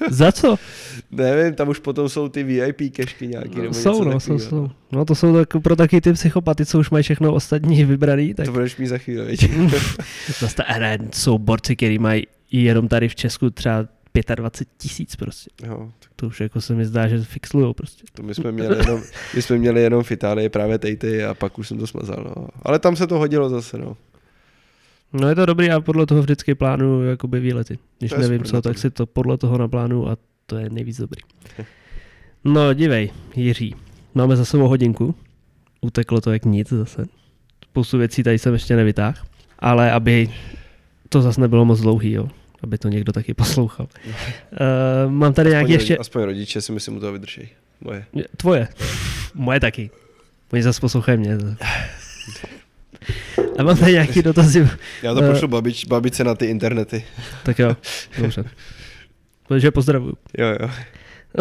[0.09, 0.55] Za co?
[1.11, 4.69] Nevím, tam už potom jsou ty VIP kešky nějaký, nebo jsou, něco no, jsou, jsou.
[4.91, 8.45] No to jsou tak, pro taky ty psychopaty, co už mají všechno ostatní vybraný, tak
[8.45, 9.51] To budeš mít za chvíli, viď?
[10.39, 13.85] zase ta, ne, jsou borci, který mají jenom tady v Česku třeba
[14.35, 15.49] 25 tisíc prostě.
[15.67, 18.03] jo, tak To už jako se mi zdá, že fixlujou prostě.
[18.13, 19.01] to my jsme měli jenom,
[19.35, 22.47] my jsme měli jenom v Itálii právě tejty a pak už jsem to smazal, no.
[22.61, 23.97] Ale tam se to hodilo zase, no.
[25.13, 27.77] No je to dobrý a podle toho vždycky plánuju jakoby výlety.
[27.99, 31.21] Když To nevím co, tak si to podle toho naplánuju a to je nejvíc dobrý.
[32.43, 33.75] No dívej, Jiří,
[34.15, 35.15] máme za sebou hodinku.
[35.81, 37.05] Uteklo to jak nic zase.
[37.63, 39.17] Spoustu věcí tady jsem ještě nevytáhl.
[39.59, 40.29] Ale aby
[41.09, 42.29] to zase nebylo moc dlouhý, jo.
[42.63, 43.87] Aby to někdo taky poslouchal.
[44.05, 45.97] Uh, mám tady nějaký ještě...
[45.97, 47.49] aspoň rodiče si myslím u toho vydrží.
[47.81, 48.05] Moje.
[48.37, 48.67] Tvoje.
[49.33, 49.89] Moje taky.
[50.53, 51.37] Oni zase poslouchají mě.
[53.57, 54.69] A mám tady nějaký dotazy.
[55.03, 55.31] Já to Eh.
[55.33, 57.03] pošlu babič, babičce na ty internety.
[57.43, 57.77] Tak jo,
[58.21, 58.43] dobře.
[59.47, 60.13] Takže pozdravuju.
[60.37, 60.69] Jo, jo.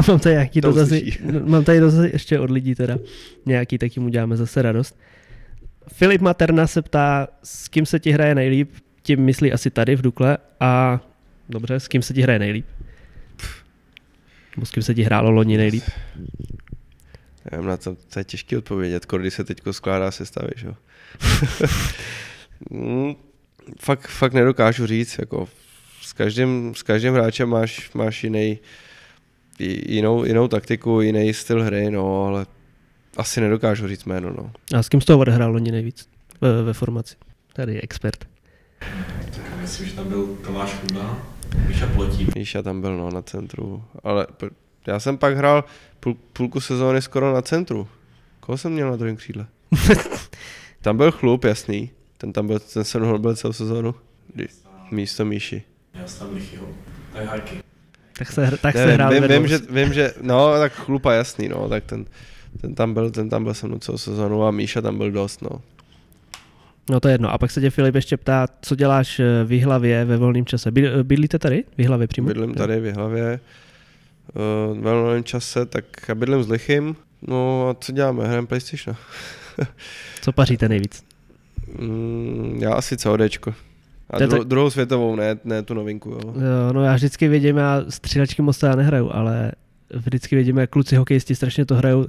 [0.08, 1.18] Mám tady nějaký To dotazy, uslyší.
[1.44, 2.98] mám tady dotazy ještě od lidí teda.
[3.46, 4.98] Nějaký, tak jim uděláme zase radost.
[5.92, 8.70] Filip Materna se ptá, s kým se ti hraje nejlíp,
[9.02, 11.00] tím myslí asi tady v Dukle a
[11.48, 12.66] dobře, s kým se ti hraje nejlíp?
[14.56, 15.84] Nebo s kým se ti hrálo loni nejlíp?
[17.52, 20.74] Nevím, na to, to je těžké odpovědět, když se teď skládá sestavy, že jo.
[22.70, 23.14] Mm,
[23.80, 25.48] fakt, fakt nedokážu říct, jako
[26.02, 28.58] s každým, s každým hráčem máš, máš jiný,
[29.88, 32.46] jinou, jinou taktiku, jiný styl hry, no, ale
[33.16, 34.52] asi nedokážu říct jméno, no.
[34.78, 36.08] A s kým jsi toho odehrál loni nejvíc
[36.40, 37.16] ve, ve formaci?
[37.52, 38.28] Tady je expert.
[39.30, 41.18] Tak myslím, že tam byl Tomáš Chuda,
[41.68, 42.28] Míša Plotí.
[42.36, 44.26] Míša tam byl, no, na centru, ale
[44.86, 45.64] já jsem pak hrál
[46.00, 47.88] půl, půlku sezóny skoro na centru.
[48.40, 49.46] Koho jsem měl na druhém křídle?
[50.82, 51.90] tam byl chlup, jasný.
[52.18, 53.94] Ten tam byl, ten se byl celou sezónu.
[54.90, 55.62] Místo Míši.
[55.94, 56.68] Já jsem tam Lichyho.
[57.12, 57.62] To je hajky.
[58.18, 61.68] Tak se, tak se hrál vím, vím, že, vím, že, no, tak chlupa jasný, no,
[61.68, 62.04] tak ten,
[62.60, 65.42] ten tam byl, ten tam byl se mnou celou sezónu a Míša tam byl dost,
[65.42, 65.62] no.
[66.90, 67.32] No to je jedno.
[67.32, 70.70] A pak se tě Filip ještě ptá, co děláš eh, v Jihlavě ve volném čase.
[71.02, 72.28] Bydlíte tady v Jihlavě přímo?
[72.28, 73.40] Bydlím tady v Jihlavě
[74.34, 76.96] uh, ve volném čase, tak já bydlím s Lichym.
[77.22, 78.24] No a co děláme?
[78.26, 78.96] Hrajeme PlayStation.
[80.22, 81.04] co paříte nejvíc?
[81.78, 83.54] Mm, já asi CODčko.
[84.10, 84.44] A dru, tak...
[84.44, 86.10] druhou světovou, ne, ne tu novinku.
[86.10, 86.20] Jo.
[86.24, 86.72] jo.
[86.72, 89.52] no já vždycky vidím, já střílečky moc já nehraju, ale
[89.90, 92.06] vždycky vidím, jak kluci hokejisti strašně to hrajou,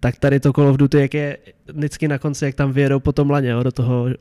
[0.00, 1.38] tak tady to Call of Duty, jak je
[1.72, 4.12] vždycky na konci, jak tam vyjedou po tom laně, jo, do toho uh,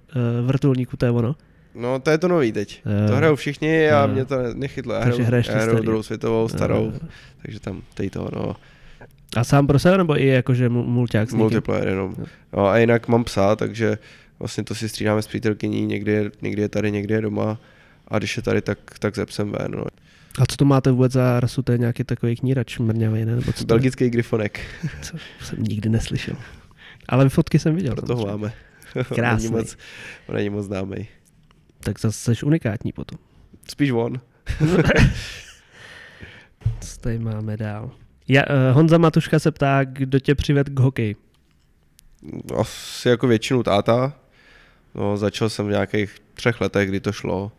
[0.42, 1.36] vrtulníku, to je ono.
[1.76, 2.82] No to je to nový teď.
[2.86, 3.08] Jo.
[3.08, 4.08] To hrajou všichni a jo.
[4.08, 4.94] mě to nechytlo.
[4.94, 7.00] Já hraju, já hraju druhou světovou, starou, jo.
[7.42, 8.56] takže tam teď to, no.
[9.36, 12.16] A sám pro sebe, nebo i jakože mulťák s Multiplayer jenom.
[12.54, 13.98] No a jinak mám psa, takže
[14.40, 17.60] vlastně to si střídáme s přítelkyní, někdy někdy je tady, někdy je doma
[18.08, 19.72] a když je tady, tak, tak zepsem ven.
[19.72, 19.86] No.
[20.40, 21.62] A co to máte vůbec za rasu?
[21.62, 23.36] To je nějaký takový knírač mrňavý, ne?
[23.36, 24.60] Nebo co Belgický to grifonek.
[25.02, 26.36] Co jsem nikdy neslyšel.
[27.10, 27.96] Ale fotky jsem viděl.
[27.96, 28.54] Proto ho máme.
[29.16, 29.44] Krásný.
[29.44, 29.78] není moc,
[30.28, 31.08] on není moc známý.
[31.84, 33.20] Tak zase jsi unikátní potom.
[33.70, 34.22] Spíš on.
[36.80, 37.92] co tady máme dál?
[38.28, 41.16] Ja, uh, Honza Matuška se ptá, kdo tě přived k hokeji?
[42.58, 44.14] Asi jako většinu táta.
[44.96, 47.52] No, začal jsem v nějakých třech letech, kdy to šlo.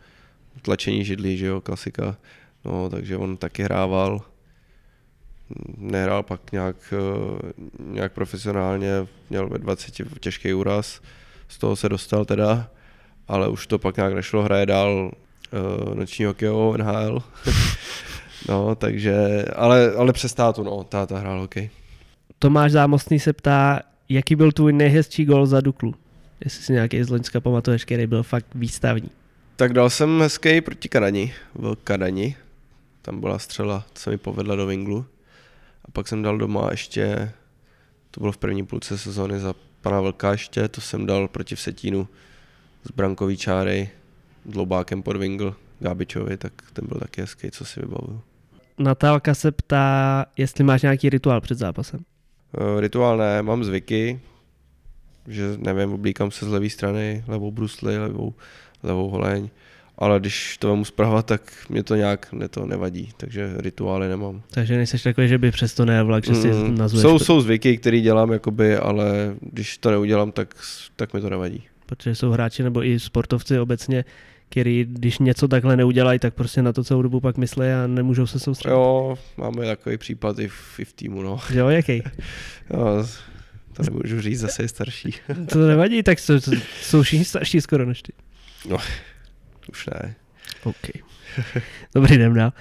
[0.63, 2.17] Tlačení židlí, že jo, klasika.
[2.65, 4.21] No, takže on taky hrával.
[5.77, 8.91] Nehrál pak nějak, eh, nějak profesionálně,
[9.31, 11.01] měl ve 20 těžký úraz,
[11.49, 12.71] z toho se dostal teda,
[13.31, 15.11] ale už to pak nějak nešlo, hraje dál
[15.53, 17.23] uh, noční hokejovou NHL.
[18.49, 21.71] no, takže, ale, ale přes tátu, no, táta hrál hokej.
[22.39, 25.95] Tomáš Zámostný se ptá, jaký byl tvůj nejhezčí gol za Duklu?
[26.45, 29.11] Jestli si nějaký z Loňska pamatuješ, který byl fakt výstavní.
[29.57, 32.37] Tak dal jsem hezký proti Kadani, v Kadani.
[33.03, 35.07] Tam byla střela, co se mi povedla do Vinglu.
[35.85, 37.33] A pak jsem dal doma ještě,
[38.11, 42.09] to bylo v první půlce sezóny za pana Vlka ještě, to jsem dal proti Vsetínu
[42.85, 43.91] z brankový čáry,
[44.47, 48.21] dlobákem pod Vingl, Gábičovi, tak ten byl taky hezký, co si vybavuju.
[48.79, 52.01] Natálka se ptá, jestli máš nějaký rituál před zápasem.
[52.59, 54.21] Uh, rituál ne, mám zvyky,
[55.29, 58.35] že nevím, oblíkám se z levé strany, levou brusli, levou,
[58.83, 59.49] levou holeň,
[59.99, 64.43] ale když to mám zprava, tak mě to nějak mě to nevadí, takže rituály nemám.
[64.51, 67.03] Takže nejsi takový, že by přesto nevlak, že si mm, nazveš...
[67.03, 70.55] Jsou, jsou zvyky, které dělám, jakoby, ale když to neudělám, tak,
[70.97, 71.65] tak mi to nevadí.
[71.91, 74.05] Protože jsou hráči nebo i sportovci obecně,
[74.49, 78.27] který když něco takhle neudělají, tak prostě na to celou dobu pak myslí a nemůžou
[78.27, 78.73] se soustředit.
[78.73, 81.41] Jo, máme takový případ i v, i v týmu, no.
[81.53, 82.03] Jo, jaký?
[82.71, 83.07] jo,
[83.73, 85.15] to nemůžu říct, zase je starší.
[85.53, 86.35] to nevadí, tak jsou,
[86.83, 88.13] jsou všichni starší skoro než ty.
[88.69, 88.77] No,
[89.71, 90.15] už ne.
[90.65, 90.91] OK.
[91.95, 92.53] Dobrý, jdem dál.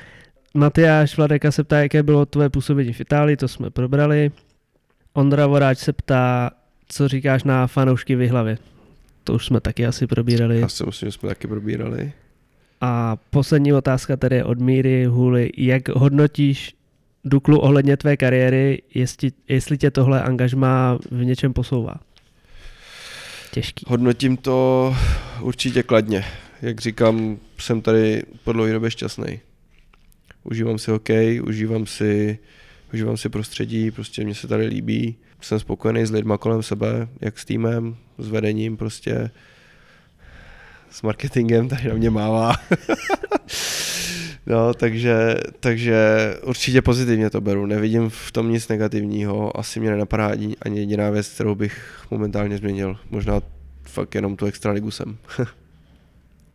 [0.54, 4.32] Matyáš Vladeka se ptá, jaké bylo tvoje působení v Itálii, to jsme probrali.
[5.14, 6.52] Ondra Voráč se ptá,
[6.88, 8.58] co říkáš na fanoušky v hlavě.
[9.24, 10.60] To už jsme taky asi probírali.
[10.60, 12.14] Já si myslím, že jsme taky probírali.
[12.82, 15.52] A poslední otázka tady je od Míry Hůly.
[15.58, 16.76] Jak hodnotíš
[17.24, 21.96] Duklu ohledně tvé kariéry, jestli, jestli tě tohle angažma v něčem posouvá?
[23.52, 23.86] Těžký.
[23.90, 24.96] Hodnotím to
[25.42, 26.26] určitě kladně.
[26.62, 29.40] Jak říkám, jsem tady po dlouhé době šťastný.
[30.44, 32.40] Užívám si hokej, užívám si,
[32.94, 35.16] užívám si prostředí, prostě mě se tady líbí.
[35.42, 39.32] Jsem spokojený s lidma kolem sebe, jak s týmem, s vedením, prostě
[40.90, 42.54] s marketingem tady na mě mává.
[44.50, 45.98] No, takže, takže
[46.44, 47.66] určitě pozitivně to beru.
[47.66, 49.60] Nevidím v tom nic negativního.
[49.60, 52.98] Asi mě nenapadá ani, ani jediná věc, kterou bych momentálně změnil.
[53.10, 53.42] Možná
[53.84, 55.18] fakt jenom tu extraligu jsem.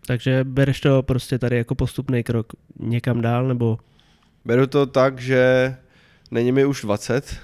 [0.06, 3.78] takže bereš to prostě tady jako postupný krok někam dál, nebo?
[4.44, 5.74] Beru to tak, že
[6.30, 7.36] není mi už 20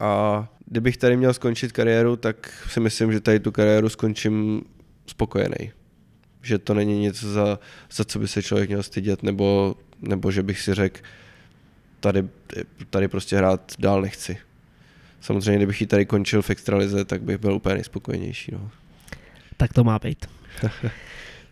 [0.00, 4.62] a kdybych tady měl skončit kariéru, tak si myslím, že tady tu kariéru skončím
[5.06, 5.72] spokojený
[6.42, 7.58] že to není nic, za,
[7.92, 11.00] za co by se člověk měl stydět, nebo, nebo že bych si řekl,
[12.00, 12.28] tady,
[12.90, 14.38] tady prostě hrát dál nechci.
[15.20, 18.52] Samozřejmě, kdybych ji tady končil v extralize, tak bych byl úplně nejspokojenější.
[18.52, 18.70] No.
[19.56, 20.26] Tak to má být.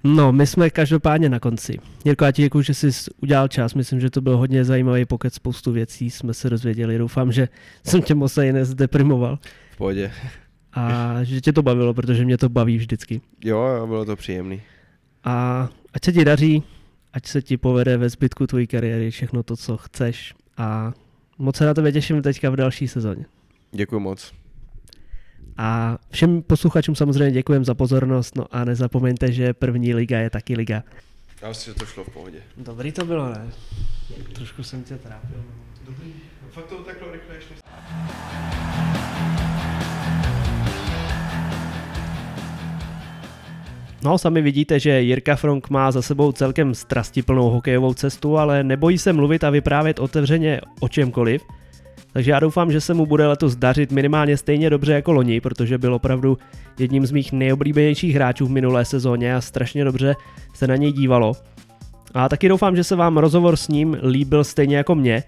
[0.04, 1.78] No, my jsme každopádně na konci.
[2.04, 2.90] Jirko, já ti děkuji, že jsi
[3.22, 3.74] udělal čas.
[3.74, 6.98] Myslím, že to byl hodně zajímavý pokec, spoustu věcí jsme se dozvěděli.
[6.98, 7.48] Doufám, že
[7.86, 9.38] jsem tě moc ani nezdeprimoval.
[9.70, 10.12] V pohodě.
[10.72, 13.20] A že tě to bavilo, protože mě to baví vždycky.
[13.44, 14.62] Jo, jo, bylo to příjemný.
[15.24, 16.62] A ať se ti daří,
[17.12, 20.34] ať se ti povede ve zbytku tvojí kariéry všechno to, co chceš.
[20.56, 20.92] A
[21.38, 23.24] moc se na tebe těším teďka v další sezóně.
[23.72, 24.32] Děkuji moc.
[25.62, 30.56] A všem posluchačům samozřejmě děkujem za pozornost, no a nezapomeňte, že první liga je taky
[30.56, 30.82] liga.
[31.42, 32.38] Já myslím, že to šlo v pohodě.
[32.56, 33.48] Dobrý to bylo, ne?
[34.32, 35.42] Trošku jsem tě trápil.
[35.86, 36.12] Dobrý.
[36.50, 37.54] Fakt to takhle rychle ještě.
[44.02, 48.98] No, sami vidíte, že Jirka Frank má za sebou celkem strastiplnou hokejovou cestu, ale nebojí
[48.98, 51.42] se mluvit a vyprávět otevřeně o čemkoliv.
[52.12, 55.78] Takže já doufám, že se mu bude letos dařit minimálně stejně dobře jako loni, protože
[55.78, 56.38] byl opravdu
[56.78, 60.14] jedním z mých nejoblíbenějších hráčů v minulé sezóně a strašně dobře
[60.54, 61.32] se na něj dívalo.
[62.14, 65.22] A taky doufám, že se vám rozhovor s ním líbil stejně jako mě.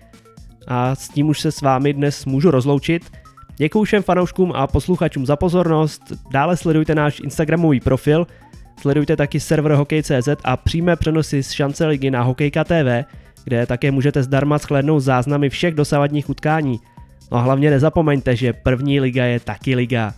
[0.68, 3.10] A s tím už se s vámi dnes můžu rozloučit.
[3.56, 6.02] Děkuji všem fanouškům a posluchačům za pozornost.
[6.30, 8.26] Dále sledujte náš Instagramový profil,
[8.80, 13.06] sledujte taky server Hokej.cz a přímé přenosy z šance ligy na Hokejka TV,
[13.44, 16.80] kde také můžete zdarma shlédnout záznamy všech dosavadních utkání.
[17.32, 20.14] No a hlavně nezapomeňte, že první liga je taky liga.